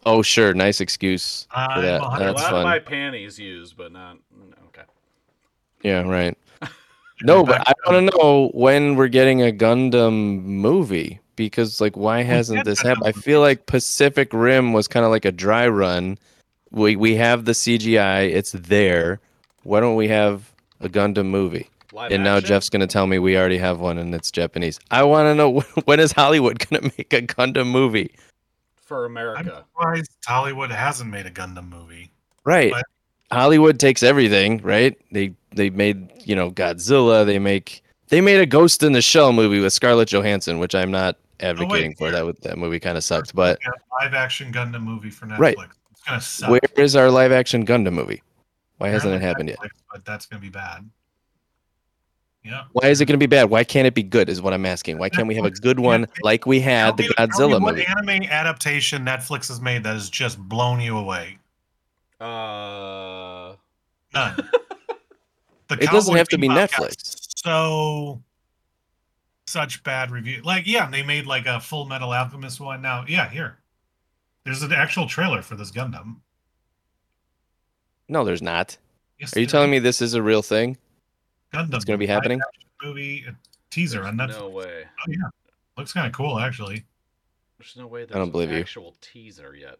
Oh 0.06 0.22
sure, 0.22 0.54
nice 0.54 0.80
excuse 0.80 1.46
for 1.52 1.80
that. 1.82 2.00
100 2.00 2.24
That's 2.24 2.40
allowed 2.40 2.50
fun. 2.50 2.60
to 2.60 2.64
buy 2.64 2.78
panties 2.78 3.38
used, 3.38 3.76
but 3.76 3.92
not. 3.92 4.16
Okay. 4.68 4.82
Yeah, 5.82 6.02
right. 6.02 6.36
No, 7.22 7.42
but 7.44 7.66
I 7.66 7.72
want 7.84 8.08
to 8.12 8.16
know 8.16 8.50
when 8.54 8.94
we're 8.94 9.08
getting 9.08 9.42
a 9.42 9.50
Gundam 9.50 10.40
movie 10.44 11.18
because, 11.44 11.80
like, 11.80 11.96
why 11.96 12.22
hasn't 12.22 12.64
this 12.64 12.80
happened? 12.80 13.06
I 13.06 13.12
feel 13.12 13.40
like 13.40 13.66
Pacific 13.66 14.32
Rim 14.32 14.72
was 14.72 14.88
kind 14.88 15.04
of 15.04 15.10
like 15.10 15.24
a 15.24 15.32
dry 15.32 15.68
run. 15.68 16.18
We 16.70 16.96
we 16.96 17.14
have 17.16 17.44
the 17.44 17.52
CGI; 17.52 18.30
it's 18.30 18.52
there. 18.52 19.20
Why 19.62 19.80
don't 19.80 19.96
we 19.96 20.08
have 20.08 20.52
a 20.80 20.88
Gundam 20.88 21.26
movie? 21.26 21.68
Live 21.92 22.12
and 22.12 22.22
now? 22.22 22.40
Jeff's 22.40 22.68
gonna 22.68 22.86
tell 22.86 23.06
me 23.06 23.18
we 23.18 23.36
already 23.38 23.58
have 23.58 23.80
one 23.80 23.96
and 23.98 24.14
it's 24.14 24.30
Japanese. 24.30 24.78
I 24.90 25.02
want 25.04 25.26
to 25.26 25.34
know 25.34 25.60
when 25.86 26.00
is 26.00 26.12
Hollywood 26.12 26.58
gonna 26.68 26.82
make 26.98 27.12
a 27.12 27.22
Gundam 27.22 27.70
movie? 27.70 28.14
for 28.76 29.04
I'm 29.04 29.10
America. 29.12 29.64
surprised 29.76 30.10
Hollywood 30.26 30.70
hasn't 30.70 31.10
made 31.10 31.26
a 31.26 31.30
Gundam 31.30 31.68
movie. 31.68 32.10
Right. 32.44 32.72
But- 32.72 32.84
Hollywood 33.30 33.78
takes 33.78 34.02
everything, 34.02 34.58
right? 34.62 34.98
They 35.12 35.34
they 35.50 35.68
made, 35.68 36.10
you 36.24 36.34
know, 36.34 36.50
Godzilla, 36.50 37.26
they 37.26 37.38
make 37.38 37.82
they 38.08 38.22
made 38.22 38.40
a 38.40 38.46
Ghost 38.46 38.82
in 38.82 38.92
the 38.92 39.02
Shell 39.02 39.32
movie 39.34 39.60
with 39.60 39.72
Scarlett 39.74 40.08
Johansson, 40.08 40.58
which 40.58 40.74
I'm 40.74 40.90
not 40.90 41.16
advocating 41.40 41.94
for. 41.96 42.04
here. 42.06 42.12
That 42.12 42.24
would- 42.26 42.40
that 42.42 42.58
movie 42.58 42.80
kind 42.80 42.96
of 42.98 43.04
sucked, 43.04 43.34
but 43.34 43.58
Yeah, 43.62 43.70
live 44.00 44.14
action 44.14 44.52
Gundam 44.52 44.82
movie 44.82 45.10
for 45.10 45.26
Netflix. 45.26 45.38
Right. 45.38 45.56
It's 45.92 46.02
gonna 46.02 46.20
suck. 46.20 46.50
where 46.50 46.60
is 46.76 46.96
our 46.96 47.10
live 47.10 47.32
action 47.32 47.66
Gundam 47.66 47.92
movie? 47.92 48.22
Why 48.78 48.88
hasn't 48.88 49.12
it 49.12 49.16
Apparently 49.16 49.52
happened 49.52 49.70
yet? 49.70 49.72
But 49.92 50.04
that's 50.04 50.26
gonna 50.26 50.40
be 50.40 50.48
bad. 50.50 50.88
Yeah. 52.44 52.64
Why 52.72 52.88
is 52.88 53.00
it 53.00 53.06
going 53.06 53.18
to 53.18 53.22
be 53.22 53.26
bad? 53.26 53.50
Why 53.50 53.62
can't 53.64 53.86
it 53.86 53.94
be 53.94 54.02
good? 54.04 54.28
Is 54.30 54.40
what 54.40 54.54
I'm 54.54 54.64
asking. 54.64 54.96
Why 54.98 55.10
can't 55.10 55.26
we 55.26 55.34
have 55.34 55.44
a 55.44 55.50
good 55.50 55.80
one 55.80 56.06
like 56.22 56.46
we 56.46 56.60
had 56.60 56.96
the 56.96 57.02
Tell 57.02 57.26
me- 57.26 57.32
Godzilla 57.58 57.60
what 57.60 57.74
movie? 57.74 57.84
anime 57.86 58.22
adaptation 58.30 59.04
Netflix 59.04 59.48
has 59.48 59.60
made 59.60 59.82
that 59.82 59.92
has 59.94 60.08
just 60.08 60.38
blown 60.38 60.80
you 60.80 60.96
away? 60.96 61.38
Uh, 62.20 63.54
None. 64.14 64.36
The 65.68 65.74
It 65.74 65.90
doesn't 65.90 66.12
Cowboy 66.12 66.16
have 66.16 66.28
to 66.28 66.38
be 66.38 66.48
Netflix. 66.48 67.18
So 67.44 68.22
such 69.48 69.82
bad 69.82 70.10
review. 70.10 70.42
Like, 70.42 70.66
yeah, 70.66 70.88
they 70.90 71.02
made 71.02 71.26
like 71.26 71.46
a 71.46 71.58
Full 71.60 71.86
Metal 71.86 72.12
Alchemist 72.12 72.60
one. 72.60 72.82
Now, 72.82 73.04
yeah, 73.08 73.28
here. 73.28 73.58
There's 74.44 74.62
an 74.62 74.72
actual 74.72 75.06
trailer 75.06 75.42
for 75.42 75.56
this 75.56 75.70
Gundam. 75.70 76.16
No, 78.08 78.24
there's 78.24 78.42
not. 78.42 78.76
Yes, 79.18 79.36
Are 79.36 79.40
you 79.40 79.46
telling 79.46 79.68
is. 79.70 79.72
me 79.72 79.78
this 79.80 80.00
is 80.00 80.14
a 80.14 80.22
real 80.22 80.42
thing? 80.42 80.78
Gundam? 81.52 81.74
it's 81.74 81.84
gonna 81.84 81.98
be 81.98 82.06
happening? 82.06 82.40
Movie 82.82 83.24
a 83.28 83.34
teaser 83.70 84.04
on 84.04 84.16
there's 84.16 84.30
Netflix. 84.30 84.38
no 84.38 84.48
way. 84.50 84.84
Oh 84.86 85.04
yeah, 85.10 85.16
looks 85.76 85.92
kind 85.92 86.06
of 86.06 86.12
cool 86.12 86.38
actually. 86.38 86.84
There's 87.58 87.74
no 87.76 87.86
way. 87.86 88.04
There's 88.04 88.12
don't 88.12 88.30
believe 88.30 88.50
an 88.50 88.56
you. 88.56 88.60
actual 88.60 88.94
teaser 89.00 89.54
yet. 89.56 89.78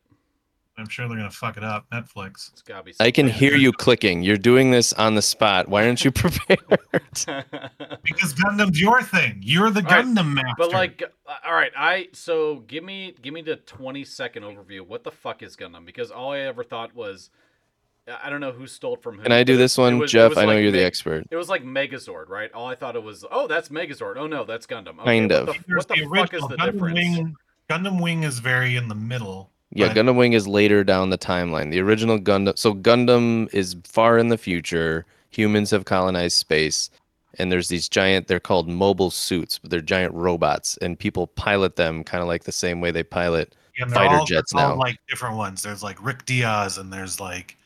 I'm 0.78 0.88
sure 0.88 1.08
they're 1.08 1.16
gonna 1.16 1.30
fuck 1.30 1.56
it 1.56 1.64
up. 1.64 1.86
Netflix. 1.90 2.52
It's 2.52 2.62
gotta 2.62 2.84
be. 2.84 2.94
I 3.00 3.10
can 3.10 3.26
hear 3.28 3.56
you 3.56 3.72
clicking. 3.72 4.22
You're 4.22 4.36
doing 4.36 4.70
this 4.70 4.92
on 4.92 5.16
the 5.16 5.22
spot. 5.22 5.68
Why 5.68 5.84
aren't 5.84 6.04
you 6.04 6.10
prepared? 6.12 6.60
Because 8.02 8.32
Gundam's 8.32 8.80
your 8.80 9.02
thing. 9.02 9.40
You're 9.42 9.70
the 9.70 9.80
All 9.80 9.86
right, 9.90 10.04
Gundam 10.04 10.32
master. 10.32 10.54
But 10.56 10.72
like, 10.72 11.02
uh, 11.26 11.34
all 11.44 11.52
right, 11.52 11.72
I 11.76 12.08
so 12.12 12.60
give 12.66 12.82
me 12.82 13.14
give 13.20 13.34
me 13.34 13.42
the 13.42 13.56
twenty 13.56 14.04
second 14.04 14.44
overview. 14.44 14.80
What 14.80 15.04
the 15.04 15.10
fuck 15.10 15.42
is 15.42 15.56
Gundam? 15.56 15.84
Because 15.84 16.10
all 16.10 16.32
I 16.32 16.38
ever 16.40 16.64
thought 16.64 16.94
was, 16.94 17.30
I 18.22 18.30
don't 18.30 18.40
know 18.40 18.52
who 18.52 18.66
stole 18.66 18.96
from 18.96 19.16
who. 19.16 19.24
Can 19.24 19.32
I 19.32 19.42
do 19.44 19.56
this 19.56 19.76
one, 19.76 19.98
was- 19.98 20.10
Jeff? 20.10 20.36
I 20.36 20.42
know 20.42 20.54
like 20.54 20.62
you're 20.62 20.72
the 20.72 20.84
expert. 20.84 21.24
It 21.30 21.36
was 21.36 21.48
like 21.48 21.64
Megazord, 21.64 22.28
right? 22.28 22.50
All 22.52 22.66
I 22.66 22.74
thought 22.74 22.96
it 22.96 23.02
was, 23.02 23.24
oh, 23.30 23.46
that's 23.46 23.68
Megazord. 23.68 24.16
Oh 24.16 24.26
no, 24.26 24.44
that's 24.44 24.66
Gundam. 24.66 24.98
Okay, 25.00 25.04
Kind 25.04 25.30
what 25.30 25.40
of. 25.40 25.46
The, 25.46 25.74
what 25.74 25.88
the, 25.88 26.06
fuck 26.14 26.34
is 26.34 26.42
the 26.42 26.56
Gundam 26.56 26.72
difference? 26.72 26.94
Wing. 26.94 27.36
Gundam 27.68 28.00
Wing 28.02 28.22
is 28.22 28.38
very 28.38 28.76
in 28.76 28.88
the 28.88 28.94
middle. 28.94 29.50
Yeah, 29.70 29.88
but- 29.88 29.96
Gundam 29.96 30.16
Wing 30.16 30.32
is 30.32 30.48
later 30.48 30.82
down 30.84 31.10
the 31.10 31.18
timeline. 31.18 31.70
The 31.70 31.80
original 31.80 32.18
Gundam. 32.18 32.58
So 32.58 32.74
Gundam 32.74 33.52
is 33.52 33.76
far 33.84 34.18
in 34.18 34.28
the 34.28 34.38
future. 34.38 35.04
Humans 35.30 35.70
have 35.72 35.84
colonized 35.84 36.36
space, 36.38 36.88
and 37.38 37.52
there's 37.52 37.68
these 37.68 37.88
giant. 37.88 38.28
They're 38.28 38.40
called 38.40 38.66
mobile 38.68 39.10
suits, 39.10 39.58
but 39.58 39.70
they're 39.70 39.80
giant 39.82 40.14
robots, 40.14 40.78
and 40.78 40.98
people 40.98 41.26
pilot 41.26 41.76
them 41.76 42.02
kind 42.02 42.22
of 42.22 42.28
like 42.28 42.44
the 42.44 42.52
same 42.52 42.80
way 42.80 42.90
they 42.90 43.02
pilot. 43.02 43.54
They're 43.78 43.86
fighter 43.88 44.16
all, 44.16 44.24
jets 44.24 44.54
all 44.54 44.70
now. 44.70 44.76
like 44.76 44.96
different 45.08 45.36
ones. 45.36 45.62
There's 45.62 45.82
like 45.82 46.02
Rick 46.04 46.24
Dias, 46.24 46.78
and 46.78 46.90
there's 46.92 47.20
like 47.20 47.56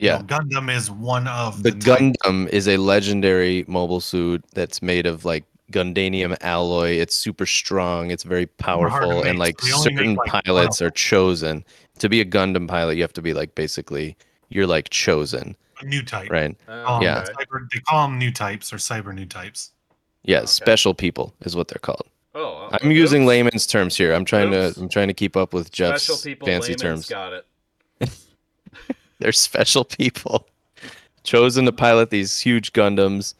Yeah, 0.00 0.16
you 0.16 0.22
know, 0.24 0.26
Gundam 0.26 0.74
is 0.76 0.90
one 0.90 1.28
of 1.28 1.62
the 1.62 1.70
the, 1.70 1.78
type- 1.78 1.98
Gundam 2.00 2.48
is 2.48 2.66
a 2.68 2.76
legendary 2.76 3.64
mobile 3.68 4.00
suit 4.00 4.44
that's 4.52 4.82
made 4.82 5.06
of 5.06 5.24
like 5.24 5.44
Gundanium 5.72 6.36
alloy. 6.42 6.90
It's 6.90 7.14
super 7.14 7.46
strong. 7.46 8.10
It's 8.10 8.22
very 8.22 8.46
powerful, 8.46 9.22
and 9.22 9.38
like 9.38 9.60
so 9.60 9.66
they 9.66 9.72
only 9.72 9.90
make, 9.90 9.98
certain 9.98 10.14
like, 10.16 10.44
pilots 10.44 10.80
of 10.80 10.86
are 10.88 10.90
chosen 10.90 11.64
to 11.98 12.08
be 12.08 12.20
a 12.20 12.24
Gundam 12.24 12.68
pilot. 12.68 12.96
You 12.96 13.02
have 13.02 13.12
to 13.14 13.22
be 13.22 13.32
like 13.34 13.54
basically 13.54 14.16
you're 14.50 14.66
like 14.66 14.90
chosen, 14.90 15.56
A 15.80 15.84
new 15.86 16.02
type. 16.02 16.30
right? 16.30 16.54
Oh, 16.68 16.96
Um, 16.96 17.02
Yeah. 17.02 17.20
okay. 17.22 17.32
cyber, 17.32 17.66
they 17.72 17.80
call 17.80 18.06
them 18.06 18.18
new 18.18 18.30
types 18.30 18.72
or 18.72 18.76
cyber 18.76 19.14
new 19.14 19.24
types. 19.26 19.72
Yeah, 20.24 20.38
Okay. 20.38 20.46
special 20.46 20.94
people 20.94 21.34
is 21.40 21.56
what 21.56 21.68
they're 21.68 21.80
called. 21.80 22.06
Oh, 22.34 22.68
I'm 22.80 22.90
using 22.90 23.22
oops. 23.22 23.28
layman's 23.28 23.66
terms 23.66 23.96
here. 23.96 24.12
I'm 24.14 24.24
trying 24.24 24.52
Oops. 24.54 24.74
to 24.76 24.80
I'm 24.80 24.88
trying 24.88 25.08
to 25.08 25.14
keep 25.14 25.36
up 25.36 25.52
with 25.52 25.70
Jeff's 25.72 26.04
Special 26.04 26.22
people, 26.22 26.46
fancy 26.46 26.74
layman's 26.74 26.82
terms. 26.82 27.08
Got 27.08 27.32
it. 27.32 27.46
They're 29.18 29.32
special 29.32 29.84
people 29.84 30.48
chosen 31.24 31.64
to 31.66 31.72
pilot 31.72 32.10
these 32.10 32.38
huge 32.40 32.72
Gundams. 32.72 33.34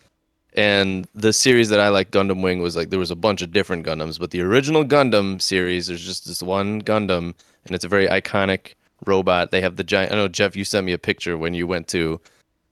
And 0.55 1.07
the 1.15 1.33
series 1.33 1.71
that 1.71 1.81
I 1.81 1.89
like, 1.89 2.11
Gundam 2.11 2.43
Wing, 2.43 2.61
was 2.61 2.77
like 2.77 2.91
there 2.91 2.99
was 2.99 3.11
a 3.11 3.17
bunch 3.17 3.41
of 3.41 3.53
different 3.53 3.87
Gundams, 3.87 4.19
but 4.19 4.33
the 4.33 4.43
original 4.43 4.85
Gundam 4.85 5.41
series, 5.41 5.87
there's 5.87 6.05
just 6.05 6.27
this 6.27 6.43
one 6.43 6.83
Gundam, 6.83 7.35
and 7.65 7.75
it's 7.75 7.85
a 7.85 7.89
very 7.89 8.07
iconic 8.07 8.75
robot. 9.07 9.51
They 9.51 9.63
have 9.63 9.77
the 9.77 9.85
giant. 9.85 10.13
I 10.13 10.17
know 10.17 10.29
Jeff, 10.29 10.55
you 10.55 10.65
sent 10.65 10.85
me 10.85 10.93
a 10.93 10.99
picture 10.99 11.39
when 11.39 11.55
you 11.55 11.67
went 11.67 11.89
to 11.89 12.21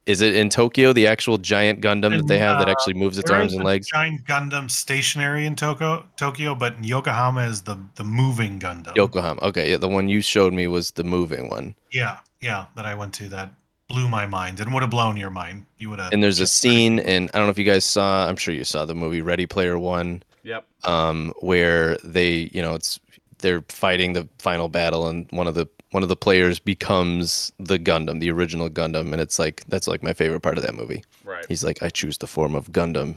Is 0.06 0.22
it 0.22 0.34
in 0.34 0.48
Tokyo 0.48 0.92
the 0.92 1.06
actual 1.06 1.38
giant 1.38 1.80
Gundam 1.82 2.16
that 2.16 2.26
they 2.26 2.38
have 2.38 2.58
that 2.58 2.68
Uh, 2.68 2.72
actually 2.72 2.94
moves 2.94 3.16
its 3.18 3.30
arms 3.30 3.52
and 3.52 3.62
legs? 3.64 3.86
Giant 3.88 4.24
Gundam 4.26 4.68
stationary 4.70 5.46
in 5.46 5.54
Tokyo, 5.54 6.04
Tokyo, 6.16 6.54
but 6.54 6.74
in 6.76 6.84
Yokohama 6.84 7.42
is 7.46 7.62
the 7.62 7.76
the 7.94 8.04
moving 8.04 8.58
Gundam. 8.58 8.96
Yokohama. 8.96 9.40
Okay, 9.42 9.70
yeah, 9.70 9.76
the 9.76 9.88
one 9.88 10.08
you 10.08 10.20
showed 10.20 10.52
me 10.52 10.66
was 10.66 10.92
the 10.92 11.04
moving 11.04 11.48
one. 11.48 11.74
Yeah, 11.92 12.18
yeah, 12.40 12.66
that 12.76 12.86
I 12.86 12.94
went 12.94 13.14
to 13.14 13.28
that 13.28 13.52
blew 13.91 14.09
my 14.09 14.24
mind 14.24 14.61
and 14.61 14.72
would 14.72 14.82
have 14.82 14.91
blown 14.91 15.16
your 15.18 15.28
mind. 15.30 15.66
You 15.78 15.91
would 15.91 15.99
have. 15.99 16.12
And 16.12 16.22
there's 16.22 16.41
a 16.41 16.47
scene, 16.47 16.99
and 17.01 17.28
I 17.34 17.38
don't 17.38 17.47
know 17.47 17.51
if 17.51 17.59
you 17.59 17.64
guys 17.64 17.84
saw. 17.84 18.26
I'm 18.26 18.36
sure 18.36 18.55
you 18.55 18.64
saw 18.64 18.86
the 18.86 18.95
movie 18.95 19.20
Ready 19.20 19.47
Player 19.47 19.78
One, 19.78 20.22
Yep. 20.45 20.64
um, 20.84 21.34
where 21.41 21.99
they, 22.03 22.49
you 22.55 22.62
know, 22.62 22.74
it's 22.74 22.99
they're 23.41 23.62
fighting 23.68 24.12
the 24.14 24.26
final 24.38 24.68
battle, 24.68 25.09
and 25.09 25.26
one 25.32 25.47
of 25.47 25.55
the 25.55 25.66
one 25.91 26.03
of 26.05 26.09
the 26.09 26.16
players 26.16 26.61
becomes 26.61 27.53
the 27.59 27.78
Gundam, 27.78 28.20
the 28.20 28.30
original 28.30 28.70
Gundam, 28.70 29.12
and 29.12 29.20
it's 29.20 29.38
like 29.38 29.64
that's 29.68 29.88
like 29.88 30.03
my 30.03 30.12
favorite 30.14 30.41
part 30.41 30.57
of 30.57 30.64
that 30.64 30.74
movie. 30.74 31.03
Right. 31.24 31.45
He's 31.49 31.64
like, 31.64 31.82
I 31.82 31.88
choose 31.91 32.18
the 32.18 32.26
form 32.28 32.55
of 32.55 32.70
Gundam. 32.70 33.16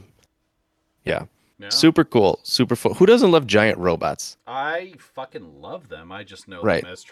Yeah, 1.04 1.26
Yeah. 1.58 1.68
super 1.68 2.02
cool, 2.04 2.40
super 2.42 2.74
fun. 2.74 2.94
Who 2.94 3.06
doesn't 3.06 3.30
love 3.30 3.46
giant 3.46 3.78
robots? 3.78 4.36
I 4.46 4.94
fucking 4.98 5.60
love 5.60 5.88
them. 5.88 6.10
I 6.10 6.24
just 6.24 6.48
know 6.48 6.62
Right. 6.62 6.82
them 6.82 6.90
as 6.92 7.04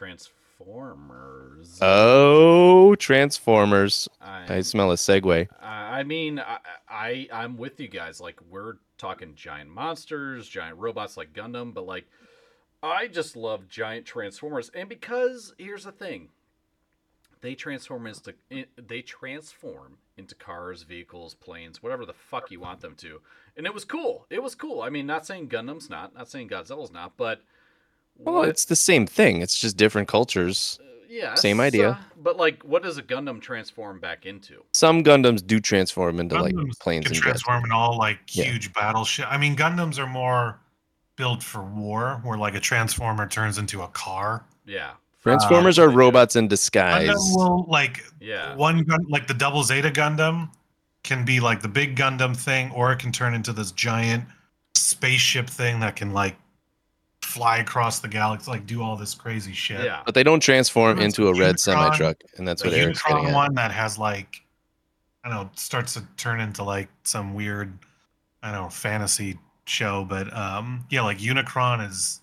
Transformers. 0.63 1.79
Oh, 1.81 2.95
Transformers! 2.97 4.09
I, 4.21 4.57
I 4.57 4.61
smell 4.61 4.93
a 4.93 4.97
segue. 4.97 5.49
I 5.61 5.67
I 5.67 6.03
mean, 6.05 6.39
I, 6.39 6.59
I 6.89 7.29
I'm 7.33 7.57
with 7.57 7.81
you 7.81 7.89
guys. 7.89 8.21
Like 8.21 8.41
we're 8.49 8.75
talking 8.99 9.35
giant 9.35 9.71
monsters, 9.71 10.49
giant 10.49 10.79
robots 10.79 11.17
like 11.17 11.33
Gundam, 11.33 11.75
but 11.75 11.87
like 11.87 12.07
I 12.83 13.09
just 13.09 13.37
love 13.37 13.69
giant 13.69 14.07
transformers. 14.07 14.71
And 14.75 14.89
because 14.89 15.55
here's 15.59 15.85
the 15.85 15.93
thing, 15.93 16.29
they 17.41 17.55
transform 17.55 18.07
into 18.07 18.35
they 18.77 19.03
transform 19.03 19.99
into 20.17 20.35
cars, 20.35 20.83
vehicles, 20.83 21.35
planes, 21.35 21.83
whatever 21.83 22.07
the 22.07 22.13
fuck 22.13 22.51
you 22.51 22.61
want 22.61 22.81
them 22.81 22.95
to. 22.97 23.21
And 23.57 23.67
it 23.67 23.75
was 23.75 23.85
cool. 23.85 24.27
It 24.31 24.43
was 24.43 24.55
cool. 24.55 24.83
I 24.83 24.91
mean, 24.91 25.07
not 25.07 25.27
saying 25.27 25.49
Gundam's 25.49 25.91
not, 25.91 26.15
not 26.15 26.29
saying 26.29 26.49
Godzilla's 26.49 26.93
not, 26.93 27.17
but 27.17 27.43
Well, 28.25 28.35
what- 28.37 28.49
it's 28.49 28.64
the 28.66 28.77
same 28.77 29.07
thing. 29.07 29.41
It's 29.43 29.59
just 29.59 29.77
different 29.77 30.09
cultures. 30.09 30.79
yeah, 31.09 31.35
same 31.35 31.61
idea. 31.61 31.91
uh, 31.91 31.97
but 32.23 32.37
like, 32.37 32.62
what 32.64 32.83
does 32.83 32.97
a 32.99 33.03
Gundam 33.03 33.41
transform 33.41 33.99
back 34.01 34.25
into? 34.27 34.62
Some 34.73 35.03
Gundams 35.05 35.47
do 35.47 35.61
transform 35.61 36.20
into 36.20 36.41
like 36.41 36.55
planes 36.81 36.81
can 36.81 36.95
and 36.97 37.05
jets. 37.14 37.18
transform 37.20 37.64
in 37.64 37.73
all 37.73 37.99
like 37.99 38.18
Yeah. 38.31 38.45
huge 38.45 38.73
battleship. 38.73 39.27
I 39.31 39.37
mean, 39.39 39.55
Gundams 39.57 39.99
are 39.99 40.07
more 40.07 40.59
built 41.16 41.43
for 41.43 41.62
war, 41.62 42.20
where 42.25 42.39
like 42.39 42.55
a 42.55 42.61
transformer 42.61 43.29
turns 43.29 43.59
into 43.59 43.83
a 43.83 43.89
car. 43.89 44.45
Yeah, 44.64 44.93
Transformers 45.23 45.79
Uh, 45.79 45.83
are 45.83 45.87
they 45.89 45.93
do. 45.93 45.99
robots 45.99 46.37
in 46.37 46.49
disguise. 46.49 47.09
Gundam 47.11 47.37
will 47.37 47.66
like 47.68 48.03
yeah. 48.20 48.55
one 48.57 48.83
gun, 48.85 49.05
like 49.11 49.27
the 49.27 49.35
Double 49.35 49.62
Zeta 49.64 49.91
Gundam, 49.91 50.49
can 51.05 51.25
be 51.25 51.41
like 51.41 51.61
the 51.61 51.68
big 51.68 51.97
Gundam 51.97 52.35
thing, 52.37 52.70
or 52.70 52.91
it 52.93 52.99
can 53.01 53.12
turn 53.12 53.35
into 53.35 53.53
this 53.53 53.70
giant 53.73 54.25
spaceship 54.77 55.49
thing 55.51 55.81
that 55.81 55.97
can 55.97 56.12
like 56.12 56.37
fly 57.23 57.59
across 57.59 58.01
the 58.01 58.09
galaxy, 58.09 58.51
like 58.51 58.66
do 58.66 58.83
all 58.83 58.97
this 58.97 59.14
crazy 59.14 59.53
shit. 59.53 59.85
Yeah. 59.85 60.03
But 60.05 60.14
they 60.14 60.23
don't 60.23 60.41
transform 60.41 60.99
There's 60.99 61.18
into 61.18 61.29
a 61.29 61.35
red 61.35 61.59
semi 61.59 61.97
truck, 61.97 62.16
and 62.37 62.47
that's 62.47 62.62
the 62.62 62.68
what 62.68 62.77
Eric's 62.79 63.03
getting 63.03 63.25
Unicron 63.25 63.29
at. 63.29 63.35
one 63.35 63.55
that 63.55 63.70
has 63.73 63.99
like, 63.99 64.43
I 65.25 65.29
don't 65.29 65.45
know, 65.45 65.51
starts 65.55 65.95
to 65.95 66.03
turn 66.16 66.41
into 66.41 66.62
like 66.64 66.89
some 67.05 67.35
weird, 67.35 67.73
I 68.43 68.53
don't 68.53 68.62
know, 68.62 68.68
fantasy 68.68 69.39
show. 69.66 70.05
But 70.05 70.35
um, 70.37 70.85
yeah, 70.91 71.03
like 71.03 71.18
Unicron 71.18 71.89
is 71.89 72.20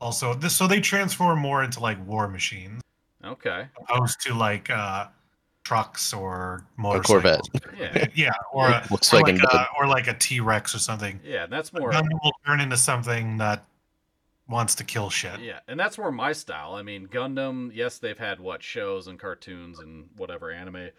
also 0.00 0.34
this. 0.34 0.54
So 0.54 0.66
they 0.66 0.80
transform 0.80 1.38
more 1.40 1.62
into 1.64 1.80
like 1.80 2.04
war 2.06 2.28
machines, 2.28 2.82
Okay. 3.24 3.66
opposed 3.88 4.20
to 4.22 4.34
like 4.34 4.70
uh, 4.70 5.08
trucks 5.64 6.12
or 6.14 6.64
A 6.78 6.80
motorcycles. 6.80 7.48
Corvette. 7.50 7.76
Yeah. 7.78 8.06
Yeah, 8.14 8.32
or 8.52 8.68
a, 8.68 8.78
or 8.90 8.98
Volkswagen 8.98 9.42
like 9.42 9.52
a, 9.52 9.66
or 9.78 9.86
like 9.88 10.06
a 10.06 10.14
T 10.14 10.40
Rex 10.40 10.74
or 10.74 10.78
something. 10.78 11.20
Yeah, 11.24 11.46
that's 11.46 11.72
more. 11.72 11.90
Gundam 11.90 12.18
will 12.22 12.32
turn 12.46 12.60
into 12.60 12.76
something 12.76 13.36
that 13.38 13.64
wants 14.48 14.74
to 14.76 14.84
kill 14.84 15.10
shit. 15.10 15.40
Yeah, 15.40 15.60
and 15.68 15.78
that's 15.78 15.98
more 15.98 16.12
my 16.12 16.32
style. 16.32 16.74
I 16.74 16.82
mean, 16.82 17.06
Gundam. 17.08 17.70
Yes, 17.74 17.98
they've 17.98 18.18
had 18.18 18.40
what 18.40 18.62
shows 18.62 19.06
and 19.06 19.18
cartoons 19.18 19.78
and 19.78 20.08
whatever 20.16 20.50
anime. 20.50 20.90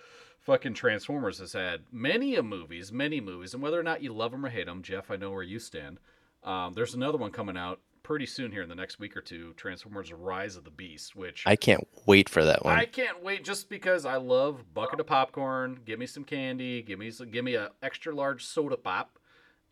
Fucking 0.41 0.75
Transformers 0.75 1.39
has 1.39 1.53
had 1.53 1.81
many 1.91 2.35
a 2.35 2.43
movies, 2.43 2.91
many 2.91 3.19
movies, 3.19 3.53
and 3.53 3.61
whether 3.61 3.79
or 3.79 3.83
not 3.83 4.01
you 4.01 4.13
love 4.13 4.31
them 4.31 4.45
or 4.45 4.49
hate 4.49 4.65
them, 4.65 4.81
Jeff, 4.81 5.11
I 5.11 5.17
know 5.17 5.31
where 5.31 5.43
you 5.43 5.59
stand. 5.59 5.99
Um, 6.43 6.73
there's 6.73 6.93
another 6.93 7.17
one 7.17 7.31
coming 7.31 7.57
out 7.57 7.81
pretty 8.03 8.25
soon 8.25 8.53
here 8.53 8.61
in 8.61 8.69
the 8.69 8.75
next 8.75 8.99
week 8.99 9.17
or 9.17 9.21
two. 9.21 9.51
Transformers: 9.57 10.13
Rise 10.13 10.55
of 10.55 10.63
the 10.63 10.71
Beast, 10.71 11.15
which 11.15 11.43
I 11.45 11.57
can't 11.57 11.85
wait 12.05 12.29
for 12.29 12.45
that 12.45 12.63
one. 12.63 12.77
I 12.77 12.85
can't 12.85 13.21
wait 13.21 13.43
just 13.43 13.69
because 13.69 14.05
I 14.05 14.15
love 14.15 14.73
bucket 14.73 15.01
of 15.01 15.07
popcorn. 15.07 15.79
Give 15.85 15.99
me 15.99 16.05
some 16.05 16.23
candy. 16.23 16.81
Give 16.81 16.99
me 16.99 17.11
some, 17.11 17.29
give 17.29 17.43
me 17.43 17.55
a 17.55 17.71
extra 17.83 18.15
large 18.15 18.45
soda 18.45 18.77
pop, 18.77 19.19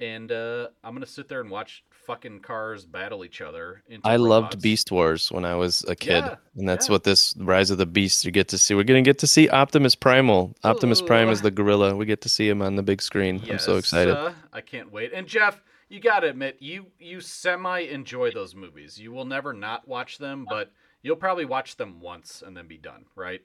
and 0.02 0.30
uh, 0.30 0.68
I'm 0.84 0.94
gonna 0.94 1.06
sit 1.06 1.30
there 1.30 1.40
and 1.40 1.50
watch 1.50 1.86
fucking 2.06 2.40
cars 2.42 2.86
battle 2.86 3.26
each 3.26 3.42
other. 3.42 3.82
I 4.04 4.16
loved. 4.18 4.62
Beast 4.62 4.92
Wars 4.92 5.32
when 5.32 5.46
I 5.46 5.56
was 5.56 5.84
a 5.88 5.96
kid, 5.96 6.24
Yeah, 6.24 6.36
and 6.56 6.68
that's 6.68 6.88
yeah. 6.88 6.92
what 6.94 7.04
this 7.04 7.36
Rise 7.38 7.72
of 7.72 7.78
the 7.78 7.86
Beast 7.86 8.26
you 8.26 8.32
get 8.32 8.48
to 8.50 8.58
see. 8.58 8.74
We're 8.76 8.84
gonna 8.84 9.02
get 9.02 9.20
to 9.20 9.28
see 9.28 9.50
Optimus 9.50 9.96
Primal. 9.96 10.56
Optimus 10.64 11.02
Prime 11.02 11.30
is 11.30 11.42
the 11.42 11.52
gorilla. 11.52 11.96
We 11.96 12.06
get 12.06 12.22
to 12.22 12.30
see 12.30 12.48
him 12.48 12.62
on 12.62 12.76
the 12.76 12.84
big 12.84 13.02
screen. 13.02 13.42
I'm 13.50 13.60
so 13.60 13.78
excited. 13.78 14.16
uh, 14.16 14.32
I 14.54 14.62
can't 14.62 14.92
wait. 14.92 15.12
And 15.14 15.28
Jeff, 15.28 15.62
you 15.90 16.00
gotta 16.00 16.30
admit, 16.30 16.58
you 16.60 16.88
you 17.00 17.22
semi 17.22 17.80
enjoy 17.82 18.32
those 18.32 18.56
movies. 18.56 19.00
You 19.00 19.12
will 19.12 19.26
never 19.26 19.54
not 19.54 19.88
watch 19.88 20.18
them, 20.18 20.46
but 20.50 20.72
you'll 21.02 21.16
probably 21.16 21.46
watch 21.46 21.78
them 21.78 22.00
once 22.00 22.44
and 22.46 22.56
then 22.56 22.68
be 22.68 22.78
done, 22.78 23.06
right? 23.16 23.42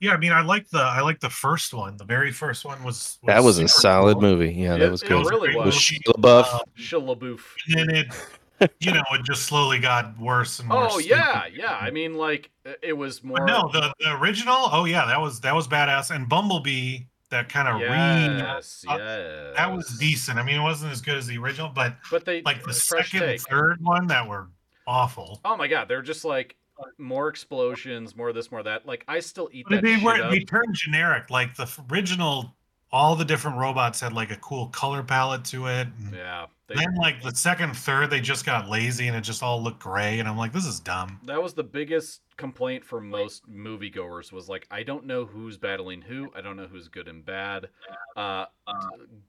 Yeah, 0.00 0.12
I 0.12 0.16
mean, 0.16 0.32
I 0.32 0.42
like 0.42 0.68
the 0.70 0.78
I 0.78 1.00
like 1.00 1.18
the 1.20 1.30
first 1.30 1.74
one. 1.74 1.96
The 1.96 2.04
very 2.04 2.30
first 2.30 2.64
one 2.64 2.82
was, 2.84 3.18
that 3.26 3.42
was 3.42 3.58
a 3.58 3.66
solid 3.66 4.14
cool. 4.14 4.22
movie. 4.22 4.52
Yeah, 4.52 4.76
It- 4.76 4.78
that 4.78 4.90
was 4.92 5.02
it 5.02 5.08
good. 5.08 5.26
really 5.26 5.48
great 5.52 5.56
was. 5.64 5.74
With 5.74 5.74
movie. 5.74 6.00
Shia 6.06 6.14
LaBeouf. 6.14 6.54
Uh, 6.54 6.58
Shillaboof. 6.78 7.40
and 7.76 7.90
it, 7.90 8.72
you 8.80 8.92
know, 8.92 9.02
it 9.12 9.24
just 9.24 9.42
slowly 9.44 9.78
got 9.80 10.16
worse 10.18 10.60
and 10.60 10.70
worse. 10.70 10.92
Oh 10.94 10.98
yeah, 10.98 11.46
yeah. 11.52 11.76
I 11.80 11.90
mean, 11.90 12.14
like 12.14 12.50
it- 12.64 12.78
it 12.82 12.92
was 12.92 13.24
more. 13.24 13.38
But 13.38 13.46
no, 13.46 13.70
the, 13.72 13.92
the 14.00 14.12
original. 14.16 14.68
Oh 14.72 14.84
yeah, 14.84 15.04
that 15.06 15.20
was 15.20 15.40
that 15.40 15.54
was 15.54 15.66
badass. 15.66 16.14
And 16.14 16.28
Bumblebee, 16.28 16.98
that 17.30 17.48
kind 17.48 17.66
of 17.68 17.80
re 17.80 17.88
yes, 17.88 18.84
uh, 18.88 18.96
yes. 18.98 19.56
that 19.56 19.72
was 19.74 19.96
decent. 19.98 20.38
I 20.38 20.44
mean, 20.44 20.60
it 20.60 20.62
wasn't 20.62 20.92
as 20.92 21.00
good 21.00 21.16
as 21.16 21.26
the 21.26 21.38
original, 21.38 21.70
but 21.74 21.96
But 22.10 22.24
they 22.24 22.40
like 22.42 22.62
the 22.64 22.72
second, 22.72 23.20
take. 23.20 23.40
third 23.42 23.78
one 23.82 24.06
that 24.06 24.26
were 24.28 24.48
awful. 24.86 25.40
Oh 25.44 25.56
my 25.56 25.66
god, 25.66 25.88
they're 25.88 26.02
just 26.02 26.24
like 26.24 26.54
more 26.98 27.28
explosions, 27.28 28.16
more 28.16 28.28
of 28.28 28.34
this, 28.34 28.50
more 28.50 28.60
of 28.60 28.66
that. 28.66 28.86
Like 28.86 29.04
I 29.08 29.20
still 29.20 29.48
eat 29.52 29.66
But 29.68 29.76
that 29.76 29.82
they 29.84 29.94
shit 29.96 30.04
were 30.04 30.22
up. 30.22 30.30
they 30.30 30.40
turned 30.40 30.74
generic. 30.74 31.30
Like 31.30 31.54
the 31.56 31.68
original, 31.92 32.54
all 32.90 33.14
the 33.16 33.24
different 33.24 33.58
robots 33.58 34.00
had 34.00 34.12
like 34.12 34.30
a 34.30 34.36
cool 34.36 34.68
color 34.68 35.02
palette 35.02 35.44
to 35.46 35.66
it. 35.66 35.88
Yeah, 36.12 36.46
they, 36.68 36.74
Then 36.76 36.94
like 36.96 37.22
the 37.22 37.34
second, 37.34 37.76
third, 37.76 38.10
they 38.10 38.20
just 38.20 38.46
got 38.46 38.68
lazy 38.68 39.08
and 39.08 39.16
it 39.16 39.20
just 39.22 39.42
all 39.42 39.62
looked 39.62 39.80
gray. 39.80 40.18
And 40.20 40.28
I'm 40.28 40.38
like, 40.38 40.52
this 40.52 40.64
is 40.66 40.80
dumb. 40.80 41.20
that 41.24 41.42
was 41.42 41.52
the 41.54 41.64
biggest 41.64 42.22
complaint 42.36 42.84
for 42.84 43.00
most 43.00 43.50
moviegoers 43.50 44.30
was 44.32 44.48
like, 44.48 44.66
I 44.70 44.84
don't 44.84 45.04
know 45.06 45.26
who's 45.26 45.58
battling 45.58 46.00
who. 46.00 46.30
I 46.36 46.40
don't 46.40 46.56
know 46.56 46.66
who's 46.68 46.88
good 46.88 47.08
and 47.08 47.24
bad. 47.24 47.68
Uh, 48.16 48.46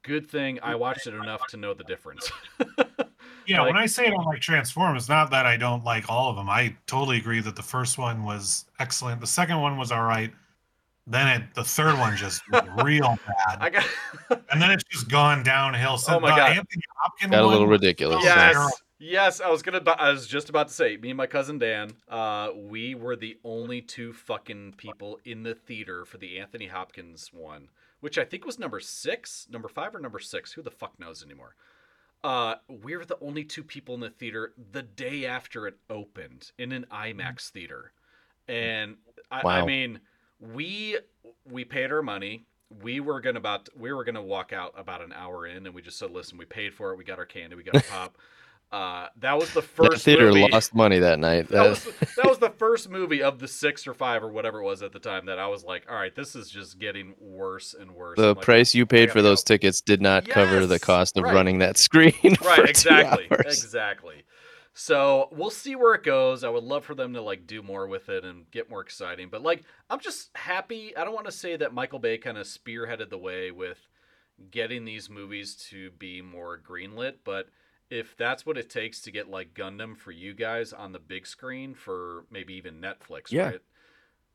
good 0.02 0.30
thing 0.30 0.58
I 0.62 0.76
watched 0.76 1.06
it 1.06 1.14
enough 1.14 1.46
to 1.48 1.56
know 1.56 1.74
the 1.74 1.84
difference. 1.84 2.30
Yeah, 3.46 3.60
Like- 3.62 3.74
when 3.74 3.82
I 3.82 3.86
say 3.86 4.06
I 4.06 4.10
don't 4.10 4.24
like 4.26 4.40
Transform, 4.40 4.96
it's 4.96 5.08
not 5.08 5.30
that 5.30 5.46
I 5.46 5.56
don't 5.56 5.84
like 5.84 6.08
all 6.08 6.30
of 6.30 6.36
them. 6.36 6.48
I 6.48 6.76
totally 6.86 7.16
agree 7.16 7.40
that 7.40 7.56
the 7.56 7.62
first 7.62 7.98
one 7.98 8.24
was 8.24 8.66
excellent. 8.78 9.20
The 9.20 9.26
second 9.26 9.60
one 9.60 9.76
was 9.76 9.90
all 9.92 10.02
right. 10.04 10.32
Then 11.06 11.26
it, 11.28 11.54
the 11.54 11.64
third 11.64 11.98
one 11.98 12.16
just 12.16 12.42
real 12.84 13.18
bad, 13.26 13.58
I 13.60 13.70
got 13.70 13.84
and 14.50 14.62
then 14.62 14.70
it's 14.70 14.84
just 14.84 15.08
gone 15.08 15.42
downhill. 15.42 15.98
So 15.98 16.16
Oh 16.16 16.20
my 16.20 16.30
the 16.30 16.36
God. 16.36 16.50
Anthony 16.56 16.82
Hopkins 16.98 17.30
Got 17.32 17.42
a 17.42 17.46
little 17.46 17.60
one- 17.62 17.68
ridiculous. 17.70 18.22
yes, 18.22 18.52
Sarah. 18.54 18.68
yes. 19.00 19.40
I 19.40 19.48
was 19.50 19.62
gonna. 19.62 19.82
I 19.98 20.10
was 20.12 20.26
just 20.28 20.50
about 20.50 20.68
to 20.68 20.74
say. 20.74 20.96
Me 20.98 21.10
and 21.10 21.16
my 21.16 21.26
cousin 21.26 21.58
Dan. 21.58 21.90
Uh, 22.08 22.50
we 22.54 22.94
were 22.94 23.16
the 23.16 23.38
only 23.42 23.80
two 23.80 24.12
fucking 24.12 24.74
people 24.76 25.18
in 25.24 25.42
the 25.42 25.54
theater 25.54 26.04
for 26.04 26.18
the 26.18 26.38
Anthony 26.38 26.66
Hopkins 26.66 27.30
one, 27.32 27.70
which 28.00 28.16
I 28.16 28.24
think 28.24 28.44
was 28.44 28.58
number 28.60 28.78
six, 28.78 29.48
number 29.50 29.68
five, 29.68 29.94
or 29.96 29.98
number 29.98 30.20
six. 30.20 30.52
Who 30.52 30.62
the 30.62 30.70
fuck 30.70 31.00
knows 31.00 31.24
anymore? 31.24 31.56
Uh, 32.22 32.56
we 32.68 32.96
were 32.96 33.04
the 33.04 33.18
only 33.20 33.44
two 33.44 33.64
people 33.64 33.94
in 33.94 34.00
the 34.00 34.10
theater 34.10 34.52
the 34.72 34.82
day 34.82 35.24
after 35.24 35.66
it 35.66 35.76
opened 35.88 36.52
in 36.58 36.72
an 36.72 36.84
IMAX 36.92 37.48
theater, 37.48 37.92
and 38.46 38.96
I, 39.30 39.40
I 39.40 39.64
mean, 39.64 40.00
we 40.38 40.98
we 41.48 41.64
paid 41.64 41.90
our 41.90 42.02
money. 42.02 42.44
We 42.82 43.00
were 43.00 43.20
gonna 43.20 43.38
about 43.38 43.68
we 43.76 43.92
were 43.92 44.04
gonna 44.04 44.22
walk 44.22 44.52
out 44.52 44.74
about 44.76 45.02
an 45.02 45.12
hour 45.12 45.46
in, 45.46 45.66
and 45.66 45.74
we 45.74 45.80
just 45.80 45.98
said, 45.98 46.10
"Listen, 46.10 46.36
we 46.36 46.44
paid 46.44 46.74
for 46.74 46.92
it. 46.92 46.98
We 46.98 47.04
got 47.04 47.18
our 47.18 47.26
candy. 47.26 47.56
We 47.56 47.62
got 47.62 47.76
our 47.76 47.82
pop." 47.90 48.18
Uh, 48.72 49.08
that 49.16 49.36
was 49.36 49.52
the 49.52 49.60
That 49.76 49.90
first 49.90 50.04
theater 50.04 50.28
movie. 50.28 50.48
lost 50.48 50.74
money 50.74 51.00
that 51.00 51.18
night. 51.18 51.48
That 51.48 51.68
was 51.68 51.84
that 52.16 52.26
was 52.26 52.38
the 52.38 52.50
first 52.50 52.88
movie 52.88 53.22
of 53.22 53.40
the 53.40 53.48
six 53.48 53.86
or 53.86 53.94
five 53.94 54.22
or 54.22 54.30
whatever 54.30 54.60
it 54.60 54.64
was 54.64 54.82
at 54.82 54.92
the 54.92 55.00
time 55.00 55.26
that 55.26 55.38
I 55.38 55.48
was 55.48 55.64
like, 55.64 55.86
all 55.88 55.96
right, 55.96 56.14
this 56.14 56.36
is 56.36 56.48
just 56.48 56.78
getting 56.78 57.14
worse 57.18 57.74
and 57.78 57.92
worse. 57.92 58.16
the 58.16 58.34
like, 58.34 58.44
price 58.44 58.74
you 58.74 58.86
paid 58.86 59.10
for 59.10 59.22
those 59.22 59.42
go. 59.42 59.54
tickets 59.54 59.80
did 59.80 60.00
not 60.00 60.28
cover 60.28 60.66
the 60.66 60.78
cost 60.78 61.16
of 61.16 61.24
right. 61.24 61.34
running 61.34 61.58
that 61.58 61.78
screen. 61.78 62.14
right? 62.44 62.68
Exactly, 62.68 63.26
exactly. 63.30 64.24
So 64.72 65.28
we'll 65.32 65.50
see 65.50 65.74
where 65.74 65.94
it 65.94 66.04
goes. 66.04 66.44
I 66.44 66.48
would 66.48 66.62
love 66.62 66.84
for 66.84 66.94
them 66.94 67.14
to 67.14 67.22
like 67.22 67.46
do 67.46 67.62
more 67.62 67.88
with 67.88 68.08
it 68.08 68.24
and 68.24 68.48
get 68.52 68.70
more 68.70 68.80
exciting. 68.80 69.28
But 69.30 69.42
like, 69.42 69.64
I'm 69.88 69.98
just 69.98 70.30
happy. 70.36 70.96
I 70.96 71.04
don't 71.04 71.14
want 71.14 71.26
to 71.26 71.32
say 71.32 71.56
that 71.56 71.74
Michael 71.74 71.98
Bay 71.98 72.18
kind 72.18 72.38
of 72.38 72.46
spearheaded 72.46 73.10
the 73.10 73.18
way 73.18 73.50
with 73.50 73.78
getting 74.50 74.84
these 74.84 75.10
movies 75.10 75.56
to 75.70 75.90
be 75.98 76.22
more 76.22 76.58
greenlit, 76.58 77.16
but 77.24 77.48
if 77.90 78.16
that's 78.16 78.46
what 78.46 78.56
it 78.56 78.70
takes 78.70 79.00
to 79.02 79.10
get 79.10 79.28
like 79.28 79.52
Gundam 79.54 79.96
for 79.96 80.12
you 80.12 80.32
guys 80.32 80.72
on 80.72 80.92
the 80.92 80.98
big 80.98 81.26
screen 81.26 81.74
for 81.74 82.24
maybe 82.30 82.54
even 82.54 82.80
Netflix, 82.80 83.30
Yeah. 83.30 83.46
right? 83.50 83.60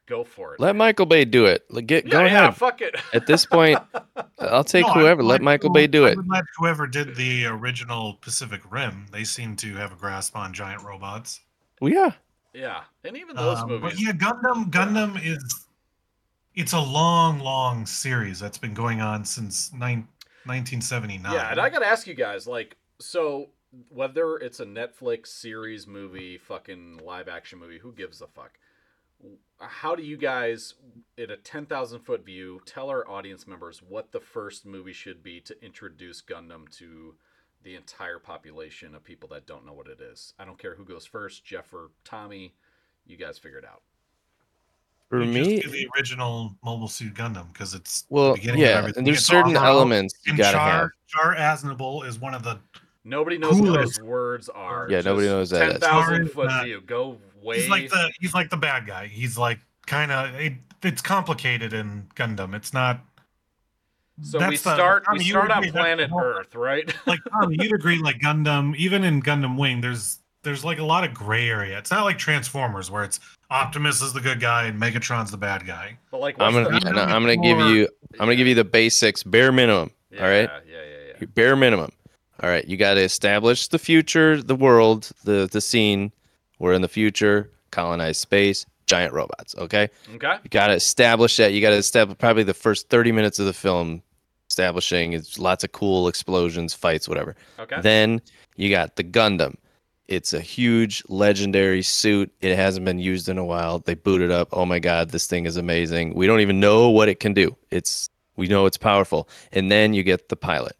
Go 0.07 0.23
for 0.23 0.53
it. 0.53 0.59
Let 0.59 0.73
man. 0.73 0.77
Michael 0.77 1.07
Bay 1.07 1.25
do 1.25 1.45
it. 1.45 1.65
Like, 1.71 1.87
Get 1.87 2.05
Yeah, 2.05 2.11
go 2.11 2.19
yeah, 2.19 2.25
ahead. 2.43 2.55
fuck 2.57 2.81
it. 2.81 2.95
At 3.13 3.25
this 3.25 3.43
point, 3.45 3.79
I'll 4.39 4.63
take 4.63 4.85
No, 4.85 4.93
whoever. 4.93 5.23
would 5.23 5.29
Let 5.29 5.41
Michael 5.41 5.69
who- 5.69 5.73
Bay 5.73 5.87
do 5.87 6.05
I 6.05 6.11
it. 6.11 6.17
let 6.27 6.43
whoever 6.57 6.85
did 6.85 7.15
the 7.15 7.45
original 7.47 8.13
Pacific 8.21 8.61
Rim. 8.69 9.07
They 9.11 9.23
seem 9.23 9.55
to 9.57 9.73
have 9.75 9.91
a 9.93 9.95
grasp 9.95 10.35
on 10.35 10.53
giant 10.53 10.83
robots. 10.83 11.39
Well, 11.81 11.91
yeah. 11.91 12.11
yeah, 12.53 12.83
and 13.03 13.17
even 13.17 13.35
those 13.35 13.57
Um, 13.59 13.69
movies. 13.69 13.93
But 13.93 13.99
yeah, 13.99 14.11
Gundam. 14.11 14.69
Gundam 14.69 15.19
is. 15.25 15.65
It's 16.53 16.73
a 16.73 16.79
long, 16.79 17.39
long 17.39 17.85
series 17.87 18.39
that's 18.39 18.57
been 18.59 18.73
going 18.75 19.01
on 19.01 19.25
since 19.25 19.73
nine, 19.73 20.07
1979. 20.45 21.33
Yeah, 21.33 21.51
and 21.51 21.59
I 21.59 21.69
gotta 21.69 21.85
ask 21.87 22.05
you 22.07 22.13
guys, 22.13 22.45
like, 22.47 22.77
so 22.99 23.49
whether 23.89 24.37
it's 24.37 24.59
a 24.59 24.65
Netflix 24.65 25.27
series, 25.27 25.87
movie, 25.87 26.37
fucking 26.37 27.01
live 27.03 27.27
action 27.27 27.59
movie, 27.59 27.79
who 27.79 27.91
gives 27.91 28.21
a 28.21 28.27
fuck? 28.27 28.57
How 29.59 29.95
do 29.95 30.03
you 30.03 30.17
guys, 30.17 30.75
in 31.17 31.31
a 31.31 31.37
ten 31.37 31.65
thousand 31.65 32.01
foot 32.01 32.25
view, 32.25 32.61
tell 32.65 32.89
our 32.89 33.09
audience 33.09 33.47
members 33.47 33.81
what 33.81 34.11
the 34.11 34.19
first 34.19 34.65
movie 34.65 34.93
should 34.93 35.23
be 35.23 35.39
to 35.41 35.63
introduce 35.63 36.21
Gundam 36.21 36.69
to 36.77 37.15
the 37.63 37.75
entire 37.75 38.19
population 38.19 38.93
of 38.93 39.03
people 39.03 39.27
that 39.29 39.47
don't 39.47 39.65
know 39.65 39.73
what 39.73 39.87
it 39.87 39.99
is? 39.99 40.33
I 40.37 40.45
don't 40.45 40.59
care 40.59 40.75
who 40.75 40.85
goes 40.85 41.05
first, 41.05 41.45
Jeff 41.45 41.73
or 41.73 41.91
Tommy. 42.03 42.53
You 43.07 43.17
guys 43.17 43.37
figure 43.37 43.57
it 43.57 43.65
out. 43.65 43.81
For 45.09 45.21
You 45.23 45.33
just 45.33 45.49
me, 45.49 45.61
do 45.61 45.69
the 45.69 45.87
original 45.97 46.55
Mobile 46.63 46.87
Suit 46.87 47.13
Gundam 47.13 47.51
because 47.53 47.73
it's 47.73 48.03
the 48.03 48.13
well, 48.13 48.35
beginning 48.35 48.61
of 48.61 48.67
yeah. 48.67 48.77
everything. 48.77 48.99
And 48.99 49.07
there's 49.07 49.19
It's 49.19 49.27
certain 49.27 49.55
elements 49.55 50.15
you 50.25 50.31
and 50.31 50.39
gotta 50.39 50.57
Char, 50.57 50.69
have. 50.69 50.89
Char 51.07 51.35
Aznable 51.35 52.05
is 52.07 52.19
one 52.19 52.33
of 52.33 52.43
the. 52.43 52.59
Nobody 53.05 53.37
knows 53.37 53.61
what 53.61 53.73
those 53.73 54.01
words 54.01 54.49
are. 54.49 54.87
Yeah, 54.89 55.01
nobody 55.01 55.27
knows 55.27 55.51
that. 55.51 55.71
Ten 55.71 55.79
thousand 55.79 56.31
foot 56.31 56.49
is, 56.49 56.63
view. 56.63 56.81
Go 56.81 57.17
way. 57.41 57.61
He's 57.61 57.69
like 57.69 57.89
the 57.89 58.11
he's 58.19 58.33
like 58.33 58.49
the 58.49 58.57
bad 58.57 58.87
guy. 58.87 59.05
He's 59.07 59.37
like 59.37 59.59
kind 59.85 60.11
of 60.11 60.33
it, 60.35 60.53
it's 60.81 61.03
complicated 61.03 61.71
in 61.71 62.07
Gundam. 62.15 62.55
It's 62.55 62.73
not. 62.73 62.99
so 64.23 64.39
we 64.39 64.45
that's 64.45 64.63
the- 64.63 64.73
start. 64.73 65.03
We 65.13 65.19
you 65.23 65.31
start 65.31 65.51
on 65.51 65.59
agree 65.59 65.71
planet 65.71 66.09
Earth, 66.19 66.55
right? 66.55 66.91
like 67.05 67.19
Tommy, 67.31 67.57
you'd 67.59 67.73
agree 67.73 67.99
like 68.01 68.19
Gundam, 68.19 68.75
even 68.75 69.03
in 69.03 69.21
Gundam 69.21 69.57
Wing, 69.57 69.81
there's 69.81 70.19
there's 70.41 70.65
like 70.65 70.79
a 70.79 70.83
lot 70.83 71.03
of 71.03 71.13
gray 71.13 71.47
area. 71.47 71.77
It's 71.77 71.91
not 71.91 72.05
like 72.05 72.17
Transformers 72.17 72.89
where 72.89 73.03
it's 73.03 73.19
Optimus 73.51 74.01
is 74.01 74.13
the 74.13 74.21
good 74.21 74.39
guy 74.39 74.65
and 74.65 74.81
Megatron's 74.81 75.29
the 75.29 75.37
bad 75.37 75.67
guy. 75.67 75.97
But 76.09 76.21
like, 76.21 76.35
I'm 76.39 76.53
gonna, 76.53 76.69
the- 76.69 76.81
yeah, 76.83 76.91
no, 76.91 77.01
I'm 77.03 77.21
gonna 77.21 77.37
give 77.37 77.59
you, 77.59 77.87
I'm 78.13 78.19
gonna 78.25 78.35
give 78.35 78.47
you 78.47 78.55
the 78.55 78.63
basics, 78.63 79.21
bare 79.21 79.51
minimum. 79.51 79.91
Yeah, 80.09 80.23
all 80.23 80.29
right, 80.29 80.49
Yeah, 80.67 80.77
yeah, 80.77 81.13
yeah. 81.19 81.25
bare 81.35 81.55
minimum. 81.55 81.91
All 82.43 82.49
right, 82.49 82.65
you 82.67 82.75
got 82.77 82.95
to 82.95 83.01
establish 83.01 83.67
the 83.69 83.79
future, 83.79 84.41
the 84.41 84.55
world, 84.55 85.09
the 85.23 85.47
the 85.51 85.61
scene. 85.61 86.11
We're 86.59 86.73
in 86.73 86.81
the 86.81 86.87
future, 86.89 87.49
colonized 87.71 88.19
space, 88.21 88.65
giant 88.87 89.13
robots. 89.13 89.55
Okay, 89.57 89.89
Okay. 90.15 90.35
you 90.43 90.49
got 90.49 90.67
to 90.67 90.73
establish 90.73 91.37
that. 91.37 91.53
You 91.53 91.61
got 91.61 91.71
to 91.71 91.75
establish 91.77 92.17
probably 92.17 92.43
the 92.43 92.53
first 92.53 92.89
30 92.89 93.11
minutes 93.11 93.39
of 93.39 93.45
the 93.45 93.53
film, 93.53 94.01
establishing 94.49 95.13
it's 95.13 95.37
lots 95.39 95.63
of 95.63 95.71
cool 95.71 96.07
explosions, 96.07 96.73
fights, 96.73 97.07
whatever. 97.09 97.35
Okay. 97.59 97.81
Then 97.81 98.21
you 98.55 98.69
got 98.69 98.95
the 98.95 99.03
Gundam. 99.03 99.55
It's 100.07 100.33
a 100.33 100.39
huge 100.39 101.03
legendary 101.09 101.81
suit. 101.81 102.31
It 102.39 102.55
hasn't 102.55 102.85
been 102.85 102.99
used 102.99 103.27
in 103.27 103.37
a 103.39 103.43
while. 103.45 103.79
They 103.79 103.95
boot 103.95 104.21
it 104.21 104.29
up. 104.31 104.49
Oh 104.51 104.65
my 104.65 104.79
god, 104.79 105.09
this 105.09 105.25
thing 105.25 105.45
is 105.45 105.57
amazing. 105.57 106.13
We 106.13 106.27
don't 106.27 106.41
even 106.41 106.59
know 106.59 106.89
what 106.89 107.09
it 107.09 107.19
can 107.19 107.33
do. 107.33 107.55
It's 107.71 108.09
we 108.35 108.47
know 108.47 108.65
it's 108.65 108.77
powerful. 108.77 109.27
And 109.51 109.71
then 109.71 109.93
you 109.93 110.03
get 110.03 110.29
the 110.29 110.35
pilot. 110.35 110.75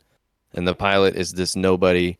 And 0.55 0.67
the 0.67 0.75
pilot 0.75 1.15
is 1.15 1.33
this 1.33 1.55
nobody. 1.55 2.17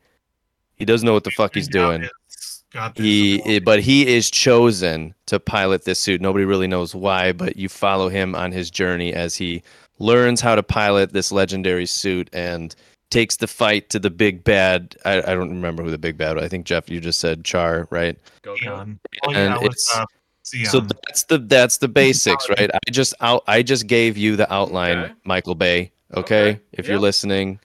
He 0.76 0.86
doesn't 0.86 1.06
know 1.06 1.14
what 1.14 1.24
the 1.24 1.32
fuck 1.32 1.54
he's 1.54 1.68
doing. 1.68 2.04
it's 2.26 2.64
got 2.72 2.96
this 2.96 3.04
He 3.06 3.60
but 3.60 3.80
he 3.82 4.08
is 4.14 4.30
chosen 4.30 5.14
to 5.28 5.40
pilot 5.40 5.86
this 5.86 6.00
suit. 6.00 6.22
Nobody 6.22 6.46
really 6.46 6.68
knows 6.68 6.94
why, 6.94 7.32
but 7.32 7.56
you 7.56 7.70
follow 7.70 8.10
him 8.10 8.36
on 8.36 8.52
his 8.52 8.70
journey 8.70 9.14
as 9.14 9.36
he 9.36 9.64
learns 10.00 10.42
how 10.42 10.56
to 10.56 10.64
pilot 10.64 11.14
this 11.14 11.32
legendary 11.32 11.86
suit 11.86 12.30
and 12.34 12.76
takes 13.10 13.38
the 13.38 13.48
fight 13.48 13.90
to 13.92 14.00
the 14.00 14.10
big 14.10 14.44
bad. 14.44 14.96
I, 15.06 15.20
I 15.20 15.34
don't 15.36 15.50
remember 15.50 15.84
who 15.84 15.92
the 15.92 15.98
big 15.98 16.18
bad. 16.18 16.36
was. 16.36 16.44
I 16.44 16.50
think 16.50 16.66
Jeff, 16.66 16.90
you 16.90 17.00
just 17.00 17.20
said 17.22 17.46
Char, 17.46 17.88
right? 17.92 18.18
Go 18.42 18.56
go. 18.62 18.86
Oh, 19.24 19.32
yeah, 19.32 19.56
it 19.56 19.62
was, 19.62 19.64
it's- 19.64 19.92
uh, 19.96 20.06
Zeon. 20.44 20.68
So 20.68 20.80
that's 20.82 21.24
the 21.24 21.40
that's 21.40 21.78
the 21.78 21.88
basics, 21.88 22.48
right? 22.50 22.70
I 22.72 22.92
just 22.92 23.16
out 23.20 23.44
I 23.48 23.64
just 23.64 23.88
gave 23.88 24.16
you 24.16 24.36
the 24.36 24.52
outline, 24.54 24.98
Okay. 25.00 25.14
Michael 25.24 25.56
Bay. 25.56 25.92
Okay, 26.14 26.50
Okay, 26.52 26.60
if 26.74 26.88
you're 26.88 27.00
listening, 27.00 27.60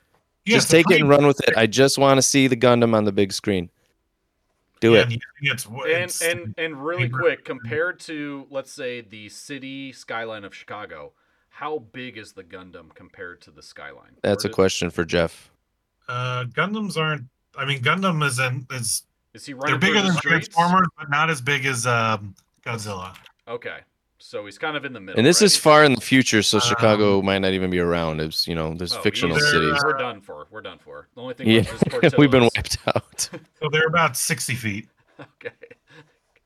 Yeah, 0.51 0.57
just 0.57 0.67
it's 0.67 0.75
a 0.75 0.77
take 0.77 0.91
it 0.91 1.01
and 1.01 1.09
run 1.09 1.27
with 1.27 1.41
it. 1.49 1.57
I 1.57 1.67
just 1.67 1.99
want 1.99 2.19
to 2.19 2.23
see 2.23 2.47
the 2.47 2.57
Gundam 2.57 2.95
on 2.95 3.05
the 3.05 3.13
big 3.13 3.33
screen. 3.33 3.71
Do 4.81 4.93
yeah, 4.93 5.01
it. 5.01 5.03
and 5.05 5.13
you 5.13 5.53
It's, 5.53 5.67
And 6.23 6.31
and 6.45 6.55
and 6.59 6.85
really 6.85 7.03
favorite- 7.05 7.21
quick, 7.21 7.45
compared 7.45 8.01
to 8.01 8.47
let's 8.51 8.73
say 8.73 9.03
the 9.03 9.29
city 9.29 9.93
skyline 9.93 10.45
of 10.45 10.55
Chicago, 10.55 11.13
how 11.51 11.79
big 11.79 12.17
is 12.17 12.33
the 12.33 12.43
Gundam 12.45 12.95
compared 12.95 13.43
to 13.43 13.51
the 13.51 13.63
skyline? 13.63 14.17
That's 14.23 14.45
a 14.45 14.49
Where 14.49 14.51
did- 14.51 14.55
question 14.55 14.91
for 14.91 15.05
Jeff. 15.05 15.51
uh, 16.09 16.45
Gundams 16.45 16.97
aren't. 16.97 17.25
I 17.59 17.65
mean, 17.67 17.83
Gundam 17.83 18.25
is 18.25 18.39
in, 18.39 18.67
is 18.71 19.03
Is 19.35 19.45
he 19.47 19.53
running? 19.55 19.73
they're 19.73 19.79
bigger 19.79 20.01
through 20.01 20.03
than 20.09 20.15
the 20.15 20.19
streets? 20.21 20.49
Transformers, 20.49 20.89
but 20.97 21.11
not 21.11 21.29
as 21.31 21.41
big 21.43 21.67
as 21.67 21.87
um, 21.87 22.35
Godzilla. 22.65 23.15
Okay, 23.47 23.81
so 24.21 24.45
he's 24.45 24.59
kind 24.59 24.77
of 24.77 24.85
in 24.85 24.93
the 24.93 25.01
middle. 25.01 25.19
And 25.19 25.27
this 25.27 25.41
right? 25.41 25.47
is 25.47 25.57
far 25.57 25.83
in 25.85 25.95
the 25.95 26.01
future, 26.01 26.43
so 26.43 26.59
Um, 26.59 26.63
Chicago 26.63 27.21
might 27.23 27.39
not 27.39 27.53
even 27.53 27.71
be 27.71 27.79
around. 27.81 28.21
It's 28.21 28.47
you 28.47 28.55
know, 28.55 28.75
there's 28.75 28.95
Oh, 28.95 29.01
fictional 29.03 29.35
he's- 29.37 29.51
They're, 29.51 29.63
cities. 29.63 29.81
We're 29.85 29.99
done 29.99 30.21
for. 30.21 30.47
We're 30.51 30.61
done 30.61 30.79
for. 30.79 31.09
The 31.15 31.21
only 31.21 31.35
thing 31.35 31.49
yeah. 31.49 31.61
left 31.61 32.05
is 32.05 32.15
we've 32.19 32.31
been 32.31 32.49
wiped 32.55 32.79
out. 32.87 33.29
So 33.61 33.69
they're 33.73 33.87
about 33.89 34.17
sixty 34.17 34.55
feet. 34.55 34.89
Okay. 35.19 35.51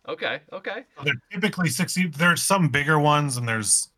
Okay. 0.08 0.40
Okay. 0.52 0.84
So 0.98 1.04
they're 1.04 1.14
typically 1.30 1.68
sixty. 1.68 2.06
There's 2.08 2.42
some 2.42 2.68
bigger 2.68 2.98
ones, 2.98 3.36
and 3.36 3.48
there's, 3.48 3.88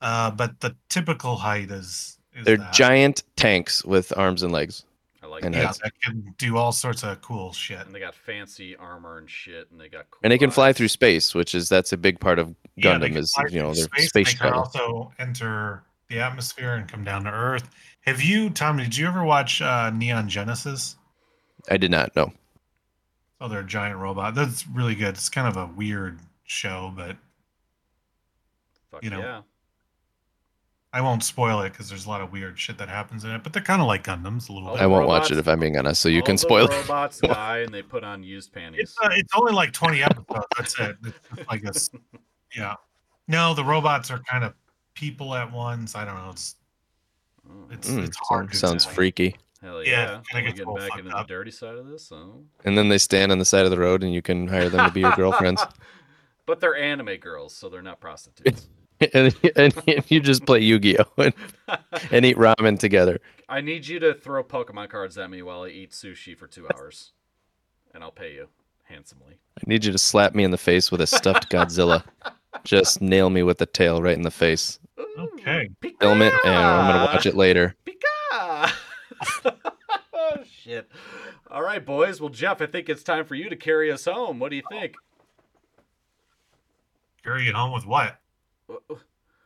uh, 0.00 0.30
but 0.30 0.60
the 0.60 0.74
typical 0.88 1.36
height 1.36 1.70
is. 1.70 2.18
is 2.34 2.44
They're 2.44 2.56
that. 2.56 2.72
giant 2.72 3.22
tanks 3.36 3.84
with 3.84 4.16
arms 4.16 4.42
and 4.42 4.52
legs. 4.52 4.84
I 5.26 5.28
like 5.28 5.44
And 5.44 5.54
that. 5.54 5.58
Yeah, 5.58 5.66
heads. 5.66 5.78
that 5.78 5.92
can 6.00 6.34
do 6.38 6.56
all 6.56 6.72
sorts 6.72 7.02
of 7.02 7.20
cool 7.20 7.52
shit. 7.52 7.84
And 7.84 7.94
they 7.94 7.98
got 8.00 8.14
fancy 8.14 8.76
armor 8.76 9.18
and 9.18 9.28
shit, 9.28 9.68
and 9.70 9.80
they 9.80 9.88
got. 9.88 10.10
Cool 10.10 10.20
And 10.22 10.32
they 10.32 10.38
can 10.38 10.50
fly 10.50 10.72
through 10.72 10.88
space, 10.88 11.34
which 11.34 11.54
is 11.54 11.68
that's 11.68 11.92
a 11.92 11.96
big 11.96 12.20
part 12.20 12.38
of 12.38 12.54
Yeah, 12.76 12.98
they 12.98 13.08
Gundam 13.08 13.12
can 13.12 13.16
is 13.18 13.34
fly 13.34 13.44
you 13.50 13.58
know 13.58 13.72
through 13.72 13.82
their 13.82 13.84
space, 13.84 14.08
space 14.08 14.32
They 14.32 14.38
can 14.38 14.52
also 14.52 15.12
enter 15.18 15.82
the 16.08 16.20
atmosphere 16.20 16.74
and 16.74 16.88
come 16.88 17.02
down 17.02 17.24
to 17.24 17.30
Earth. 17.30 17.68
Have 18.02 18.22
you, 18.22 18.50
Tommy? 18.50 18.84
Did 18.84 18.96
you 18.96 19.08
ever 19.08 19.24
watch 19.24 19.60
uh, 19.60 19.90
Neon 19.90 20.28
Genesis? 20.28 20.96
I 21.68 21.76
did 21.76 21.90
not 21.90 22.14
know. 22.14 22.32
Oh, 23.40 23.48
they're 23.48 23.60
a 23.60 23.66
giant 23.66 23.98
robot. 23.98 24.34
That's 24.34 24.66
really 24.68 24.94
good. 24.94 25.08
It's 25.08 25.28
kind 25.28 25.48
of 25.48 25.56
a 25.56 25.66
weird 25.74 26.20
show, 26.44 26.92
but 26.96 27.16
Fuck 28.92 29.02
you 29.02 29.10
know, 29.10 29.18
yeah. 29.18 29.40
I 30.92 31.00
won't 31.02 31.22
spoil 31.22 31.60
it 31.60 31.70
because 31.72 31.88
there's 31.90 32.06
a 32.06 32.08
lot 32.08 32.20
of 32.22 32.32
weird 32.32 32.58
shit 32.58 32.78
that 32.78 32.88
happens 32.88 33.24
in 33.24 33.30
it. 33.30 33.42
But 33.42 33.52
they're 33.52 33.62
kind 33.62 33.82
of 33.82 33.86
like 33.86 34.04
Gundams 34.04 34.48
a 34.48 34.52
little 34.52 34.70
Oh, 34.70 34.74
bit. 34.74 34.82
I 34.82 34.86
won't 34.86 35.06
watch 35.06 35.30
it 35.30 35.36
if 35.36 35.46
I'm 35.46 35.60
being 35.60 35.76
honest, 35.76 36.00
so 36.00 36.08
you 36.08 36.20
All 36.20 36.26
can 36.26 36.36
the 36.36 36.38
spoil 36.40 36.64
it. 36.66 36.70
robots 36.70 37.18
die, 37.22 37.58
and 37.58 37.74
they 37.74 37.82
put 37.82 38.02
on 38.04 38.22
used 38.22 38.52
panties. 38.52 38.80
It's 38.82 38.96
uh, 39.02 39.08
it's 39.12 39.32
only 39.36 39.52
like 39.52 39.72
20 39.72 40.02
episodes. 40.02 40.46
That's 40.56 40.80
it. 40.80 40.96
It's 41.04 41.18
just 41.36 41.48
like 41.50 41.62
this. 41.62 41.90
Yeah. 42.54 42.74
No, 43.28 43.52
the 43.54 43.64
robots 43.64 44.10
are 44.10 44.20
kind 44.20 44.44
of 44.44 44.54
people 44.94 45.34
at 45.34 45.52
once. 45.52 45.94
I 45.94 46.04
don't 46.04 46.14
know. 46.14 46.30
It's 46.30 46.56
Oh, 47.48 47.52
it's 47.70 47.88
Mm, 47.90 48.04
it's 48.04 48.16
hard. 48.22 48.50
to 48.50 48.56
sounds 48.56 48.84
freaky. 48.84 49.36
hell 49.62 49.80
yeah, 49.84 49.90
yeah! 49.90 50.06
kinda 50.06 50.22
We're 50.34 50.40
gets 50.42 50.52
a 50.54 50.64
getting 50.64 50.74
back 50.74 50.98
into 50.98 51.16
up. 51.16 51.28
the 51.28 51.32
dirty 51.34 51.50
side 51.52 51.76
of 51.76 51.86
this. 51.86 52.04
So. 52.08 52.42
And 52.64 52.76
then 52.76 52.88
they 52.88 52.98
stand 52.98 53.30
on 53.30 53.38
the 53.38 53.44
side 53.44 53.64
of 53.64 53.70
the 53.70 53.78
road, 53.78 54.02
and 54.02 54.12
you 54.12 54.20
can 54.20 54.48
hire 54.48 54.68
them 54.68 54.84
to 54.84 54.90
be 54.92 55.00
your 55.00 55.12
girlfriends. 55.16 55.62
but 56.44 56.58
they're 56.60 56.74
anime 56.76 57.16
girls, 57.18 57.54
so 57.54 57.68
they're 57.68 57.82
not 57.82 58.00
prostitutes. 58.00 58.68
and, 59.14 59.34
and 59.56 59.74
you 60.08 60.20
just 60.20 60.46
play 60.46 60.60
Yu-Gi-Oh 60.60 61.04
and, 61.22 61.34
and 62.10 62.24
eat 62.24 62.36
ramen 62.36 62.78
together. 62.78 63.20
I 63.48 63.60
need 63.60 63.86
you 63.86 63.98
to 64.00 64.14
throw 64.14 64.42
Pokemon 64.42 64.88
cards 64.88 65.18
at 65.18 65.30
me 65.30 65.42
while 65.42 65.62
I 65.62 65.68
eat 65.68 65.92
sushi 65.92 66.36
for 66.36 66.46
two 66.46 66.66
hours, 66.74 67.12
and 67.94 68.02
I'll 68.02 68.10
pay 68.10 68.34
you 68.34 68.48
handsomely. 68.84 69.38
I 69.58 69.62
need 69.66 69.84
you 69.84 69.92
to 69.92 69.98
slap 69.98 70.34
me 70.34 70.44
in 70.44 70.50
the 70.50 70.58
face 70.58 70.90
with 70.90 71.00
a 71.00 71.06
stuffed 71.06 71.48
Godzilla. 71.50 72.04
Just 72.64 73.00
nail 73.00 73.30
me 73.30 73.42
with 73.42 73.58
the 73.58 73.66
tail 73.66 74.02
right 74.02 74.16
in 74.16 74.22
the 74.22 74.30
face. 74.30 74.78
Okay. 75.18 75.68
Pika! 75.80 76.00
Film 76.00 76.22
it, 76.22 76.32
and 76.44 76.54
I'm 76.54 76.92
gonna 76.92 77.04
watch 77.04 77.26
it 77.26 77.36
later. 77.36 77.74
Pika! 77.86 78.72
oh 80.14 80.36
shit! 80.44 80.90
All 81.50 81.62
right, 81.62 81.84
boys. 81.84 82.20
Well, 82.20 82.30
Jeff, 82.30 82.60
I 82.60 82.66
think 82.66 82.88
it's 82.88 83.02
time 83.02 83.24
for 83.24 83.34
you 83.34 83.48
to 83.50 83.56
carry 83.56 83.92
us 83.92 84.06
home. 84.06 84.38
What 84.38 84.50
do 84.50 84.56
you 84.56 84.62
think? 84.70 84.94
Carry 87.22 87.48
it 87.48 87.54
home 87.54 87.72
with 87.72 87.86
what? 87.86 88.18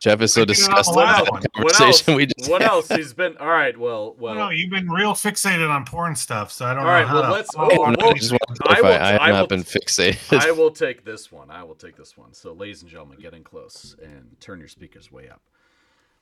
Jeff 0.01 0.23
is 0.23 0.33
so 0.33 0.43
I 0.43 0.45
did 0.47 0.57
it 0.59 0.63
on 0.63 0.71
the 0.71 0.77
disgusted 0.77 0.97
last 0.97 1.21
with 1.21 1.31
one. 1.31 1.41
that 1.43 1.51
What 1.63 1.65
else? 1.67 1.79
conversation 1.79 2.15
we 2.15 2.27
just 2.27 2.51
What 2.51 2.63
had. 2.63 2.71
else? 2.71 2.89
He's 2.89 3.13
been 3.13 3.37
all 3.37 3.49
right. 3.49 3.77
Well, 3.79 4.17
well. 4.19 4.35
no, 4.35 4.49
you've 4.49 4.71
been 4.71 4.89
real 4.89 5.13
fixated 5.13 5.69
on 5.69 5.85
porn 5.85 6.17
stuff, 6.17 6.51
so 6.51 6.65
I 6.65 6.71
don't 6.71 6.79
All 6.79 6.85
know 6.87 6.91
right, 6.91 7.07
how 7.07 7.15
well, 7.17 7.23
to 7.25 7.31
let's- 7.33 7.55
follow 7.55 7.69
oh, 7.81 7.85
I 7.85 8.13
just 8.15 8.33
want 8.33 8.57
to 8.57 8.63
I 8.67 8.81
will- 8.81 8.87
I, 8.89 9.13
have 9.13 9.21
I 9.21 9.31
not 9.31 9.41
will- 9.43 9.47
been 9.49 9.63
fixated. 9.65 10.41
I 10.41 10.51
will 10.53 10.71
take 10.71 11.05
this 11.05 11.31
one. 11.31 11.51
I 11.51 11.63
will 11.65 11.75
take 11.75 11.97
this 11.97 12.17
one. 12.17 12.33
So, 12.33 12.55
ladies 12.55 12.81
and 12.81 12.91
gentlemen, 12.91 13.19
get 13.21 13.35
in 13.35 13.45
close 13.45 13.95
and 14.03 14.37
turn 14.41 14.59
your 14.59 14.69
speakers 14.69 15.13
way 15.13 15.29
up. 15.29 15.43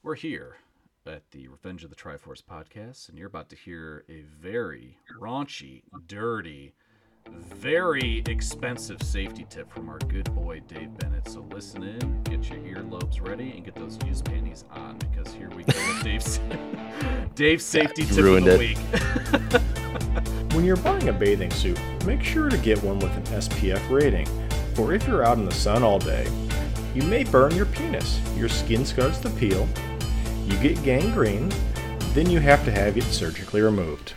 We're 0.02 0.16
here 0.16 0.56
at 1.06 1.30
the 1.30 1.46
Revenge 1.46 1.84
of 1.84 1.90
the 1.90 1.96
Triforce 1.96 2.42
podcast, 2.42 3.08
and 3.08 3.16
you're 3.16 3.28
about 3.28 3.48
to 3.50 3.56
hear 3.56 4.04
a 4.08 4.22
very 4.22 4.98
raunchy, 5.20 5.82
dirty, 6.08 6.74
very 7.30 8.22
expensive 8.28 9.02
safety 9.02 9.46
tip 9.48 9.70
from 9.72 9.88
our 9.88 9.98
good 9.98 10.32
boy 10.34 10.60
Dave 10.68 10.96
Bennett. 10.98 11.28
So, 11.28 11.46
listen 11.52 11.82
in, 11.82 12.22
get 12.24 12.48
your 12.48 12.58
earlobes 12.60 13.26
ready, 13.26 13.52
and 13.52 13.64
get 13.64 13.74
those 13.74 13.98
used 14.06 14.24
panties 14.24 14.64
on 14.70 14.96
because 14.98 15.32
here 15.34 15.50
we 15.50 15.64
go 15.64 15.78
with 15.88 16.02
Dave's, 16.04 16.40
Dave's 17.34 17.64
safety 17.64 18.02
you 18.02 18.08
tip 18.08 18.24
of 18.24 18.44
the 18.44 18.54
it. 18.54 18.58
week. 18.58 19.62
When 20.58 20.64
you're 20.64 20.76
buying 20.76 21.08
a 21.08 21.12
bathing 21.12 21.52
suit, 21.52 21.78
make 22.04 22.22
sure 22.24 22.48
to 22.48 22.58
get 22.58 22.82
one 22.82 22.98
with 22.98 23.16
an 23.16 23.22
SPF 23.24 23.90
rating, 23.90 24.26
for 24.74 24.92
if 24.92 25.06
you're 25.06 25.24
out 25.24 25.38
in 25.38 25.44
the 25.44 25.54
sun 25.54 25.84
all 25.84 26.00
day, 26.00 26.26
you 26.94 27.02
may 27.02 27.22
burn 27.22 27.54
your 27.54 27.66
penis, 27.66 28.20
your 28.36 28.48
skin 28.48 28.84
starts 28.84 29.18
to 29.18 29.30
peel, 29.30 29.68
you 30.46 30.58
get 30.58 30.82
gangrene, 30.82 31.52
then 32.12 32.28
you 32.28 32.40
have 32.40 32.64
to 32.64 32.72
have 32.72 32.96
it 32.96 33.04
surgically 33.04 33.60
removed. 33.60 34.14